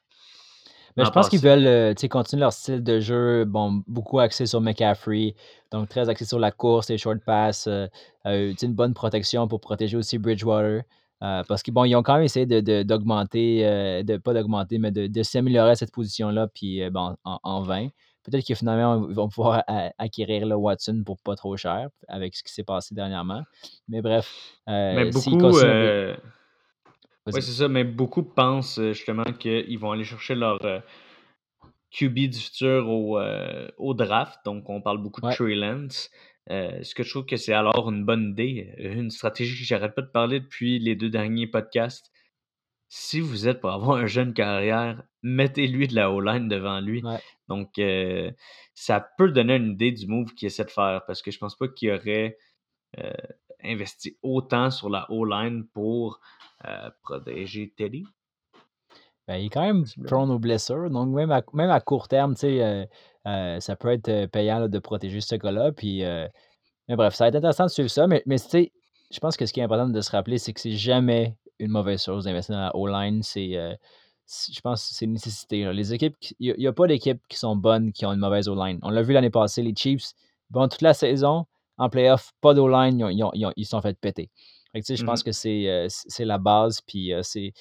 mais 0.97 1.05
je 1.05 1.11
pense 1.11 1.29
qu'ils 1.29 1.41
veulent 1.41 1.67
euh, 1.67 1.95
continuer 2.09 2.43
leur 2.43 2.53
style 2.53 2.83
de 2.83 3.01
jeu, 3.01 3.45
bon, 3.45 3.83
beaucoup 3.89 4.21
axé 4.21 4.47
sur 4.47 4.61
McCaffrey, 4.61 5.35
donc 5.73 5.89
très 5.89 6.09
axé 6.09 6.25
sur 6.25 6.39
la 6.39 6.53
course, 6.53 6.89
les 6.89 6.99
short 6.99 7.19
passes, 7.19 7.69
une 8.25 8.75
bonne 8.75 8.95
protection 8.95 9.49
pour 9.49 9.61
protéger 9.61 9.97
aussi 9.97 10.19
Bridgewater. 10.19 10.83
parce 11.19 11.65
qu'ils 11.65 11.75
bon, 11.75 11.85
ils 11.85 11.97
ont 11.97 12.05
quand 12.05 12.15
même 12.15 12.23
essayé 12.23 12.47
d'augmenter, 12.47 13.65
de, 13.65 14.03
de, 14.03 14.17
pas 14.19 14.35
d'augmenter, 14.35 14.79
mais 14.79 14.93
de, 14.93 15.09
de 15.09 15.23
s'améliorer 15.25 15.71
à 15.71 15.75
cette 15.75 15.91
position-là, 15.91 16.47
puis 16.47 16.89
bon, 16.91 17.17
en, 17.25 17.41
en, 17.43 17.63
vain. 17.63 17.89
Peut-être 18.25 18.47
que 18.47 18.55
finalement, 18.55 19.07
ils 19.09 19.15
vont 19.15 19.29
pouvoir 19.29 19.65
acquérir 19.99 20.47
le 20.47 20.55
Watson 20.55 21.03
pour 21.05 21.19
pas 21.19 21.37
trop 21.37 21.57
cher 21.57 21.89
avec 22.09 22.35
ce 22.35 22.43
qui 22.43 22.53
s'est 22.53 22.65
passé 22.65 22.95
dernièrement. 22.95 23.43
Mais 23.89 24.01
bref, 24.01 24.57
euh, 24.69 24.95
mais 24.95 25.11
beaucoup, 25.11 25.59
euh, 25.59 26.17
c'est 27.29 27.43
ça, 27.43 27.69
mais 27.69 27.85
beaucoup 27.85 28.23
pensent 28.23 28.79
euh, 28.79 28.95
justement 28.95 29.25
qu'ils 29.25 29.79
vont 29.79 29.93
aller 29.93 30.05
chercher 30.05 30.35
leur 30.35 30.59
QB 31.91 32.15
du 32.15 32.39
futur 32.39 32.89
au, 32.89 33.21
au, 33.77 33.95
draft. 33.95 34.39
Donc, 34.47 34.71
on 34.71 34.81
parle 34.81 34.99
beaucoup 34.99 35.21
de 35.21 35.31
Trey 35.31 35.55
Lance. 35.55 36.11
ce 36.49 36.95
que 36.95 37.03
je 37.03 37.11
trouve 37.11 37.27
que 37.27 37.37
c'est 37.37 37.53
alors 37.53 37.91
une 37.91 38.07
bonne 38.07 38.31
idée, 38.31 38.75
une 38.79 39.11
stratégie 39.11 39.59
que 39.59 39.67
j'arrête 39.67 39.95
pas 39.95 40.03
de 40.03 40.11
parler 40.11 40.41
depuis 40.41 40.79
les 40.79 40.97
deux 40.97 41.11
derniers 41.11 41.47
podcasts 41.47 42.11
si 42.97 43.21
vous 43.21 43.49
êtes 43.49 43.61
pour 43.61 43.71
avoir 43.71 43.97
un 43.99 44.07
jeune 44.07 44.35
carrière, 44.35 45.03
mettez-lui 45.23 45.89
de 45.89 45.95
la 45.95 46.13
O-line 46.13 46.49
devant 46.49 46.81
lui. 46.81 47.03
Donc, 47.49 47.79
euh, 47.79 48.31
ça 48.75 49.05
peut 49.19 49.31
donner 49.31 49.57
une 49.57 49.73
idée 49.73 49.91
du 49.91 50.07
move 50.07 50.33
qu'il 50.35 50.47
essaie 50.47 50.65
de 50.65 50.71
faire 50.71 51.03
parce 51.07 51.21
que 51.21 51.31
je 51.31 51.39
pense 51.39 51.57
pas 51.57 51.67
qu'il 51.69 51.91
aurait 51.91 52.39
investi 53.65 54.17
autant 54.23 54.71
sur 54.71 54.89
la 54.89 55.11
O-line 55.11 55.67
pour 55.73 56.21
protéger 57.03 57.73
Teddy? 57.77 58.05
Ben, 59.27 59.37
il 59.37 59.47
est 59.47 59.51
quand 59.51 59.63
même 59.63 59.85
prone 60.07 60.31
aux 60.31 60.39
blessures. 60.39 60.91
Donc, 60.91 61.09
même 61.15 61.31
à, 61.31 61.43
même 61.55 61.71
à 61.71 61.81
court 61.81 62.09
terme, 62.09 62.35
euh, 62.45 62.85
euh, 63.27 63.61
ça 63.61 63.77
peut 63.77 63.89
être 63.89 64.09
euh, 64.09 64.27
payant 64.27 64.69
de 64.69 64.79
protéger 64.79 65.21
ce 65.21 65.35
gars-là. 65.37 65.73
Puis, 65.73 66.03
mais 66.89 66.97
bref, 66.97 67.15
ça 67.15 67.25
va 67.25 67.29
être 67.29 67.37
intéressant 67.37 67.65
de 67.65 67.71
suivre 67.71 67.89
ça. 67.89 68.07
Mais, 68.07 68.23
mais 68.27 68.37
je 68.39 69.21
pense 69.21 69.37
que 69.37 69.47
ce 69.47 69.53
qui 69.53 69.61
est 69.61 69.63
important 69.63 69.89
de 69.89 70.01
se 70.01 70.11
rappeler, 70.11 70.39
c'est 70.39 70.53
que 70.53 70.61
c'est 70.61 70.73
jamais 70.73 71.37
une 71.59 71.71
mauvaise 71.71 72.03
chose 72.03 72.25
d'investir 72.25 72.55
dans 72.55 72.63
la 72.63 72.77
O-line. 72.77 73.23
C'est, 73.23 73.53
je 73.53 74.61
pense 74.61 74.89
que 74.89 74.95
c'est 74.95 75.05
une 75.05 75.13
nécessité. 75.13 75.73
Les 75.73 75.95
équipes, 75.95 76.17
il 76.41 76.55
n'y 76.59 76.67
a, 76.67 76.73
pas 76.73 76.87
d'équipes 76.87 77.23
qui 77.29 77.37
sont 77.37 77.57
bonnes 77.57 77.93
qui 77.93 78.07
ont 78.07 78.13
une 78.13 78.21
mauvaise 78.21 78.49
O-line. 78.49 78.79
On 78.83 78.91
l'a 78.91 79.03
vu 79.03 79.13
l'année 79.13 79.31
passée, 79.31 79.63
les 79.63 79.75
Chiefs, 79.77 80.13
bon, 80.51 80.69
toute 80.69 80.83
la 80.83 80.95
saison, 80.95 81.47
en 81.79 81.89
playoff, 81.89 82.33
pas 82.41 82.55
d'O-line, 82.55 83.11
ils, 83.57 83.67
sont 83.67 83.81
fait 83.81 83.99
péter 83.99 84.31
je 84.81 85.05
pense 85.05 85.21
mmh 85.21 85.25
que 85.25 85.33
c'est 85.33 86.25
la 86.25 86.39
base. 86.39 86.81
Puis 86.81 87.13
c'est 87.23 87.53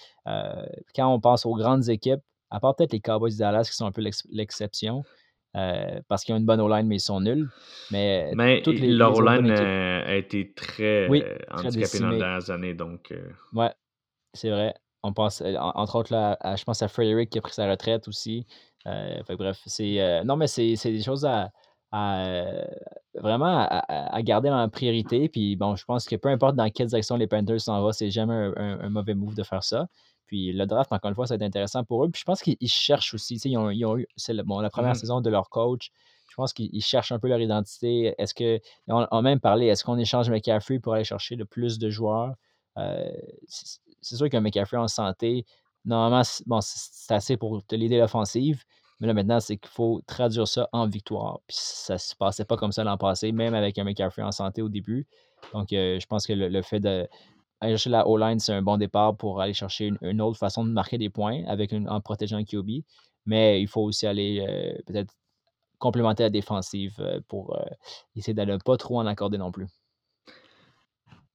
quand 0.96 1.14
on 1.14 1.20
pense 1.20 1.46
aux 1.46 1.56
grandes 1.56 1.90
équipes, 1.90 2.22
à 2.50 2.60
part 2.60 2.76
peut-être 2.76 2.94
les 2.94 3.00
Cowboys 3.00 3.32
de 3.32 3.38
Dallas 3.38 3.68
qui 3.70 3.76
sont 3.76 3.86
un 3.86 3.92
peu 3.92 4.04
l'exception, 4.32 5.04
parce 5.54 6.24
qu'ils 6.24 6.34
ont 6.34 6.38
une 6.38 6.46
bonne 6.46 6.62
O-line, 6.62 6.88
mais 6.88 6.98
ils 6.98 7.00
sont 7.00 7.22
nuls. 7.22 7.50
Mais, 7.92 8.62
toutes 8.64 8.80
les, 8.80 8.92
leur 8.92 9.16
O-line 9.16 9.50
a 9.52 10.16
été 10.16 10.52
très 10.54 11.08
oui, 11.08 11.24
handicapée 11.52 12.00
dans 12.00 12.10
les 12.10 12.18
dernières 12.18 12.50
années. 12.50 12.74
Donc, 12.74 13.14
Ouais, 13.54 13.72
c'est 14.34 14.50
vrai. 14.50 14.74
On 15.04 15.14
pense, 15.14 15.44
entre 15.60 15.98
autres, 15.98 16.14
là, 16.14 16.38
je 16.56 16.64
pense 16.64 16.82
à 16.82 16.88
Frederick 16.88 17.30
qui 17.30 17.38
a 17.38 17.42
pris 17.42 17.54
sa 17.54 17.70
retraite 17.70 18.08
aussi. 18.08 18.46
bref, 18.86 19.62
c'est. 19.66 20.24
non, 20.24 20.38
mais 20.38 20.48
c'est 20.48 20.76
des 20.86 21.02
choses 21.02 21.26
à, 21.26 21.52
à 21.92 22.66
vraiment 23.16 23.68
à, 23.70 24.22
garder 24.22 24.50
en 24.50 24.68
priorité. 24.70 25.30
Puis 25.30 25.56
bon, 25.56 25.76
je 25.76 25.86
pense 25.86 26.06
que 26.06 26.16
peu 26.16 26.30
importe 26.30 26.56
dans 26.56 26.70
quelle 26.70 26.88
direction 26.88 27.16
les 27.16 27.28
Panthers 27.28 27.62
s'en 27.62 27.82
vont, 27.82 27.92
c'est 27.92 28.10
jamais 28.10 28.52
un, 28.58 28.90
mauvais 28.90 29.14
move 29.14 29.36
de 29.36 29.44
faire 29.44 29.64
ça. 29.64 29.88
Puis 30.26 30.52
le 30.52 30.66
draft, 30.66 30.92
encore 30.92 31.10
une 31.10 31.16
fois, 31.16 31.28
ça 31.28 31.36
va 31.36 31.46
être 31.46 31.50
intéressant 31.50 31.84
pour 31.84 32.04
eux. 32.04 32.10
Puis 32.10 32.22
je 32.22 32.26
pense 32.26 32.42
qu'ils 32.42 32.58
cherchent 32.68 33.14
aussi, 33.14 33.36
ils 33.36 33.58
ont, 33.58 33.70
ils 33.70 33.86
ont 33.86 33.98
eu, 33.98 34.08
c'est 34.16 34.36
bon, 34.44 34.60
la 34.60 34.70
première 34.70 34.94
mmh 34.94 34.96
saison 34.96 35.22
de 35.22 35.30
leur 35.30 35.50
coach. 35.50 35.92
Je 36.30 36.36
pense 36.36 36.54
qu'ils 36.54 36.84
cherchent 36.84 37.12
un 37.12 37.20
peu 37.20 37.28
leur 37.28 37.40
identité. 37.40 38.16
Est-ce 38.18 38.34
que, 38.34 38.60
on 38.88 39.04
a 39.04 39.22
même 39.22 39.40
parlé, 39.40 39.68
est-ce 39.68 39.84
qu'on 39.84 40.00
échange 40.00 40.32
McCaffrey 40.32 40.80
pour 40.80 40.96
aller 40.96 41.04
chercher 41.04 41.36
le 41.36 41.46
plus 41.46 41.78
de 41.78 41.92
joueurs? 41.92 42.34
Euh, 42.80 43.12
c'est 44.04 44.16
sûr 44.18 44.30
qu'un 44.30 44.42
McCaffrey 44.42 44.78
en 44.78 44.88
santé, 44.88 45.46
normalement, 45.86 46.22
bon, 46.46 46.60
c'est 46.62 47.14
assez 47.14 47.38
pour 47.38 47.66
te 47.66 47.76
l'aider 47.76 47.98
l'offensive. 47.98 48.64
Mais 49.00 49.08
là, 49.08 49.14
maintenant, 49.14 49.40
c'est 49.40 49.58
qu'il 49.58 49.70
faut 49.70 50.02
traduire 50.08 50.48
ça 50.48 50.70
en 50.72 50.88
victoire. 50.88 51.42
Puis 51.48 51.58
ça 51.60 51.96
ne 51.96 51.98
se 51.98 52.16
passait 52.16 52.46
pas 52.46 52.56
comme 52.58 52.72
ça 52.72 52.84
l'an 52.84 52.98
passé, 52.98 53.32
même 53.32 53.54
avec 53.54 53.78
un 53.78 53.84
McCaffrey 53.84 54.24
en 54.24 54.32
santé 54.32 54.62
au 54.62 54.70
début. 54.70 55.08
Donc, 55.54 55.74
euh, 55.74 56.00
je 56.00 56.06
pense 56.06 56.26
que 56.26 56.34
le, 56.34 56.62
fait 56.62 56.80
de 56.80 57.08
chercher 57.62 57.90
la 57.90 58.08
O-line, 58.08 58.40
c'est 58.40 58.54
un 58.54 58.62
bon 58.62 58.78
départ 58.78 59.18
pour 59.18 59.42
aller 59.42 59.54
chercher 59.54 59.92
une, 60.02 60.22
autre 60.22 60.38
façon 60.38 60.64
de 60.64 60.72
marquer 60.72 60.98
des 60.98 61.10
points 61.10 61.44
avec 61.48 61.74
en 61.74 62.02
protégeant 62.02 62.44
QB. 62.44 62.84
Mais 63.26 63.62
il 63.62 63.68
faut 63.68 63.82
aussi 63.82 64.08
aller 64.08 64.46
euh, 64.48 64.78
peut-être 64.86 65.14
complémenter 65.80 66.24
la 66.24 66.30
défensive 66.30 66.96
euh, 67.00 67.20
pour 67.28 67.58
essayer 68.16 68.34
d'aller 68.34 68.58
pas 68.64 68.78
trop 68.78 69.00
en 69.00 69.06
accorder 69.06 69.38
non 69.38 69.52
plus. 69.52 69.68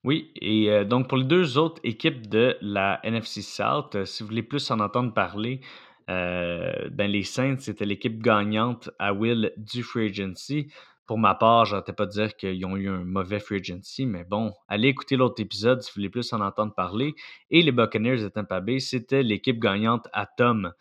Oui, 0.05 0.33
et 0.37 0.85
donc 0.85 1.09
pour 1.09 1.19
les 1.19 1.25
deux 1.25 1.59
autres 1.59 1.81
équipes 1.85 2.29
de 2.29 2.57
la 2.61 3.01
NFC 3.03 3.43
South, 3.43 4.05
si 4.05 4.23
vous 4.23 4.29
voulez 4.29 4.45
plus 4.45 4.71
en 4.71 4.79
entendre 4.81 5.13
parler, 5.13 5.61
euh, 6.09 6.89
ben 6.91 7.11
les 7.11 7.23
Saints, 7.23 7.59
c'était 7.59 7.85
l'équipe 7.85 8.23
gagnante 8.23 8.91
à 8.99 9.13
Will 9.13 9.53
du 9.57 9.83
Free 9.83 10.07
Agency. 10.07 10.73
Pour 11.07 11.19
ma 11.19 11.35
part, 11.35 11.65
je 11.65 11.73
n'arrêtais 11.75 11.93
pas 11.93 12.07
dire 12.07 12.35
qu'ils 12.37 12.65
ont 12.67 12.77
eu 12.77 12.89
un 12.89 13.05
mauvais 13.05 13.41
Free 13.41 13.57
Agency, 13.57 14.07
mais 14.07 14.25
bon, 14.25 14.53
allez 14.69 14.89
écouter 14.89 15.17
l'autre 15.17 15.41
épisode 15.43 15.83
si 15.83 15.91
vous 15.91 15.97
voulez 15.97 16.11
plus 16.11 16.33
en 16.33 16.41
entendre 16.41 16.75
parler. 16.75 17.15
Et 17.51 17.63
les 17.63 17.73
Buccaneers 17.73 18.23
de 18.23 18.29
Tampa 18.29 18.61
Bay, 18.61 18.79
c'était 18.79 19.23
l'équipe 19.23 19.59
gagnante 19.59 20.09
à 20.13 20.27
Tom 20.27 20.73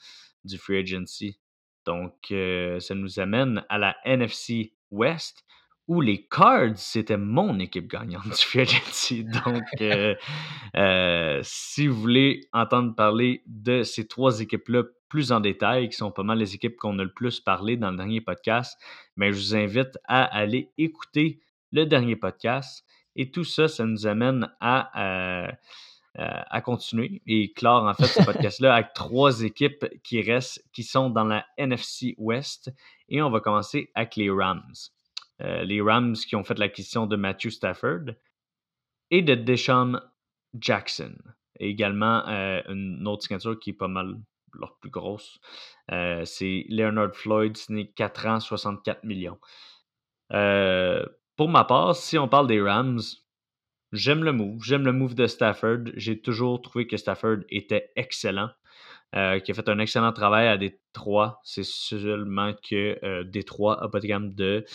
du 0.44 0.58
Free 0.58 0.78
Agency. 0.78 1.40
Donc, 1.86 2.14
euh, 2.32 2.80
ça 2.80 2.96
nous 2.96 3.20
amène 3.20 3.66
à 3.70 3.78
la 3.78 3.96
NFC 4.06 4.74
West, 4.92 5.46
où 5.88 6.02
les 6.02 6.26
Cards, 6.26 6.78
c'était 6.78 7.18
mon 7.18 7.60
équipe 7.60 7.88
gagnante 7.88 8.24
du 8.52 8.60
Agency. 8.60 9.24
Donc, 9.24 9.64
euh, 9.82 11.40
si 11.44 11.88
vous 11.88 12.00
voulez 12.00 12.42
entendre 12.54 12.96
parler 12.96 13.42
de 13.46 13.84
ces 13.84 14.08
trois 14.08 14.42
équipes-là 14.42 14.84
plus 15.10 15.32
en 15.32 15.40
détail, 15.40 15.90
qui 15.90 15.96
sont 15.96 16.12
pas 16.12 16.24
mal 16.24 16.38
les 16.38 16.56
équipes 16.56 16.76
qu'on 16.76 17.00
a 17.00 17.04
le 17.04 17.14
plus 17.14 17.40
parlé 17.40 17.78
dans 17.78 17.92
le 17.92 17.98
dernier 17.98 18.20
podcast, 18.20 18.78
mais 19.16 19.32
je 19.32 19.38
vous 19.38 19.56
invite 19.56 19.98
à 20.04 20.24
aller 20.24 20.70
écouter 20.78 21.40
le 21.72 21.86
dernier 21.86 22.16
podcast. 22.16 22.86
Et 23.16 23.32
tout 23.32 23.46
ça, 23.46 23.68
ça 23.68 23.86
nous 23.86 24.06
amène 24.06 24.52
à, 24.60 25.48
euh, 25.48 25.52
à 26.16 26.62
continuer 26.62 27.22
et 27.26 27.54
clore 27.54 27.86
en 27.86 27.94
fait 27.94 28.08
ce 28.08 28.24
podcast-là 28.26 28.76
avec 28.76 28.94
trois 28.94 29.42
équipes 29.44 29.86
qui 30.04 30.22
restent, 30.22 30.64
qui 30.74 30.84
sont 30.84 31.10
dans 31.10 31.24
la 31.24 31.46
NFC 31.58 32.16
West. 32.18 32.72
Et 33.08 33.22
on 33.22 33.30
va 33.30 33.40
commencer 33.40 33.90
avec 33.96 34.18
les 34.18 34.30
Rams. 34.30 34.74
Euh, 35.42 35.64
les 35.64 35.82
Rams 35.82 36.16
qui 36.16 36.36
ont 36.36 36.44
fait 36.44 36.58
l'acquisition 36.58 37.06
de 37.06 37.16
Matthew 37.16 37.50
Stafford 37.50 38.06
et 39.12 39.22
de 39.22 39.36
Deshaun 39.36 40.02
Jackson. 40.60 41.16
Et 41.60 41.70
également 41.70 42.28
euh, 42.28 42.62
une 42.70 43.08
autre 43.08 43.24
signature 43.24 43.60
qui 43.60 43.72
est 43.72 43.74
pas 43.74 43.88
mal 43.88 44.16
leur 44.54 44.78
plus 44.80 44.90
grosse. 44.90 45.40
Euh, 45.92 46.26
c'est 46.26 46.66
Leonard 46.70 47.16
Floyd, 47.16 47.56
signé 47.56 47.92
4 47.92 48.26
ans, 48.26 48.40
64 48.40 49.04
millions. 49.04 49.38
Pour 50.30 51.50
ma 51.50 51.64
part, 51.64 51.96
si 51.96 52.18
on 52.18 52.28
parle 52.28 52.48
des 52.48 52.60
Rams, 52.60 53.00
j'aime 53.92 54.24
le 54.24 54.34
move. 54.34 54.64
J'aime 54.64 54.86
le 54.86 54.92
move 54.92 55.14
de 55.14 55.28
Stafford. 55.28 55.84
J'ai 55.96 56.20
toujours 56.20 56.62
trouvé 56.62 56.88
que 56.88 56.98
Stafford 56.98 57.38
était 57.50 57.92
excellent. 57.96 58.50
Qui 59.14 59.52
a 59.52 59.54
fait 59.54 59.70
un 59.70 59.80
excellent 59.80 60.12
travail 60.12 60.48
à 60.48 60.58
Détroit. 60.58 61.40
C'est 61.44 61.64
seulement 61.64 62.54
que 62.68 63.24
Détroit 63.24 63.78
n'a 63.82 63.88
pas 63.88 64.00
de 64.00 64.08
gamme 64.08 64.34
de 64.34 64.66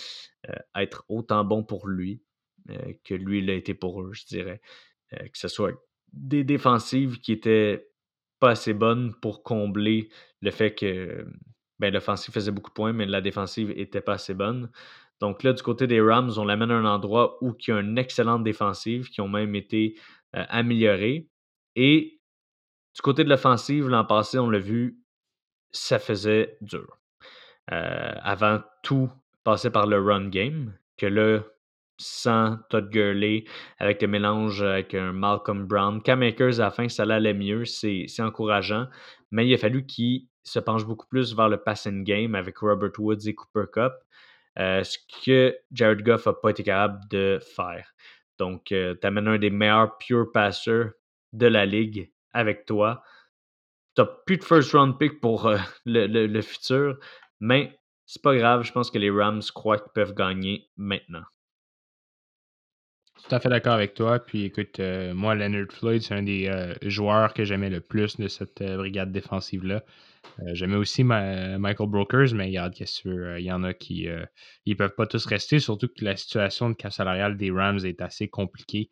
être 0.74 1.04
autant 1.08 1.44
bon 1.44 1.62
pour 1.62 1.88
lui 1.88 2.22
que 3.04 3.14
lui 3.14 3.44
l'a 3.44 3.54
été 3.54 3.74
pour 3.74 4.02
eux, 4.02 4.12
je 4.12 4.24
dirais. 4.26 4.60
que 5.10 5.38
ce 5.38 5.48
soit 5.48 5.72
des 6.12 6.44
défensives 6.44 7.20
qui 7.20 7.32
étaient 7.32 7.88
pas 8.38 8.50
assez 8.50 8.74
bonne 8.74 9.14
pour 9.20 9.42
combler 9.42 10.08
le 10.40 10.50
fait 10.50 10.74
que 10.74 11.26
ben, 11.78 11.92
l'offensive 11.92 12.34
faisait 12.34 12.50
beaucoup 12.50 12.70
de 12.70 12.74
points, 12.74 12.92
mais 12.92 13.06
la 13.06 13.20
défensive 13.20 13.70
était 13.76 14.00
pas 14.00 14.14
assez 14.14 14.34
bonne. 14.34 14.70
Donc 15.20 15.42
là, 15.44 15.52
du 15.52 15.62
côté 15.62 15.86
des 15.86 16.00
Rams, 16.00 16.32
on 16.36 16.44
l'amène 16.44 16.70
à 16.70 16.74
un 16.74 16.84
endroit 16.84 17.38
où 17.42 17.54
il 17.58 17.70
y 17.70 17.72
a 17.72 17.80
une 17.80 17.98
excellente 17.98 18.42
défensive, 18.42 19.08
qui 19.08 19.20
ont 19.20 19.28
même 19.28 19.54
été 19.54 19.96
euh, 20.34 20.44
améliorées. 20.48 21.28
Et 21.76 22.20
du 22.94 23.02
côté 23.02 23.24
de 23.24 23.28
l'offensive, 23.28 23.88
l'an 23.88 24.04
passé, 24.04 24.38
on 24.38 24.50
l'a 24.50 24.58
vu, 24.58 24.98
ça 25.70 25.98
faisait 25.98 26.58
dur. 26.60 26.98
Euh, 27.70 28.14
avant 28.22 28.60
tout, 28.82 29.10
passer 29.44 29.70
par 29.70 29.86
le 29.86 30.00
run 30.00 30.28
game, 30.28 30.74
que 30.96 31.06
là, 31.06 31.40
sans 31.98 32.58
Todd 32.68 32.90
Gurley, 32.90 33.44
avec 33.78 34.02
le 34.02 34.08
mélange 34.08 34.62
avec 34.62 34.94
un 34.94 35.12
Malcolm 35.12 35.66
Brown. 35.66 36.02
Cam 36.02 36.22
Akers, 36.22 36.60
à 36.60 36.64
la 36.64 36.70
fin, 36.70 36.88
ça 36.88 37.04
allait 37.04 37.34
mieux, 37.34 37.64
c'est 37.64 38.06
encourageant, 38.20 38.86
mais 39.30 39.46
il 39.46 39.54
a 39.54 39.58
fallu 39.58 39.86
qu'il 39.86 40.26
se 40.44 40.58
penche 40.58 40.84
beaucoup 40.84 41.06
plus 41.06 41.34
vers 41.34 41.48
le 41.48 41.58
passing 41.58 42.04
game 42.04 42.34
avec 42.34 42.58
Robert 42.58 42.98
Woods 42.98 43.26
et 43.26 43.34
Cooper 43.34 43.70
Cup, 43.72 43.92
euh, 44.58 44.82
ce 44.82 44.98
que 45.24 45.56
Jared 45.70 46.02
Goff 46.02 46.26
n'a 46.26 46.32
pas 46.32 46.50
été 46.50 46.62
capable 46.62 47.00
de 47.08 47.38
faire. 47.54 47.94
Donc, 48.38 48.72
euh, 48.72 48.94
tu 49.00 49.06
amènes 49.06 49.28
un 49.28 49.38
des 49.38 49.50
meilleurs 49.50 49.96
pure 49.98 50.32
passers 50.32 50.90
de 51.32 51.46
la 51.46 51.64
ligue 51.64 52.12
avec 52.32 52.66
toi. 52.66 53.02
Tu 53.94 54.02
n'as 54.02 54.08
plus 54.26 54.38
de 54.38 54.44
first 54.44 54.72
round 54.72 54.98
pick 54.98 55.20
pour 55.20 55.46
euh, 55.46 55.58
le 55.84 56.40
futur, 56.40 56.98
mais 57.40 57.78
c'est 58.12 58.20
pas 58.20 58.36
grave, 58.36 58.62
je 58.62 58.72
pense 58.72 58.90
que 58.90 58.98
les 58.98 59.08
Rams 59.08 59.40
croient 59.54 59.78
qu'ils 59.78 59.92
peuvent 59.94 60.14
gagner 60.14 60.68
maintenant. 60.76 61.22
Tout 63.16 63.34
à 63.34 63.40
fait 63.40 63.48
d'accord 63.48 63.72
avec 63.72 63.94
toi. 63.94 64.18
Puis 64.18 64.44
écoute, 64.44 64.80
euh, 64.80 65.14
moi, 65.14 65.34
Leonard 65.34 65.72
Floyd, 65.72 66.02
c'est 66.02 66.12
un 66.12 66.22
des 66.22 66.46
euh, 66.46 66.74
joueurs 66.82 67.32
que 67.32 67.44
j'aimais 67.44 67.70
le 67.70 67.80
plus 67.80 68.18
de 68.18 68.28
cette 68.28 68.60
euh, 68.60 68.76
brigade 68.76 69.12
défensive-là. 69.12 69.82
j'aimais 70.52 70.76
aussi 70.76 71.04
Michael 71.04 71.88
Brokers, 71.88 72.34
mais 72.34 72.46
regarde, 72.48 72.74
qu'est-ce 72.74 73.02
que 73.02 73.38
il 73.38 73.46
y 73.46 73.52
en 73.52 73.64
a 73.64 73.72
qui 73.72 74.08
ils 74.66 74.76
peuvent 74.76 74.94
pas 74.94 75.06
tous 75.06 75.24
rester, 75.24 75.58
surtout 75.58 75.88
que 75.88 76.04
la 76.04 76.16
situation 76.16 76.68
de 76.68 76.74
cap 76.74 76.92
salarial 76.92 77.38
des 77.38 77.50
Rams 77.50 77.84
est 77.84 78.02
assez 78.02 78.28
compliquée. 78.28 78.90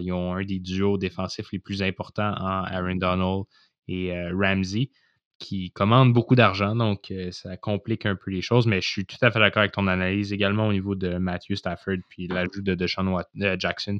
ils 0.00 0.12
ont 0.12 0.34
un 0.34 0.44
des 0.44 0.58
duos 0.58 0.98
défensifs 0.98 1.52
les 1.52 1.58
plus 1.58 1.82
importants 1.82 2.32
en 2.32 2.64
Aaron 2.64 2.96
Donald 2.96 3.44
et 3.88 4.12
Ramsey 4.32 4.90
qui 5.38 5.70
commande 5.70 6.12
beaucoup 6.12 6.34
d'argent, 6.34 6.74
donc 6.76 7.10
euh, 7.10 7.30
ça 7.32 7.56
complique 7.56 8.06
un 8.06 8.16
peu 8.16 8.30
les 8.30 8.42
choses, 8.42 8.66
mais 8.66 8.80
je 8.80 8.88
suis 8.88 9.06
tout 9.06 9.16
à 9.22 9.30
fait 9.30 9.38
d'accord 9.38 9.60
avec 9.60 9.72
ton 9.72 9.86
analyse 9.86 10.32
également 10.32 10.66
au 10.68 10.72
niveau 10.72 10.94
de 10.94 11.16
Matthew 11.18 11.54
Stafford 11.54 11.98
puis 12.08 12.26
l'ajout 12.28 12.62
de 12.62 12.74
Deshaun 12.74 13.16
euh, 13.42 13.56
Jackson. 13.58 13.98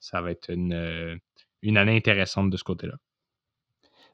Ça 0.00 0.20
va 0.20 0.30
être 0.30 0.50
une, 0.50 0.74
euh, 0.74 1.16
une 1.62 1.76
année 1.78 1.96
intéressante 1.96 2.50
de 2.50 2.56
ce 2.56 2.64
côté-là. 2.64 2.94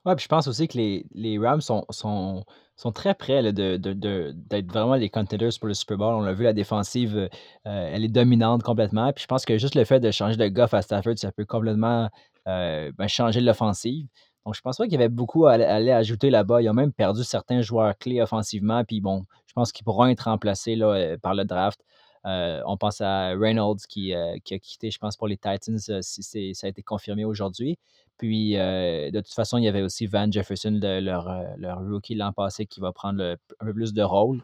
Ouais, 0.05 0.17
puis 0.17 0.25
je 0.25 0.29
pense 0.29 0.49
aussi 0.49 0.67
que 0.67 0.77
les, 0.79 1.07
les 1.13 1.39
Rams 1.39 1.61
sont, 1.61 1.85
sont, 1.91 2.45
sont 2.77 2.91
très 2.91 3.15
près 3.15 3.41
là, 3.41 3.53
de, 3.53 3.77
de- 3.77 3.93
de- 3.93 4.33
d'être 4.35 4.67
vraiment 4.73 4.97
les 4.97 5.09
contenders 5.11 5.51
pour 5.61 5.69
le 5.69 5.75
Super 5.75 5.97
Bowl. 5.97 6.15
On 6.15 6.23
l'a 6.23 6.33
vu, 6.33 6.43
la 6.43 6.53
défensive, 6.53 7.17
euh, 7.17 7.29
euh, 7.67 7.91
elle 7.93 8.05
est 8.05 8.09
dominante 8.09 8.65
complètement. 8.65 9.13
Puis 9.13 9.23
je 9.23 9.29
pense 9.29 9.45
que 9.45 9.59
juste 9.59 9.77
le 9.77 9.85
fait 9.85 10.01
de 10.01 10.11
changer 10.11 10.37
de 10.37 10.49
Goff 10.49 10.75
à 10.75 10.83
Stafford, 10.83 11.17
ça 11.19 11.31
peut 11.31 11.45
complètement 11.45 12.11
euh, 12.49 12.91
ben, 12.99 13.07
changer 13.07 13.41
l'offensive. 13.41 14.09
Donc 14.45 14.55
je 14.55 14.61
pense 14.61 14.77
pas 14.77 14.85
qu'il 14.85 14.93
y 14.93 14.97
avait 14.97 15.09
beaucoup 15.09 15.47
à, 15.47 15.53
aller 15.53 15.93
ajouter 15.93 16.31
là-bas. 16.31 16.63
Ils 16.63 16.69
ont 16.69 16.75
même 16.75 16.93
perdu 16.93 17.25
certains 17.25 17.63
joueurs 17.63 17.97
clés 17.97 18.21
offensivement. 18.21 18.85
Puis 18.85 19.01
bon, 19.01 19.25
je 19.47 19.53
pense 19.53 19.73
qu'ils 19.73 19.85
pourront 19.85 20.07
être 20.07 20.23
remplacés 20.23 20.77
là, 20.77 20.87
euh, 20.89 21.19
par 21.19 21.35
le 21.35 21.45
draft. 21.45 21.81
Euh, 22.25 22.63
on 22.67 22.77
pense 22.77 23.01
à 23.01 23.31
Reynolds 23.31 23.81
qui, 23.89 24.15
euh, 24.15 24.37
qui 24.45 24.55
a 24.55 24.59
quitté, 24.59 24.91
je 24.91 24.99
pense, 24.99 25.17
pour 25.17 25.27
les 25.27 25.37
Titans. 25.37 25.79
si 26.01 26.55
ça 26.55 26.67
a 26.67 26.71
été 26.71 26.83
confirmé 26.83 27.25
aujourd'hui. 27.25 27.79
Puis, 28.19 28.53
de 28.53 29.19
toute 29.21 29.35
façon, 29.35 29.59
il 29.59 29.65
y 29.65 29.69
avait 29.69 29.83
aussi 29.83 30.07
Van 30.07 30.31
Jefferson, 30.31 30.79
leur, 30.81 31.29
leur 31.57 31.81
rookie 31.81 32.15
l'an 32.15 32.33
passé, 32.33 32.67
qui 32.67 32.79
va 32.79 32.93
prendre 32.93 33.37
un 33.59 33.67
peu 33.67 33.75
plus 33.75 33.93
de 33.93 34.03
rôle. 34.03 34.41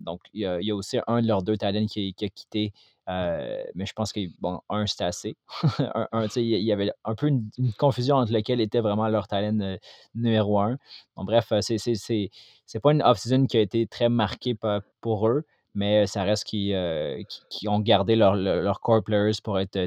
Donc, 0.00 0.20
il 0.34 0.40
y, 0.40 0.70
a, 0.70 0.76
aussi 0.76 0.98
un 1.06 1.22
de 1.22 1.26
leurs 1.26 1.42
deux 1.42 1.56
qui, 1.56 2.12
qui 2.12 2.24
a 2.26 2.28
quitté. 2.28 2.72
Euh, 3.08 3.62
mais 3.74 3.86
je 3.86 3.92
pense 3.92 4.12
que, 4.12 4.20
bon, 4.40 4.60
un, 4.68 4.86
c'était 4.86 5.04
assez. 5.04 5.36
un, 6.12 6.26
il 6.36 6.62
y 6.62 6.72
avait 6.72 6.92
un 7.04 7.14
peu 7.14 7.26
une, 7.26 7.48
une 7.58 7.72
confusion 7.72 8.16
entre 8.16 8.32
lequel 8.32 8.60
était 8.60 8.80
vraiment 8.80 9.08
leur 9.08 9.26
talent 9.26 9.58
euh, 9.60 9.76
numéro 10.14 10.60
un. 10.60 10.78
Bon, 11.16 11.24
bref, 11.24 11.50
euh, 11.52 11.60
c'est, 11.60 11.78
c'est, 11.78 11.94
c'est, 11.94 12.30
c'est 12.66 12.80
pas 12.80 12.92
une 12.92 13.02
off-season 13.02 13.46
qui 13.46 13.56
a 13.56 13.60
été 13.60 13.86
très 13.86 14.08
marquée 14.08 14.56
pour 15.00 15.28
eux, 15.28 15.44
mais 15.74 16.06
ça 16.06 16.22
reste 16.22 16.44
qu'ils 16.44 16.74
euh, 16.74 17.22
qui, 17.28 17.40
qui 17.50 17.68
ont 17.68 17.80
gardé 17.80 18.14
leurs 18.14 18.36
leur, 18.36 18.62
leur 18.62 18.80
core 18.80 19.02
players 19.02 19.32
pour 19.42 19.58
être 19.58 19.78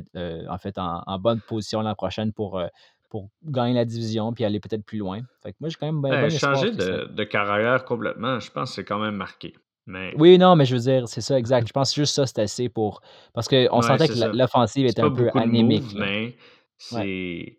en 0.50 0.58
fait 0.58 0.78
en, 0.78 1.02
en 1.06 1.20
bonne 1.20 1.40
position 1.42 1.82
l'an 1.82 1.96
prochaine 1.96 2.34
pour, 2.34 2.62
pour 3.10 3.30
gagner 3.46 3.76
la 3.76 3.86
division 3.86 4.34
puis 4.34 4.44
aller 4.44 4.60
peut-être 4.60 4.84
plus 4.84 4.98
loin. 4.98 5.22
Fait 5.42 5.52
que 5.52 5.58
moi, 5.62 5.70
j'ai 5.70 5.78
quand 5.80 5.86
même 5.86 6.02
ben, 6.02 6.22
bon 6.22 6.28
espoir 6.28 6.56
changer 6.56 6.72
de, 6.72 7.06
de 7.06 7.24
carrière 7.24 7.86
complètement, 7.86 8.40
je 8.42 8.52
pense 8.52 8.72
que 8.72 8.76
c'est 8.76 8.84
quand 8.84 9.00
même 9.00 9.16
marqué. 9.16 9.54
Mais 9.88 10.14
Oui, 10.18 10.38
non, 10.38 10.56
mais 10.56 10.66
je 10.66 10.76
veux 10.76 10.82
dire, 10.82 11.08
c'est 11.08 11.22
ça, 11.22 11.38
exact. 11.38 11.68
Je 11.68 11.74
pense 11.74 11.92
que 11.92 12.02
juste 12.02 12.16
ça, 12.16 12.26
c'est 12.26 12.40
assez 12.40 12.70
pour. 12.70 13.02
Parce 13.34 13.48
qu'on 13.48 13.56
Ouais, 13.56 13.82
sentait 13.82 14.08
que 14.08 14.36
l'offensive 14.36 14.86
était 14.88 15.02
un 15.02 15.12
peu 15.12 15.30
anémique. 15.36 15.84
moves, 15.84 15.96
mais 16.00 16.36
c'est. 16.78 17.58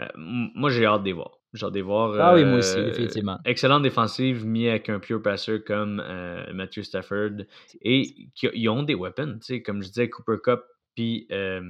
euh, 0.00 0.06
moi, 0.16 0.70
j'ai 0.70 0.86
hâte 0.86 1.00
de 1.02 1.06
les 1.06 1.12
voir. 1.12 1.32
J'ai 1.54 1.64
hâte 1.66 1.72
de 1.72 1.76
les 1.78 1.82
voir. 1.82 2.14
Ah 2.20 2.34
oui, 2.34 2.44
moi 2.44 2.58
aussi, 2.58 2.78
euh, 2.78 2.84
définitivement. 2.90 3.38
Excellente 3.44 3.82
défensive, 3.82 4.46
mis 4.46 4.68
avec 4.68 4.88
un 4.90 5.00
pure 5.00 5.20
passer 5.22 5.60
comme 5.62 6.00
euh, 6.04 6.52
Matthew 6.52 6.82
Stafford. 6.82 7.42
Et 7.82 8.28
ils 8.52 8.68
ont 8.68 8.82
des 8.84 8.94
weapons, 8.94 9.38
tu 9.40 9.46
sais, 9.54 9.62
comme 9.62 9.82
je 9.82 9.88
disais, 9.88 10.08
Cooper 10.08 10.36
Cup 10.44 10.60
puis 10.94 11.26
euh, 11.32 11.60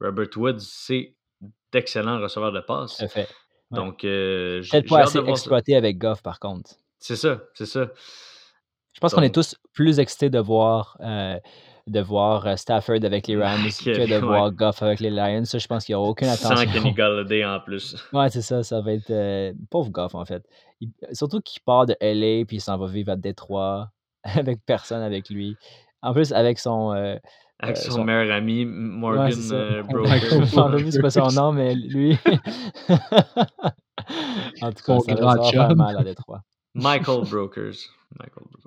Robert 0.00 0.28
Woods, 0.36 0.58
c'est 0.60 1.14
d'excellents 1.72 2.20
receveurs 2.20 2.52
de 2.52 2.60
passes. 2.60 2.98
Tout 2.98 3.04
à 3.04 3.08
fait. 3.08 3.28
Ouais. 3.70 3.78
Donc, 3.78 4.04
euh, 4.04 4.60
Peut-être 4.70 4.88
pas 4.88 5.00
assez 5.02 5.18
ça. 5.18 5.24
exploité 5.26 5.74
avec 5.74 5.98
Goff, 5.98 6.22
par 6.22 6.38
contre. 6.38 6.70
C'est 6.98 7.16
ça, 7.16 7.42
c'est 7.54 7.66
ça. 7.66 7.90
Je 8.94 9.00
pense 9.00 9.12
qu'on 9.14 9.22
est 9.22 9.34
tous 9.34 9.56
plus 9.72 9.98
excités 9.98 10.30
de 10.30 10.38
voir, 10.38 10.96
euh, 11.00 11.38
de 11.86 12.00
voir 12.00 12.46
euh, 12.46 12.56
Stafford 12.56 13.04
avec 13.04 13.26
les 13.26 13.36
Rams 13.42 13.64
Que- 13.64 13.84
que 13.96 14.06
de 14.08 14.12
ouais. 14.14 14.18
voir 14.20 14.50
Goff 14.52 14.82
avec 14.82 15.00
les 15.00 15.10
Lions. 15.10 15.44
Ça, 15.44 15.58
je 15.58 15.66
pense 15.66 15.84
qu'il 15.84 15.94
n'y 15.94 15.96
aura 16.00 16.08
aucune 16.10 16.28
Sans 16.28 16.50
attention. 16.52 16.70
Kenny 16.72 16.92
Galladay 16.96 17.44
en 17.44 17.60
plus. 17.60 17.96
Ouais, 18.12 18.30
c'est 18.30 18.40
ça, 18.42 18.62
ça 18.62 18.80
va 18.80 18.92
être. 18.92 19.10
euh, 19.10 19.52
pauvre 19.70 19.90
Goff, 19.90 20.14
en 20.14 20.24
fait. 20.24 20.42
Il- 20.80 20.92
surtout 21.12 21.40
qu'il 21.40 21.60
part 21.62 21.86
de 21.86 21.94
LA 22.00 22.44
puis 22.46 22.56
il 22.58 22.60
s'en 22.60 22.78
va 22.78 22.86
vivre 22.86 23.10
à 23.12 23.16
Détroit 23.16 23.90
avec 24.22 24.64
personne 24.64 25.02
avec 25.02 25.28
lui. 25.28 25.56
En 26.02 26.12
plus, 26.14 26.32
avec 26.32 26.58
son. 26.58 26.92
euh, 26.92 27.16
Avec 27.58 27.76
Euh, 27.76 27.80
son, 27.80 27.90
son- 27.92 28.04
meilleur 28.04 28.34
ami, 28.34 28.64
Morgan 28.66 29.26
Ouais, 29.26 29.52
euh, 29.52 29.82
Broker. 29.82 30.90
C'est 30.92 31.00
pas 31.02 31.10
son 31.10 31.28
nom, 31.28 31.52
mais 31.52 31.74
lui. 31.74 32.16
en 34.60 34.70
tout 34.72 34.82
cas, 34.84 34.98
Son 34.98 35.00
ça 35.00 35.14
va, 35.14 35.42
faire 35.50 35.76
mal 35.76 35.96
à 35.98 36.04
Détroit. 36.04 36.42
Michael 36.74 37.22
Brokers. 37.30 37.72
Michael 38.18 38.44
Brokers. 38.50 38.63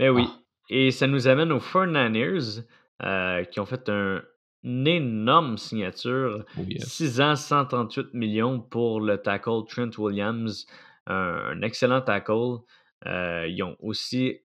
Mais 0.00 0.08
oui. 0.08 0.24
Ah. 0.26 0.40
Et 0.70 0.90
ça 0.90 1.06
nous 1.06 1.28
amène 1.28 1.52
aux 1.52 1.58
49ers 1.60 2.64
euh, 3.02 3.44
qui 3.44 3.60
ont 3.60 3.66
fait 3.66 3.88
un- 3.88 4.22
une 4.62 4.86
énorme 4.86 5.56
signature. 5.58 6.44
Oh, 6.58 6.62
yes. 6.68 6.84
6 6.86 7.20
ans, 7.20 7.34
138 7.36 8.12
millions 8.14 8.60
pour 8.60 9.00
le 9.00 9.16
tackle 9.18 9.64
Trent 9.68 9.90
Williams. 9.98 10.66
Un, 11.06 11.14
un 11.52 11.62
excellent 11.62 12.02
tackle. 12.02 12.58
Euh, 13.06 13.46
ils 13.48 13.62
ont 13.62 13.76
aussi, 13.80 14.40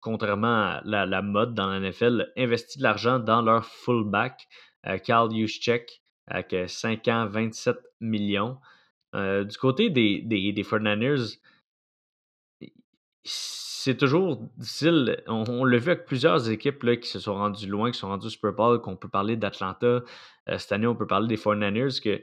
contrairement 0.00 0.62
à 0.76 0.80
la, 0.84 1.04
la 1.06 1.20
mode 1.22 1.54
dans 1.54 1.68
la 1.68 1.80
NFL, 1.80 2.32
investi 2.36 2.78
de 2.78 2.84
l'argent 2.84 3.18
dans 3.18 3.42
leur 3.42 3.64
fullback, 3.64 4.46
euh, 4.86 4.98
Carl 4.98 5.34
Juszczyk, 5.34 6.00
avec 6.28 6.52
euh, 6.54 6.68
5 6.68 7.08
ans, 7.08 7.26
27 7.26 7.76
millions. 8.00 8.58
Euh, 9.14 9.42
du 9.44 9.56
côté 9.58 9.90
des, 9.90 10.20
des, 10.22 10.52
des 10.52 10.62
49ers, 10.62 11.38
c'est 13.80 13.96
toujours 13.96 14.42
difficile. 14.56 15.22
On, 15.28 15.64
l'a 15.64 15.78
vu 15.78 15.92
avec 15.92 16.04
plusieurs 16.04 16.50
équipes 16.50 16.82
là, 16.82 16.96
qui 16.96 17.08
se 17.08 17.20
sont 17.20 17.34
rendues 17.34 17.68
loin, 17.68 17.92
qui 17.92 17.98
sont 17.98 18.08
rendues 18.08 18.26
au 18.26 18.30
Super 18.30 18.52
Bowl, 18.52 18.80
qu'on 18.80 18.96
peut 18.96 19.08
parler 19.08 19.36
d'Atlanta. 19.36 19.86
Euh, 19.86 20.58
cette 20.58 20.72
année, 20.72 20.88
on 20.88 20.96
peut 20.96 21.06
parler 21.06 21.28
des 21.28 21.36
49ers 21.36 22.00
que 22.02 22.20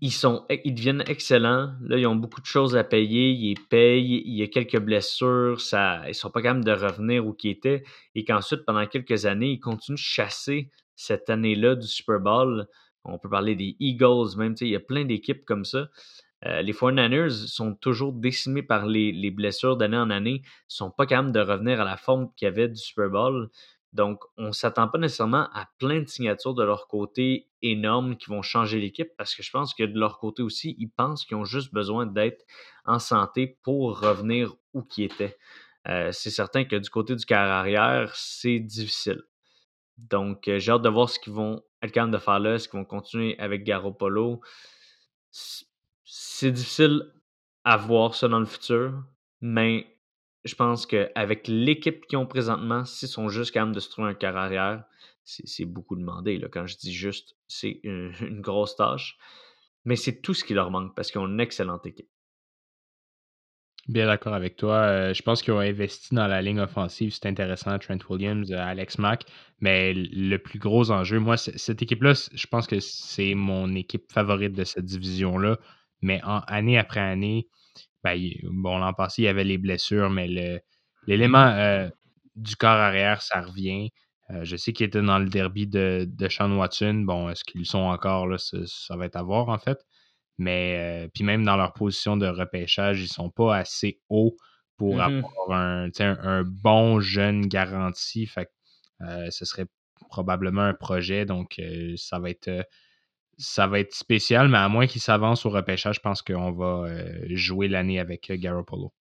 ils, 0.00 0.12
sont, 0.12 0.46
ils 0.64 0.72
deviennent 0.72 1.02
excellents. 1.08 1.72
Là, 1.80 1.98
ils 1.98 2.06
ont 2.06 2.14
beaucoup 2.14 2.40
de 2.40 2.46
choses 2.46 2.76
à 2.76 2.84
payer. 2.84 3.30
Ils 3.30 3.58
payent. 3.58 4.22
Il 4.24 4.34
y 4.34 4.42
a 4.42 4.46
quelques 4.46 4.78
blessures. 4.78 5.60
Ça, 5.60 6.02
ils 6.04 6.08
ne 6.08 6.12
sont 6.12 6.30
pas 6.30 6.42
capables 6.42 6.64
de 6.64 6.72
revenir 6.72 7.26
où 7.26 7.36
ils 7.42 7.50
étaient. 7.50 7.82
Et 8.14 8.24
qu'ensuite, 8.24 8.64
pendant 8.64 8.86
quelques 8.86 9.26
années, 9.26 9.52
ils 9.52 9.60
continuent 9.60 9.96
de 9.96 10.00
chasser 10.00 10.70
cette 10.94 11.28
année-là 11.28 11.74
du 11.74 11.88
Super 11.88 12.20
Bowl. 12.20 12.68
On 13.04 13.18
peut 13.18 13.28
parler 13.28 13.56
des 13.56 13.76
Eagles, 13.80 14.36
même. 14.36 14.54
Il 14.60 14.68
y 14.68 14.76
a 14.76 14.80
plein 14.80 15.04
d'équipes 15.04 15.44
comme 15.44 15.64
ça. 15.64 15.88
Euh, 16.46 16.62
les 16.62 16.72
49ers 16.72 17.30
sont 17.30 17.74
toujours 17.74 18.12
décimés 18.12 18.62
par 18.62 18.86
les, 18.86 19.12
les 19.12 19.30
blessures 19.30 19.76
d'année 19.76 19.96
en 19.96 20.10
année. 20.10 20.42
Ils 20.44 20.50
sont 20.68 20.90
pas 20.90 21.06
capables 21.06 21.32
de 21.32 21.40
revenir 21.40 21.80
à 21.80 21.84
la 21.84 21.96
forme 21.96 22.32
qu'il 22.36 22.46
y 22.46 22.48
avait 22.48 22.68
du 22.68 22.76
Super 22.76 23.08
Bowl. 23.08 23.50
Donc, 23.94 24.24
on 24.36 24.48
ne 24.48 24.52
s'attend 24.52 24.88
pas 24.88 24.98
nécessairement 24.98 25.48
à 25.52 25.68
plein 25.78 26.00
de 26.00 26.08
signatures 26.08 26.54
de 26.54 26.64
leur 26.64 26.88
côté 26.88 27.48
énormes 27.62 28.16
qui 28.16 28.28
vont 28.28 28.42
changer 28.42 28.80
l'équipe 28.80 29.10
parce 29.16 29.36
que 29.36 29.42
je 29.44 29.50
pense 29.52 29.72
que 29.72 29.84
de 29.84 29.98
leur 29.98 30.18
côté 30.18 30.42
aussi, 30.42 30.74
ils 30.78 30.90
pensent 30.90 31.24
qu'ils 31.24 31.36
ont 31.36 31.44
juste 31.44 31.72
besoin 31.72 32.04
d'être 32.04 32.44
en 32.84 32.98
santé 32.98 33.56
pour 33.62 34.00
revenir 34.00 34.52
où 34.72 34.82
qu'ils 34.82 35.04
étaient. 35.04 35.38
Euh, 35.86 36.10
c'est 36.10 36.30
certain 36.30 36.64
que 36.64 36.74
du 36.74 36.90
côté 36.90 37.14
du 37.14 37.24
carrière 37.24 37.54
arrière, 37.54 38.16
c'est 38.16 38.58
difficile. 38.58 39.22
Donc, 39.96 40.48
euh, 40.48 40.58
j'ai 40.58 40.72
hâte 40.72 40.82
de 40.82 40.88
voir 40.88 41.08
ce 41.08 41.20
qu'ils 41.20 41.32
vont 41.32 41.62
être 41.80 41.92
capables 41.92 42.12
de 42.12 42.18
faire 42.18 42.40
là, 42.40 42.54
est-ce 42.54 42.68
qu'ils 42.68 42.80
vont 42.80 42.84
continuer 42.84 43.38
avec 43.38 43.62
Garoppolo. 43.62 44.40
C'est 46.04 46.52
difficile 46.52 47.10
à 47.64 47.76
voir 47.76 48.14
ça 48.14 48.28
dans 48.28 48.40
le 48.40 48.46
futur, 48.46 49.02
mais 49.40 49.86
je 50.44 50.54
pense 50.54 50.86
qu'avec 50.86 51.48
l'équipe 51.48 52.06
qu'ils 52.06 52.18
ont 52.18 52.26
présentement, 52.26 52.84
s'ils 52.84 53.08
sont 53.08 53.28
juste 53.28 53.52
capables 53.52 53.74
de 53.74 53.80
se 53.80 53.88
trouver 53.88 54.10
un 54.10 54.14
carrière 54.14 54.42
arrière, 54.42 54.84
c'est 55.24 55.64
beaucoup 55.64 55.96
demandé. 55.96 56.38
Là. 56.38 56.48
Quand 56.50 56.66
je 56.66 56.76
dis 56.76 56.92
juste, 56.92 57.36
c'est 57.48 57.80
une, 57.82 58.12
une, 58.20 58.40
grosse 58.40 58.76
tâche. 58.76 59.16
Mais 59.84 59.96
c'est 59.96 60.20
tout 60.20 60.34
ce 60.34 60.44
qui 60.44 60.54
leur 60.54 60.70
manque 60.70 60.94
parce 60.94 61.10
qu'ils 61.10 61.20
ont 61.20 61.26
une 61.28 61.40
excellente 61.40 61.86
équipe. 61.86 62.08
Bien 63.86 64.06
d'accord 64.06 64.32
avec 64.32 64.56
toi. 64.56 64.76
Euh, 64.76 65.14
je 65.14 65.22
pense 65.22 65.42
qu'ils 65.42 65.52
ont 65.52 65.58
investi 65.58 66.14
dans 66.14 66.26
la 66.26 66.40
ligne 66.40 66.60
offensive. 66.60 67.12
C'est 67.12 67.26
intéressant, 67.26 67.78
Trent 67.78 67.98
Williams, 68.08 68.50
euh, 68.50 68.56
Alex 68.56 68.98
Mack. 68.98 69.24
Mais 69.60 69.92
le 69.92 70.38
plus 70.38 70.58
gros 70.58 70.90
enjeu, 70.90 71.18
moi, 71.18 71.36
cette 71.36 71.82
équipe-là, 71.82 72.14
je 72.32 72.46
pense 72.46 72.66
que 72.66 72.80
c'est 72.80 73.34
mon 73.34 73.74
équipe 73.74 74.10
favorite 74.10 74.54
de 74.54 74.64
cette 74.64 74.86
division-là. 74.86 75.58
Mais 76.04 76.20
en, 76.22 76.40
année 76.40 76.78
après 76.78 77.00
année, 77.00 77.48
ben, 78.04 78.20
bon, 78.44 78.78
l'an 78.78 78.92
passé, 78.92 79.22
il 79.22 79.24
y 79.24 79.28
avait 79.28 79.44
les 79.44 79.58
blessures, 79.58 80.10
mais 80.10 80.28
l'élément 81.06 81.46
euh, 81.46 81.88
du 82.36 82.56
corps 82.56 82.70
arrière, 82.70 83.22
ça 83.22 83.40
revient. 83.40 83.90
Euh, 84.30 84.44
je 84.44 84.56
sais 84.56 84.72
qu'ils 84.72 84.86
étaient 84.86 85.02
dans 85.02 85.18
le 85.18 85.28
derby 85.28 85.66
de, 85.66 86.06
de 86.06 86.28
Sean 86.28 86.52
Watson. 86.56 87.04
Bon, 87.06 87.30
est-ce 87.30 87.42
qu'ils 87.44 87.66
sont 87.66 87.78
encore 87.78 88.26
là? 88.26 88.36
Ça, 88.38 88.96
va 88.96 89.06
être 89.06 89.16
à 89.16 89.22
voir, 89.22 89.48
en 89.48 89.58
fait. 89.58 89.78
Mais 90.36 91.04
euh, 91.04 91.08
puis 91.14 91.24
même 91.24 91.44
dans 91.44 91.56
leur 91.56 91.72
position 91.72 92.16
de 92.16 92.26
repêchage, 92.26 93.00
ils 93.00 93.08
sont 93.08 93.30
pas 93.30 93.56
assez 93.56 94.00
hauts 94.08 94.36
pour 94.76 94.96
mm 94.96 94.98
-hmm. 94.98 95.18
avoir 95.18 95.58
un, 95.58 95.88
un, 96.00 96.18
un, 96.22 96.42
bon 96.42 97.00
jeune 97.00 97.46
garanti. 97.46 98.26
Fait 98.26 98.50
euh, 99.02 99.30
ce 99.30 99.44
serait 99.44 99.66
probablement 100.10 100.62
un 100.62 100.74
projet. 100.74 101.24
Donc, 101.24 101.60
ça 101.96 102.18
va 102.18 102.30
être 102.30 102.50
ça 103.38 103.66
va 103.66 103.80
être 103.80 103.94
spécial, 103.94 104.48
mais 104.48 104.58
à 104.58 104.68
moins 104.68 104.86
qu'il 104.86 105.00
s'avance 105.00 105.46
au 105.46 105.50
repêchage, 105.50 105.96
je 105.96 106.00
pense 106.00 106.22
qu'on 106.22 106.52
va 106.52 106.86
euh, 106.88 107.22
jouer 107.30 107.68
l'année 107.68 108.00
avec 108.00 108.30
euh, 108.30 108.36
Garoppolo. 108.36 108.92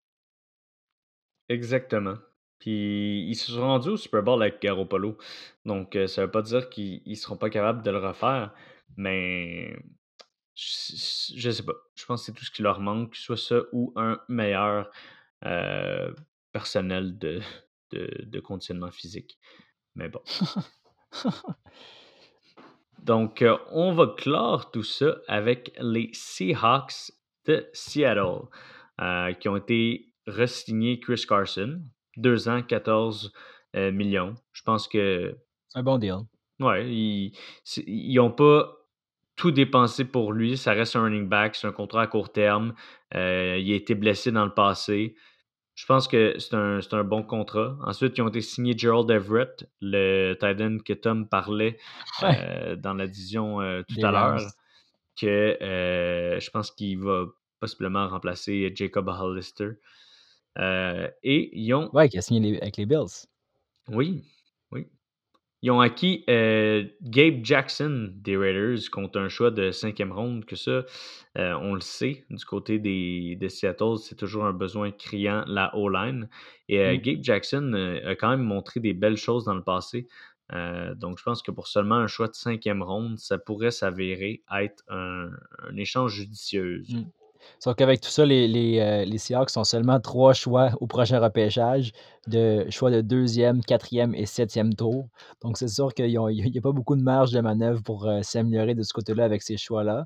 Exactement. 1.50 2.18
Puis 2.60 3.26
ils 3.28 3.36
se 3.36 3.52
sont 3.52 3.62
rendus 3.62 3.90
au 3.90 3.98
Super 3.98 4.24
Bowl 4.24 4.42
avec 4.42 4.62
Garoppolo. 4.62 5.18
Donc 5.66 5.96
euh, 5.96 6.08
ça 6.08 6.22
ne 6.22 6.26
veut 6.28 6.32
pas 6.32 6.42
dire 6.42 6.70
qu'ils 6.70 7.02
ne 7.06 7.16
seront 7.16 7.38
pas 7.38 7.50
capables 7.50 7.84
de 7.84 7.92
le 7.92 7.98
refaire, 7.98 8.54
mais 8.96 9.76
je, 10.56 11.34
je 11.36 11.50
sais 11.50 11.64
pas. 11.64 11.74
Je 11.96 12.06
pense 12.06 12.22
que 12.22 12.26
c'est 12.28 12.34
tout 12.34 12.46
ce 12.46 12.52
qui 12.52 12.62
leur 12.62 12.80
manque, 12.80 13.16
soit 13.16 13.38
ça 13.38 13.60
ou 13.74 13.92
un 13.96 14.20
meilleur 14.30 14.90
euh, 15.46 16.14
personnel 16.54 17.18
de, 17.18 17.42
de, 17.92 18.10
de 18.24 18.40
conditionnement 18.40 18.92
physique. 18.92 19.38
Mais 19.96 20.10
bon. 20.10 20.22
Donc, 23.04 23.42
euh, 23.42 23.58
on 23.72 23.94
va 23.94 24.08
clore 24.18 24.72
tout 24.72 24.84
ça 24.84 25.18
avec 25.28 25.74
les 25.82 26.10
Seahawks 26.14 27.12
de 27.46 27.68
Seattle, 27.74 28.48
euh, 29.02 29.34
qui 29.34 29.50
ont 29.50 29.58
été 29.58 30.14
re-signés 30.26 31.02
Chris 31.02 31.26
Carson, 31.28 31.82
deux 32.16 32.48
ans, 32.48 32.62
14 32.62 33.34
euh, 33.76 33.92
millions. 33.92 34.36
Je 34.54 34.62
pense 34.64 34.88
que. 34.88 35.36
C'est 35.68 35.80
un 35.80 35.84
bon 35.84 35.98
deal. 35.98 36.20
Ouais, 36.62 36.90
ils 36.90 38.16
n'ont 38.16 38.32
pas 38.32 38.72
tout 39.36 39.52
dépensé 39.52 40.06
pour 40.06 40.32
lui. 40.32 40.56
Ça 40.56 40.72
reste 40.72 40.96
un 40.96 41.04
running 41.04 41.28
back, 41.28 41.56
c'est 41.56 41.68
un 41.68 41.74
contrat 41.74 42.04
à 42.04 42.08
court 42.08 42.32
terme. 42.32 42.74
il 43.14 43.20
a 43.20 43.76
été 43.76 43.96
blessé 43.96 44.32
dans 44.32 44.46
le 44.46 44.54
passé. 44.54 45.16
Je 45.76 45.86
pense 45.88 46.08
que 46.08 46.38
c'est 46.38 46.54
un, 46.54 46.80
un, 46.92 47.04
bon 47.04 47.24
contrat. 47.24 47.78
Ensuite, 47.84 48.18
ils 48.18 48.22
ont 48.22 48.28
été 48.28 48.42
signés 48.42 48.78
Gerald 48.78 49.10
Everett, 49.10 49.68
le 49.82 50.34
Titan 50.34 50.78
que 50.84 50.94
Tom 50.94 51.28
parlait 51.28 51.78
euh, 52.22 52.76
dans 52.76 52.94
la 52.94 53.08
division 53.08 53.60
euh, 53.60 53.82
tout 53.88 54.06
à 54.06 54.12
l'heure, 54.12 54.52
que 55.20 55.58
euh, 55.62 56.40
je 56.40 56.50
pense 56.52 56.70
qu'il 56.72 57.00
va 57.00 57.26
possiblement 57.60 58.08
remplacer 58.08 58.72
Jacob 58.76 59.08
Hollister. 59.08 59.72
et 60.58 61.50
ils 61.54 61.74
ont. 61.74 61.90
Ouais, 61.94 62.08
qui 62.08 62.20
a 62.20 62.22
signé 62.22 62.62
avec 62.62 62.78
les 62.78 62.86
Bills. 62.86 63.28
Oui, 63.90 64.24
ils 65.64 65.72
ont 65.72 65.80
acquis 65.80 66.26
euh, 66.30 66.84
Gabe 67.02 67.40
Jackson 67.42 68.12
des 68.14 68.36
Raiders 68.36 68.90
contre 68.92 69.18
un 69.18 69.30
choix 69.30 69.50
de 69.50 69.72
cinquième 69.72 70.12
ronde, 70.12 70.44
que 70.44 70.58
ça, 70.58 70.84
euh, 71.38 71.54
on 71.62 71.74
le 71.74 71.80
sait, 71.80 72.26
du 72.30 72.44
côté 72.44 72.80
des, 72.80 73.38
de 73.40 73.48
Seattle, 73.48 73.98
c'est 73.98 74.16
toujours 74.16 74.44
un 74.44 74.52
besoin 74.52 74.92
criant, 74.92 75.46
la 75.48 75.74
O-line. 75.78 76.28
Et 76.68 76.80
euh, 76.80 76.96
mm. 76.96 76.98
Gabe 76.98 77.24
Jackson 77.24 78.00
a 78.06 78.14
quand 78.16 78.30
même 78.30 78.44
montré 78.44 78.82
des 78.82 78.94
belles 78.94 79.16
choses 79.16 79.46
dans 79.46 79.56
le 79.56 79.64
passé. 79.64 80.06
donc, 80.96 81.18
je 81.18 81.24
pense 81.24 81.42
que 81.42 81.52
pour 81.52 81.68
seulement 81.68 81.96
un 81.96 82.08
choix 82.08 82.28
de 82.28 82.36
cinquième 82.36 82.84
ronde, 82.84 83.18
ça 83.18 83.38
pourrait 83.38 83.72
s'avérer 83.72 84.44
être 84.54 84.84
un, 84.90 85.30
échange 85.78 86.14
judicieux. 86.16 86.84
Mm. 86.90 87.04
Sauf 87.60 87.76
qu'avec 87.76 88.02
tout 88.02 88.10
ça, 88.10 88.26
les, 88.26 88.48
les, 88.48 88.80
euh, 88.80 89.06
les, 89.06 89.18
Seahawks 89.18 89.56
ont 89.56 89.64
seulement 89.64 90.00
trois 90.00 90.34
choix 90.34 90.72
au 90.80 90.88
prochain 90.88 91.20
repêchage, 91.20 91.92
de 92.28 92.66
choix 92.70 92.92
de 92.92 93.02
deuxième, 93.02 93.62
quatrième 93.62 94.14
et 94.16 94.26
septième 94.26 94.74
tour. 94.74 95.08
Donc, 95.42 95.58
c'est 95.58 95.68
sûr 95.68 95.94
qu'il 95.94 96.08
n'y 96.08 96.18
a, 96.18 96.62
pas 96.62 96.72
beaucoup 96.72 96.96
de 96.96 97.02
marge 97.02 97.32
de 97.32 97.42
manœuvre 97.42 97.82
pour 97.84 98.08
euh, 98.08 98.22
s'améliorer 98.22 98.76
de 98.76 98.84
ce 98.84 98.94
côté-là 98.94 99.26
avec 99.26 99.42
ces 99.42 99.58
choix-là. 99.58 100.06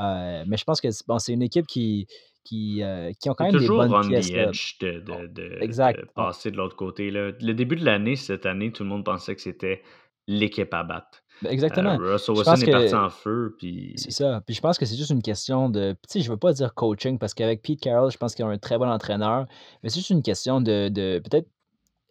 Euh, 0.00 0.44
mais 0.46 0.56
je 0.56 0.64
pense 0.64 0.80
que 0.80 0.88
bon, 1.06 1.18
c'est 1.18 1.32
une 1.32 1.42
équipe 1.42 1.66
qui, 1.66 2.06
qui, 2.44 2.82
qui 3.20 3.30
ont 3.30 3.34
quand 3.34 3.50
même 3.50 3.58
des 3.58 3.66
bonnes 3.66 4.08
pièces. 4.08 4.30
de, 4.30 5.00
de, 5.00 5.26
de, 5.26 6.06
passer 6.14 6.50
de 6.50 6.56
l'autre 6.56 6.76
côté. 6.76 7.10
Là. 7.10 7.32
Le 7.40 7.52
début 7.52 7.76
de 7.76 7.84
l'année, 7.84 8.16
cette 8.16 8.46
année, 8.46 8.70
tout 8.72 8.82
le 8.84 8.88
monde 8.88 9.04
pensait 9.04 9.34
que 9.34 9.40
c'était 9.40 9.82
l'équipe 10.26 10.72
à 10.72 10.84
battre. 10.84 11.22
Ben, 11.42 11.50
exactement. 11.50 11.98
Euh, 12.00 12.12
Russell 12.12 12.34
Wilson 12.36 12.54
est 12.54 12.70
parti 12.70 12.94
en 12.94 13.10
feu. 13.10 13.54
Puis... 13.58 13.92
C'est 13.96 14.10
ça. 14.10 14.42
Puis 14.44 14.54
je 14.54 14.60
pense 14.60 14.78
que 14.78 14.86
c'est 14.86 14.96
juste 14.96 15.10
une 15.10 15.22
question 15.22 15.68
de. 15.68 15.92
Tu 15.92 15.98
sais, 16.08 16.20
je 16.20 16.30
veux 16.30 16.36
pas 16.36 16.52
dire 16.52 16.74
coaching 16.74 17.18
parce 17.18 17.34
qu'avec 17.34 17.62
Pete 17.62 17.80
Carroll, 17.80 18.10
je 18.10 18.16
pense 18.16 18.34
qu'il 18.34 18.44
a 18.44 18.48
un 18.48 18.58
très 18.58 18.78
bon 18.78 18.88
entraîneur. 18.88 19.46
Mais 19.82 19.88
c'est 19.88 19.96
juste 19.96 20.10
une 20.10 20.22
question 20.22 20.60
de, 20.60 20.88
de 20.88 21.20
peut-être 21.20 21.48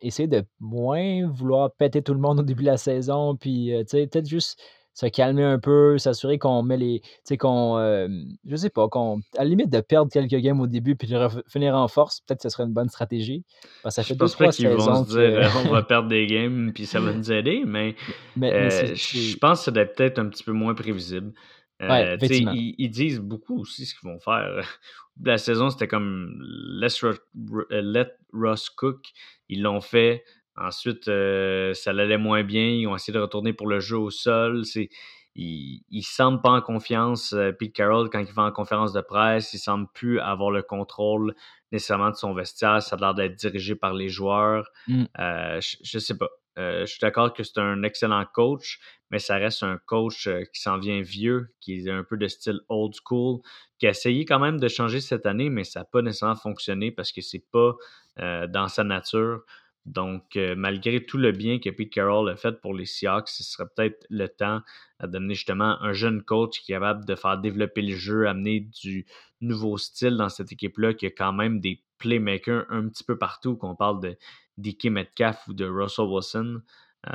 essayer 0.02 0.28
de 0.28 0.44
moins 0.60 1.28
vouloir 1.28 1.72
péter 1.72 2.02
tout 2.02 2.14
le 2.14 2.20
monde 2.20 2.40
au 2.40 2.44
début 2.44 2.64
de 2.64 2.70
la 2.70 2.78
saison. 2.78 3.36
Puis, 3.36 3.74
euh, 3.74 3.82
tu 3.84 3.98
sais, 3.98 4.08
peut-être 4.08 4.28
juste 4.28 4.60
se 4.98 5.06
calmer 5.06 5.44
un 5.44 5.60
peu, 5.60 6.00
s'assurer 6.00 6.40
qu'on 6.40 6.64
met 6.64 6.76
les. 6.76 7.02
Tu 7.02 7.10
sais, 7.24 7.38
qu'on. 7.38 7.78
Euh, 7.78 8.08
je 8.48 8.56
sais 8.56 8.72
pas, 8.72 8.88
qu'on. 8.88 9.20
À 9.38 9.44
la 9.44 9.46
limite 9.46 9.70
de 9.70 9.80
perdre 9.80 10.12
quelques 10.12 10.42
games 10.42 10.60
au 10.60 10.66
début 10.66 10.96
puis 10.96 11.08
de 11.08 11.28
finir 11.48 11.76
en 11.76 11.88
force, 11.88 12.22
peut-être 12.22 12.40
que 12.40 12.50
ce 12.50 12.50
serait 12.50 12.64
une 12.64 12.74
bonne 12.74 12.90
stratégie. 12.90 13.44
Parce 13.84 13.96
que 13.96 14.02
ça 14.02 14.08
fait 14.08 14.16
je 14.16 14.18
pense 14.18 14.36
pas 14.36 14.50
qu'ils 14.50 14.70
vont 14.70 15.06
se 15.06 15.10
dire 15.10 15.20
euh, 15.20 15.48
on 15.66 15.72
va 15.72 15.84
perdre 15.88 16.10
des 16.10 16.26
games 16.26 16.72
puis 16.74 16.88
ça 16.88 17.00
va 17.00 17.14
nous 17.14 17.32
aider, 17.32 17.62
mais, 17.64 17.96
euh, 18.42 18.96
je 18.96 19.38
pense 19.38 19.60
que 19.60 19.66
ça 19.66 19.72
doit 19.72 19.84
être 19.84 19.96
peut-être 19.96 20.18
un 20.18 20.30
petit 20.30 20.44
peu 20.44 20.54
moins 20.54 20.74
prévisible. 20.74 21.32
Ouais, 21.80 22.18
ils, 22.20 22.74
ils, 22.80 22.90
disent 22.90 23.20
beaucoup 23.20 23.62
aussi 23.62 23.86
ce 23.86 23.94
qu'ils 23.94 24.10
vont 24.10 24.20
faire. 24.20 24.80
La 25.24 25.38
saison, 25.38 25.70
c'était 25.70 25.88
comme 25.88 26.44
let 26.74 28.08
Ross 28.34 28.70
cook. 28.72 29.06
Ils 29.48 29.62
l'ont 29.62 29.82
fait. 29.82 30.24
Ensuite, 30.58 31.08
euh, 31.08 31.74
ça 31.74 31.92
allait 31.92 32.18
moins 32.18 32.44
bien. 32.44 32.68
Ils 32.68 32.88
ont 32.88 32.96
essayé 32.96 33.14
de 33.14 33.22
retourner 33.22 33.54
pour 33.54 33.68
le 33.68 33.80
jeu 33.80 33.98
au 33.98 34.10
sol. 34.10 34.66
C'est, 34.66 34.90
ils 35.36 35.84
ne 35.92 36.02
semblent 36.02 36.42
pas 36.42 36.50
en 36.50 36.62
confiance. 36.62 37.34
Euh, 37.34 37.52
Pete 37.52 37.74
Carroll, 37.74 38.10
quand 38.10 38.20
il 38.20 38.34
va 38.34 38.44
en 38.44 38.52
conférence 38.52 38.92
de 38.92 39.02
presse, 39.02 39.54
il 39.54 39.58
ne 39.58 39.62
semble 39.62 39.88
plus 39.94 40.20
avoir 40.20 40.50
le 40.50 40.64
contrôle 40.64 41.36
nécessairement 41.72 42.10
de 42.10 42.16
son 42.16 42.34
vestiaire. 42.34 42.82
Ça 42.82 42.96
a 42.96 43.00
l'air 43.00 43.14
d'être 43.14 43.36
dirigé 43.36 43.76
par 43.76 43.94
les 43.94 44.10
joueurs. 44.10 44.68
Mm. 44.88 45.04
Euh, 45.20 45.62
je 45.62 45.98
ne 45.98 46.02
sais 46.02 46.18
pas. 46.18 46.30
je 46.58 46.86
suis 46.86 47.00
d'accord 47.02 47.34
que 47.34 47.44
c'est 47.44 47.60
un 47.60 47.84
excellent 47.84 48.26
coach, 48.34 48.80
mais 49.12 49.20
ça 49.20 49.36
reste 49.36 49.62
un 49.62 49.78
coach 49.86 50.28
qui 50.28 50.60
s'en 50.60 50.80
vient 50.80 51.02
vieux, 51.02 51.54
qui 51.62 51.76
est 51.76 51.92
un 51.92 52.04
peu 52.04 52.18
de 52.18 52.28
style 52.28 52.62
old 52.68 52.96
school, 53.06 53.42
qui 53.78 53.86
a 53.86 53.92
essayé 53.92 54.26
quand 54.26 54.40
même 54.40 54.60
de 54.60 54.68
changer 54.68 55.02
cette 55.02 55.28
année, 55.28 55.52
mais 55.52 55.64
ça 55.64 55.82
n'a 55.82 55.86
pas 55.86 56.02
nécessairement 56.02 56.36
fonctionné 56.36 56.90
parce 56.92 57.12
que 57.12 57.22
c'est 57.22 57.46
pas 57.52 57.76
dans 58.18 58.68
sa 58.68 58.84
nature. 58.84 59.44
Donc, 59.88 60.36
euh, 60.36 60.54
malgré 60.58 61.06
tout 61.06 61.18
le 61.18 61.32
bien 61.32 61.60
que 61.60 61.70
Pete 61.70 61.92
Carroll 61.92 62.30
a 62.30 62.36
fait 62.36 62.60
pour 62.60 62.74
les 62.74 62.86
Seahawks, 62.86 63.30
ce 63.30 63.42
serait 63.42 63.68
peut-être 63.74 64.06
le 64.10 64.28
temps 64.28 64.62
d'amener 65.02 65.34
justement 65.34 65.82
un 65.82 65.94
jeune 65.94 66.24
coach 66.24 66.60
qui 66.60 66.74
est 66.74 66.76
capable 66.76 67.06
de 67.06 67.16
faire 67.16 67.38
développer 67.38 67.82
le 67.82 67.96
jeu, 67.96 68.28
amener 68.28 68.60
du 68.60 69.06
nouveau 69.40 69.78
style 69.78 70.18
dans 70.18 70.28
cette 70.28 70.52
équipe-là, 70.52 70.94
qui 70.94 71.06
a 71.06 71.12
quand 71.12 71.32
même 71.32 71.62
des 71.62 71.82
playmakers 72.00 72.66
un 72.70 72.90
petit 72.90 73.06
peu 73.06 73.18
partout, 73.18 73.56
qu'on 73.56 73.76
parle 73.76 74.02
de 74.02 74.18
Dickie 74.58 74.90
Metcalf 74.90 75.48
ou 75.48 75.54
de 75.54 75.66
Russell 75.66 76.06
Wilson. 76.06 76.62
Euh, 77.10 77.14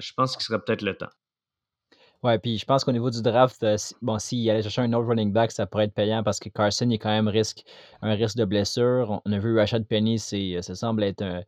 je 0.00 0.12
pense 0.14 0.36
qu'il 0.36 0.44
serait 0.44 0.60
peut-être 0.60 0.82
le 0.82 0.96
temps. 0.96 1.10
Ouais, 2.24 2.36
puis 2.40 2.58
je 2.58 2.64
pense 2.64 2.82
qu'au 2.82 2.90
niveau 2.90 3.10
du 3.10 3.22
draft, 3.22 3.62
euh, 3.62 3.76
bon, 4.02 4.18
s'il 4.18 4.50
allait 4.50 4.62
chercher 4.62 4.82
un 4.82 4.92
autre 4.92 5.06
running 5.06 5.32
back, 5.32 5.52
ça 5.52 5.66
pourrait 5.66 5.84
être 5.84 5.94
payant 5.94 6.24
parce 6.24 6.40
que 6.40 6.48
Carson, 6.48 6.90
il 6.90 6.98
quand 6.98 7.10
même 7.10 7.28
risque, 7.28 7.62
un 8.02 8.14
risque 8.14 8.36
de 8.36 8.44
blessure. 8.44 9.22
On 9.24 9.32
a 9.32 9.38
vu 9.38 9.56
Rashad 9.56 9.86
Penny, 9.86 10.18
ça 10.18 10.74
semble 10.74 11.04
être 11.04 11.22
un, 11.22 11.42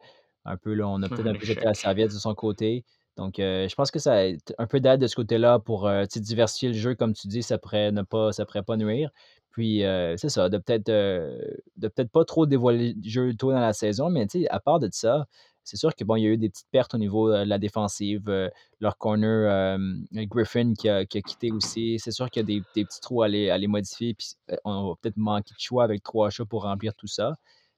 un 0.45 0.57
peu, 0.57 0.75
là, 0.75 0.89
on 0.89 1.03
a 1.03 1.09
peut-être 1.09 1.27
un 1.27 1.35
peu 1.35 1.45
jeté 1.45 1.65
la 1.65 1.75
serviette 1.75 2.13
de 2.13 2.19
son 2.19 2.35
côté. 2.35 2.85
Donc, 3.17 3.39
euh, 3.39 3.69
je 3.69 3.75
pense 3.75 3.91
que 3.91 3.99
ça 3.99 4.15
a 4.15 4.33
un 4.59 4.67
peu 4.67 4.81
d'aide 4.81 5.01
de 5.01 5.07
ce 5.07 5.17
côté-là 5.17 5.59
pour 5.59 5.87
euh, 5.87 6.05
diversifier 6.17 6.69
le 6.69 6.75
jeu, 6.75 6.95
comme 6.95 7.13
tu 7.13 7.29
dis, 7.29 7.43
ça 7.43 7.59
pourrait 7.59 7.93
ne 7.93 8.03
pas, 8.03 8.33
ça 8.33 8.47
pourrait 8.47 8.63
pas 8.63 8.77
nuire. 8.77 9.11
Puis, 9.51 9.85
euh, 9.85 10.17
c'est 10.17 10.29
ça, 10.29 10.49
de 10.49 10.59
peut-être 10.59 10.87
de 10.87 11.89
peut-être 11.89 12.11
pas 12.11 12.25
trop 12.25 12.47
dévoiler 12.47 12.95
le 12.95 13.09
jeu 13.09 13.35
tôt 13.35 13.51
dans 13.53 13.61
la 13.61 13.73
saison, 13.73 14.09
mais 14.11 14.27
à 14.49 14.61
part 14.61 14.79
de 14.79 14.89
ça, 14.93 15.27
c'est 15.65 15.77
sûr 15.77 15.95
que 15.95 16.05
bon, 16.05 16.17
il 16.17 16.23
y 16.23 16.27
a 16.27 16.31
eu 16.31 16.39
des 16.39 16.49
petites 16.49 16.71
pertes 16.71 16.95
au 16.95 16.99
niveau 16.99 17.31
de 17.31 17.43
la 17.45 17.59
défensive. 17.59 18.23
leur 18.81 18.97
corner, 18.97 19.77
Griffin 20.13 20.73
qui 20.75 20.89
a, 20.89 21.05
quitté 21.05 21.51
aussi. 21.53 21.99
C'est 21.99 22.13
sûr 22.13 22.31
qu'il 22.31 22.41
y 22.41 22.45
a 22.45 22.47
des, 22.47 22.63
des, 22.75 22.85
petits 22.85 23.01
trous 23.01 23.23
à 23.23 23.29
les, 23.29 23.51
à 23.51 23.59
les 23.59 23.67
modifier. 23.67 24.15
Puis 24.15 24.29
on 24.65 24.89
va 24.89 24.95
peut-être 25.01 25.17
manquer 25.17 25.53
de 25.55 25.61
choix 25.61 25.85
avec 25.85 26.03
trois 26.03 26.31
chats 26.31 26.47
pour 26.47 26.63
remplir 26.63 26.95
tout 26.95 27.07
ça. 27.07 27.35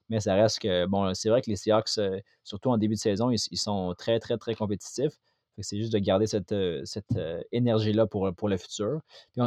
Mais 0.09 0.19
ça 0.19 0.35
reste 0.35 0.59
que, 0.59 0.85
bon, 0.85 1.13
c'est 1.13 1.29
vrai 1.29 1.41
que 1.41 1.49
les 1.49 1.55
Seahawks, 1.55 1.97
euh, 1.97 2.19
surtout 2.43 2.69
en 2.69 2.77
début 2.77 2.95
de 2.95 2.99
saison, 2.99 3.29
ils, 3.31 3.57
sont 3.57 3.93
très, 3.97 4.19
très, 4.19 4.37
très 4.37 4.55
compétitifs. 4.55 5.13
C'est 5.59 5.77
juste 5.77 5.93
de 5.93 5.99
garder 5.99 6.25
cette, 6.25 6.51
euh, 6.51 6.81
cette 6.83 7.15
euh, 7.15 7.39
énergie-là 7.51 8.07
pour, 8.07 8.33
pour 8.35 8.49
le 8.49 8.57
futur. 8.57 9.01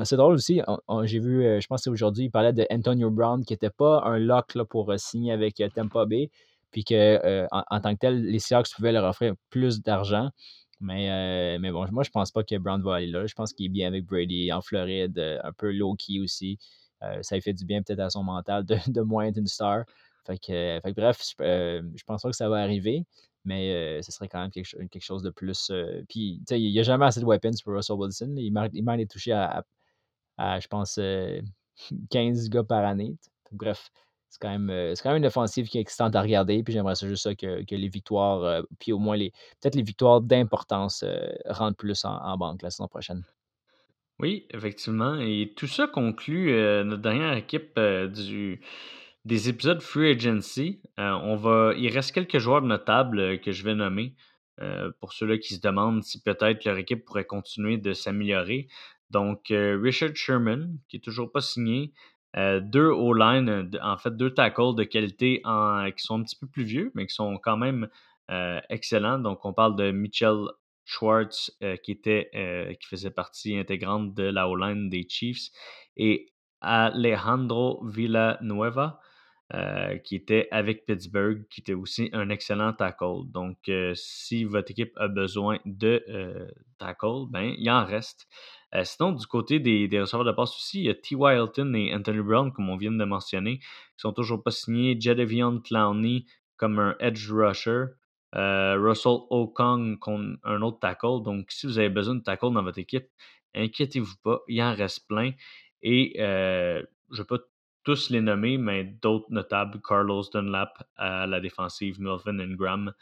C'est 0.04 0.16
drôle 0.16 0.34
aussi, 0.34 0.60
j'ai 1.02 1.18
vu, 1.18 1.42
je 1.60 1.66
pense 1.66 1.80
que 1.80 1.84
c'est 1.84 1.90
aujourd'hui, 1.90 2.26
il 2.26 2.30
parlait 2.30 2.52
de 2.52 2.64
Antonio 2.70 3.10
Brown 3.10 3.44
qui 3.44 3.52
n'était 3.52 3.70
pas 3.70 4.02
un 4.04 4.18
lock 4.18 4.54
là, 4.54 4.64
pour 4.64 4.92
signer 4.98 5.32
avec 5.32 5.60
Tampa 5.74 6.06
Bay, 6.06 6.30
puis 6.70 6.84
que 6.84 7.46
en, 7.50 7.80
tant 7.80 7.94
que 7.94 7.98
tel, 7.98 8.22
les 8.22 8.38
Seahawks 8.38 8.68
pouvaient 8.74 8.92
leur 8.92 9.04
offrir 9.04 9.34
plus 9.50 9.82
d'argent. 9.82 10.30
Mais, 10.80 11.58
mais 11.58 11.72
bon, 11.72 11.86
moi, 11.90 12.04
je 12.04 12.10
pense 12.10 12.30
pas 12.30 12.44
que 12.44 12.56
Brown 12.56 12.82
va 12.82 12.96
aller 12.96 13.06
là. 13.08 13.26
Je 13.26 13.34
pense 13.34 13.52
qu'il 13.52 13.66
est 13.66 13.70
bien 13.70 13.88
avec 13.88 14.04
Brady 14.06 14.52
en 14.52 14.60
Floride, 14.60 15.18
un 15.42 15.52
peu 15.52 15.72
low-key 15.72 16.20
aussi. 16.20 16.58
ça 17.22 17.34
lui 17.34 17.42
fait 17.42 17.52
du 17.52 17.64
bien 17.64 17.82
peut-être 17.82 18.00
à 18.00 18.10
son 18.10 18.22
mental 18.22 18.64
de, 18.64 18.76
de 18.88 19.00
moins 19.00 19.26
être 19.26 19.38
une 19.38 19.46
star. 19.48 19.84
Fait 20.26 20.38
que, 20.38 20.92
bref, 20.92 21.34
euh, 21.40 21.82
je, 21.94 22.04
pense 22.04 22.22
pas 22.22 22.30
que 22.30 22.36
ça 22.36 22.48
va 22.48 22.56
arriver, 22.56 23.04
mais 23.44 23.72
euh, 23.72 24.02
ce 24.02 24.10
serait 24.10 24.28
quand 24.28 24.40
même 24.40 24.50
quelque, 24.50 25.00
chose 25.00 25.22
de 25.22 25.30
plus. 25.30 25.70
Euh, 25.70 26.02
puis, 26.08 26.40
tu 26.40 26.54
sais, 26.54 26.60
il 26.60 26.72
n'y 26.72 26.80
a 26.80 26.82
jamais 26.82 27.06
assez 27.06 27.20
de 27.20 27.24
weapons 27.24 27.52
pour 27.64 27.74
Russell 27.74 27.96
Wilson. 27.96 28.34
Il 28.36 28.52
m'a 28.52 28.66
il 28.96 29.08
touché 29.08 29.32
à, 29.32 29.64
je 30.38 30.66
pense, 30.66 30.98
15 32.10 32.50
gars 32.50 32.64
par 32.64 32.84
année. 32.84 33.16
Bref, 33.52 33.90
c'est 34.28 34.40
quand, 34.40 34.58
même, 34.58 34.94
quand 35.00 35.10
même 35.10 35.18
une 35.18 35.26
offensive 35.26 35.68
qui 35.68 35.78
est 35.78 35.80
excitante 35.80 36.16
à 36.16 36.22
regarder. 36.22 36.64
Puis 36.64 36.74
j'aimerais 36.74 36.96
juste 36.96 37.22
ça 37.22 37.34
que, 37.36 37.62
les 37.70 37.88
victoires, 37.88 38.64
puis 38.80 38.92
au 38.92 38.98
moins 38.98 39.16
les 39.16 39.30
peut-être 39.60 39.76
les 39.76 39.84
victoires 39.84 40.20
d'importance 40.20 41.04
rentrent 41.46 41.76
plus 41.76 42.04
en, 42.04 42.36
banque 42.36 42.62
la 42.62 42.70
saison 42.70 42.88
prochaine. 42.88 43.22
Oui, 44.18 44.46
effectivement. 44.50 45.20
Et 45.20 45.52
tout 45.56 45.68
ça 45.68 45.86
conclut 45.86 46.50
notre 46.84 47.02
dernière 47.02 47.34
équipe 47.34 47.78
du, 47.78 48.60
des 49.26 49.48
épisodes 49.48 49.82
Free 49.82 50.12
Agency. 50.12 50.80
Euh, 51.00 51.10
on 51.24 51.34
va, 51.34 51.72
il 51.76 51.92
reste 51.92 52.12
quelques 52.12 52.38
joueurs 52.38 52.62
notables 52.62 53.18
euh, 53.18 53.36
que 53.36 53.50
je 53.50 53.64
vais 53.64 53.74
nommer 53.74 54.14
euh, 54.60 54.92
pour 55.00 55.12
ceux-là 55.12 55.36
qui 55.38 55.54
se 55.54 55.60
demandent 55.60 56.04
si 56.04 56.22
peut-être 56.22 56.64
leur 56.64 56.78
équipe 56.78 57.04
pourrait 57.04 57.24
continuer 57.24 57.76
de 57.76 57.92
s'améliorer. 57.92 58.68
Donc, 59.10 59.46
Richard 59.50 60.14
Sherman, 60.16 60.78
qui 60.88 60.96
est 60.96 61.04
toujours 61.04 61.30
pas 61.30 61.40
signé. 61.40 61.92
deux 62.34 62.88
O-line, 62.88 63.70
en 63.80 63.96
fait, 63.98 64.16
deux 64.16 64.34
tackles 64.34 64.74
de 64.74 64.82
qualité 64.82 65.42
qui 65.96 66.04
sont 66.04 66.18
un 66.18 66.24
petit 66.24 66.34
peu 66.34 66.48
plus 66.48 66.64
vieux, 66.64 66.90
mais 66.96 67.06
qui 67.06 67.14
sont 67.14 67.38
quand 67.38 67.56
même 67.56 67.88
excellents. 68.68 69.20
Donc, 69.20 69.44
on 69.44 69.52
parle 69.52 69.76
de 69.76 69.92
Mitchell 69.92 70.48
Schwartz, 70.84 71.56
qui, 71.84 71.92
était, 71.92 72.76
qui 72.80 72.88
faisait 72.88 73.12
partie 73.12 73.56
intégrante 73.56 74.12
de 74.12 74.24
la 74.24 74.48
O-line 74.48 74.88
des 74.88 75.06
Chiefs, 75.08 75.50
et 75.96 76.32
Alejandro 76.60 77.86
Villanueva, 77.86 78.98
euh, 79.54 79.98
qui 79.98 80.16
était 80.16 80.48
avec 80.50 80.86
Pittsburgh, 80.86 81.46
qui 81.48 81.60
était 81.60 81.72
aussi 81.72 82.10
un 82.12 82.30
excellent 82.30 82.72
tackle. 82.72 83.28
Donc, 83.28 83.68
euh, 83.68 83.92
si 83.94 84.42
votre 84.42 84.72
équipe 84.72 84.92
a 84.96 85.06
besoin 85.06 85.60
de 85.64 86.04
euh, 86.08 86.48
tackle, 86.78 87.26
ben, 87.30 87.54
il 87.56 87.70
en 87.70 87.84
reste. 87.84 88.26
sinon, 88.82 89.12
du 89.12 89.24
côté 89.28 89.60
des, 89.60 89.88
receveurs 90.00 90.24
de 90.24 90.32
passe 90.32 90.50
aussi, 90.50 90.80
il 90.80 90.84
y 90.86 90.90
a 90.90 90.94
T.Y. 90.94 91.36
Hilton 91.36 91.74
et 91.74 91.94
Anthony 91.94 92.22
Brown, 92.22 92.52
comme 92.52 92.68
on 92.68 92.76
vient 92.76 92.90
de 92.90 93.04
mentionner, 93.04 93.58
qui 93.58 93.98
sont 93.98 94.12
toujours 94.12 94.42
pas 94.42 94.50
signés. 94.50 94.96
Jadavion 94.98 95.60
Clowney 95.60 96.24
comme 96.56 96.80
un 96.80 96.96
edge 96.98 97.30
rusher. 97.30 97.84
Russell 98.32 99.18
Okong 99.30 99.98
comme 100.00 100.38
un 100.42 100.60
autre 100.60 100.80
tackle. 100.80 101.22
Donc, 101.22 101.52
si 101.52 101.68
vous 101.68 101.78
avez 101.78 101.88
besoin 101.88 102.16
de 102.16 102.20
tackle 102.20 102.52
dans 102.52 102.64
votre 102.64 102.80
équipe, 102.80 103.06
inquiétez-vous 103.54 104.16
pas, 104.24 104.40
il 104.48 104.60
en 104.60 104.74
reste 104.74 105.06
plein. 105.06 105.30
Et 105.82 106.14
je 106.18 106.82
ne 107.12 107.16
vais 107.16 107.24
pas 107.24 107.38
tous 107.86 108.10
les 108.10 108.20
nommer, 108.20 108.58
mais 108.58 108.82
d'autres 108.82 109.30
notables, 109.30 109.80
Carlos 109.80 110.24
Dunlap 110.32 110.82
à 110.96 111.24
la 111.28 111.40
défensive, 111.40 112.00
Melvin 112.00 112.40
Ingram. 112.40 112.92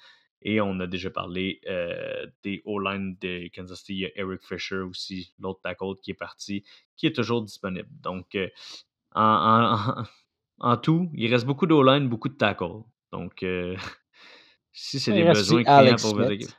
Et 0.42 0.60
on 0.60 0.78
a 0.78 0.86
déjà 0.86 1.08
parlé 1.08 1.62
euh, 1.66 2.26
des 2.42 2.60
O-line 2.66 3.16
de 3.18 3.48
Kansas 3.48 3.78
City. 3.78 3.94
Il 3.94 3.98
y 4.00 4.04
a 4.04 4.10
Eric 4.16 4.42
Fisher 4.42 4.80
aussi, 4.80 5.32
l'autre 5.40 5.62
tackle 5.62 5.96
qui 6.02 6.10
est 6.10 6.14
parti, 6.14 6.64
qui 6.98 7.06
est 7.06 7.14
toujours 7.14 7.40
disponible. 7.40 7.88
Donc, 8.02 8.34
euh, 8.34 8.48
en, 9.14 10.76
tout, 10.82 11.08
il 11.14 11.32
reste 11.32 11.46
beaucoup 11.46 11.64
d'O-line, 11.66 12.06
beaucoup 12.10 12.28
de 12.28 12.36
tackle. 12.36 12.82
Donc, 13.10 13.42
euh, 13.42 13.74
si 14.72 15.00
c'est 15.00 15.14
des 15.14 15.24
besoins 15.24 15.64
clients 15.64 15.96
pour 15.96 16.22
équipe. 16.30 16.50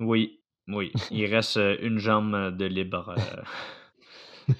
Oui, 0.00 0.40
oui. 0.66 0.92
Il 1.12 1.26
reste 1.26 1.60
une 1.80 1.98
jambe 1.98 2.56
de 2.56 2.64
libre. 2.64 3.14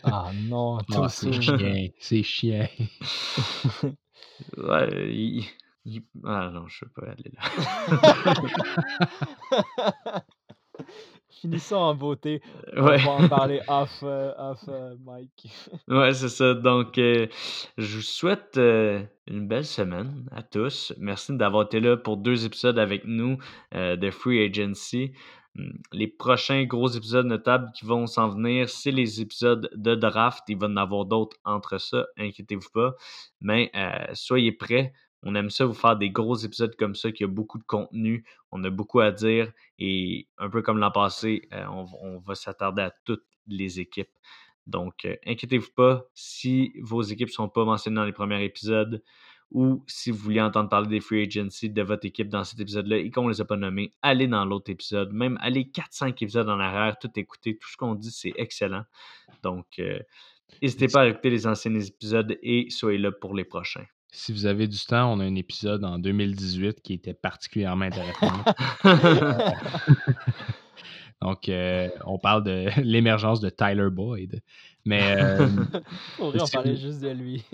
Ah 0.03 0.31
non, 0.49 0.79
ah, 0.95 1.09
c'est 1.09 1.33
chiant, 1.33 1.59
c'est 1.99 2.23
chiant. 2.23 2.69
ouais, 4.57 5.41
Ah 6.25 6.51
non, 6.53 6.67
je 6.69 6.85
peux 6.85 6.91
pas 7.01 7.13
aller 7.13 7.33
là. 7.33 7.43
Finissons 11.41 11.77
en 11.77 11.95
beauté. 11.95 12.43
On 12.77 12.83
va 12.83 13.11
en 13.11 13.29
parler 13.29 13.61
off, 13.69 14.01
euh, 14.03 14.33
off 14.39 14.59
euh, 14.69 14.97
Mike. 15.05 15.49
ouais, 15.87 16.13
c'est 16.13 16.29
ça. 16.29 16.55
Donc, 16.55 16.99
euh, 16.99 17.29
je 17.77 17.97
vous 17.97 18.03
souhaite 18.03 18.57
une 18.57 19.47
belle 19.47 19.65
semaine 19.65 20.29
à 20.33 20.43
tous. 20.43 20.93
Merci 20.99 21.37
d'avoir 21.37 21.67
été 21.67 21.79
là 21.79 21.97
pour 21.97 22.17
deux 22.17 22.45
épisodes 22.45 22.79
avec 22.79 23.05
nous 23.05 23.39
de 23.73 24.11
Free 24.11 24.45
Agency. 24.45 25.13
Les 25.93 26.07
prochains 26.07 26.65
gros 26.65 26.89
épisodes 26.89 27.27
notables 27.27 27.71
qui 27.73 27.85
vont 27.85 28.07
s'en 28.07 28.29
venir, 28.29 28.69
c'est 28.69 28.91
les 28.91 29.21
épisodes 29.21 29.71
de 29.75 29.95
draft. 29.95 30.45
Il 30.49 30.59
va 30.59 30.67
y 30.67 30.71
en 30.71 30.77
avoir 30.77 31.05
d'autres 31.05 31.37
entre 31.45 31.79
ça, 31.79 32.07
inquiétez-vous 32.17 32.71
pas. 32.73 32.95
Mais 33.41 33.71
euh, 33.75 34.15
soyez 34.15 34.53
prêts. 34.53 34.93
On 35.25 35.35
aime 35.35 35.51
ça 35.51 35.67
vous 35.67 35.75
faire 35.75 35.97
des 35.97 36.11
gros 36.11 36.37
épisodes 36.37 36.77
comme 36.77 36.95
ça, 36.95 37.11
qui 37.11 37.25
a 37.25 37.27
beaucoup 37.27 37.59
de 37.59 37.65
contenu. 37.65 38.25
On 38.53 38.63
a 38.63 38.71
beaucoup 38.71 39.01
à 39.01 39.11
dire. 39.11 39.53
Et 39.79 40.29
un 40.39 40.49
peu 40.49 40.63
comme 40.63 40.79
l'an 40.79 40.93
passé, 40.93 41.49
euh, 41.53 41.67
on, 41.67 42.19
va 42.19 42.35
s'attarder 42.35 42.83
à 42.83 42.93
toutes 43.05 43.27
les 43.49 43.81
équipes. 43.81 44.11
Donc, 44.67 45.05
euh, 45.07 45.17
inquiétez-vous 45.27 45.73
pas. 45.75 46.05
Si 46.15 46.73
vos 46.81 47.03
équipes 47.03 47.29
ne 47.29 47.33
sont 47.33 47.49
pas 47.49 47.65
mentionnées 47.65 47.97
dans 47.97 48.05
les 48.05 48.13
premiers 48.13 48.45
épisodes, 48.45 49.03
ou 49.51 49.83
si 49.87 50.11
vous 50.11 50.19
voulez 50.19 50.41
entendre 50.41 50.69
parler 50.69 50.89
des 50.89 51.01
free 51.01 51.23
agency 51.23 51.71
de 51.71 51.83
votre 51.83 52.07
équipe 52.07 52.29
dans 52.29 52.45
cet 52.45 52.61
épisode-là 52.61 52.99
et 52.99 53.11
qu'on 53.11 53.25
ne 53.25 53.31
les 53.31 53.41
a 53.41 53.45
pas 53.45 53.57
nommés, 53.57 53.93
allez 54.03 54.27
dans 54.27 54.45
l'autre 54.45 54.71
épisode, 54.71 55.13
même 55.13 55.39
allez 55.41 55.65
4-5 55.65 56.11
épisodes 56.23 56.49
en 56.49 56.61
arrière, 56.61 56.99
tout 56.99 57.11
écouter, 57.17 57.57
tout 57.57 57.69
ce 57.69 57.77
qu'on 57.77 57.95
dit, 57.95 58.11
c'est 58.11 58.35
excellent. 58.37 58.85
Donc, 59.43 59.67
euh, 59.79 59.99
n'hésitez 60.61 60.89
pas 60.89 61.03
à 61.03 61.09
écouter 61.09 61.31
les 61.31 61.47
anciens 61.47 61.75
épisodes 61.75 62.37
et 62.43 62.69
soyez 62.71 62.99
là 62.99 63.11
pour 63.11 63.35
les 63.35 63.45
prochains. 63.45 63.87
Si 64.11 64.33
vous 64.33 64.47
avez 64.47 64.67
du 64.67 64.79
temps, 64.79 65.13
on 65.13 65.21
a 65.21 65.25
un 65.25 65.35
épisode 65.35 65.85
en 65.85 65.99
2018 65.99 66.81
qui 66.83 66.95
était 66.95 67.15
particulièrement 67.15 67.87
intéressant. 67.87 68.45
Donc, 71.21 71.49
euh, 71.49 71.89
on 72.07 72.19
parle 72.19 72.45
de 72.45 72.69
l'émergence 72.83 73.41
de 73.41 73.51
Tyler 73.51 73.91
Boyd. 73.91 74.41
Mais. 74.85 75.17
Euh, 75.29 75.47
on 76.19 76.37
en 76.37 76.47
parler 76.47 76.77
juste 76.77 77.01
de 77.01 77.11
lui. 77.11 77.45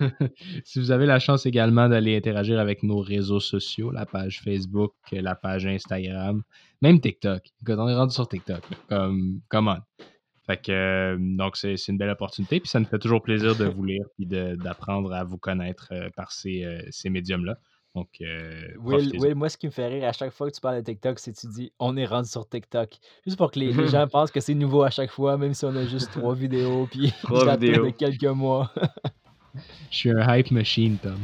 si 0.64 0.78
vous 0.78 0.90
avez 0.90 1.06
la 1.06 1.18
chance 1.18 1.46
également 1.46 1.88
d'aller 1.88 2.16
interagir 2.16 2.58
avec 2.58 2.82
nos 2.82 3.00
réseaux 3.00 3.40
sociaux, 3.40 3.90
la 3.90 4.06
page 4.06 4.40
Facebook, 4.42 4.94
la 5.12 5.34
page 5.34 5.66
Instagram, 5.66 6.42
même 6.80 7.00
TikTok. 7.00 7.42
on 7.68 7.88
est 7.88 7.94
rendu 7.94 8.14
sur 8.14 8.28
TikTok. 8.28 8.62
Comme, 8.88 9.40
come 9.48 9.68
on. 9.68 10.04
Fait 10.46 10.60
que, 10.60 10.72
euh, 10.72 11.16
donc, 11.18 11.56
c'est 11.56 11.76
une 11.88 11.98
belle 11.98 12.10
opportunité. 12.10 12.60
Puis 12.60 12.68
ça 12.68 12.80
nous 12.80 12.86
fait 12.86 12.98
toujours 12.98 13.22
plaisir 13.22 13.56
de 13.56 13.64
vous 13.68 13.84
lire 13.84 14.06
et 14.18 14.26
d'apprendre 14.26 15.12
à 15.12 15.24
vous 15.24 15.38
connaître 15.38 15.92
par 16.16 16.32
ces, 16.32 16.86
ces 16.90 17.10
médiums-là. 17.10 17.58
Donc, 17.94 18.08
euh, 18.20 18.60
Will, 18.80 19.34
moi, 19.36 19.48
ce 19.48 19.56
qui 19.56 19.66
me 19.66 19.70
fait 19.70 19.86
rire 19.86 20.08
à 20.08 20.12
chaque 20.12 20.32
fois 20.32 20.50
que 20.50 20.54
tu 20.54 20.60
parles 20.60 20.78
de 20.78 20.82
TikTok, 20.82 21.18
c'est 21.20 21.32
que 21.32 21.38
tu 21.38 21.46
dis 21.46 21.72
on 21.78 21.96
est 21.96 22.06
rendu 22.06 22.28
sur 22.28 22.48
TikTok. 22.48 22.90
Juste 23.24 23.38
pour 23.38 23.52
que 23.52 23.60
les, 23.60 23.72
gens 23.86 24.08
pensent 24.12 24.32
que 24.32 24.40
c'est 24.40 24.54
nouveau 24.54 24.82
à 24.82 24.90
chaque 24.90 25.10
fois, 25.10 25.36
même 25.36 25.54
si 25.54 25.64
on 25.64 25.76
a 25.76 25.86
juste 25.86 26.10
trois 26.10 26.34
vidéos, 26.44 26.88
puis 26.90 27.12
trois 27.22 27.56
vidéos 27.56 27.86
de 27.86 27.90
quelques 27.90 28.24
mois. 28.24 28.72
Je 29.90 29.96
suis 29.96 30.10
un 30.10 30.36
hype 30.36 30.50
machine, 30.50 30.98
Tom. 30.98 31.20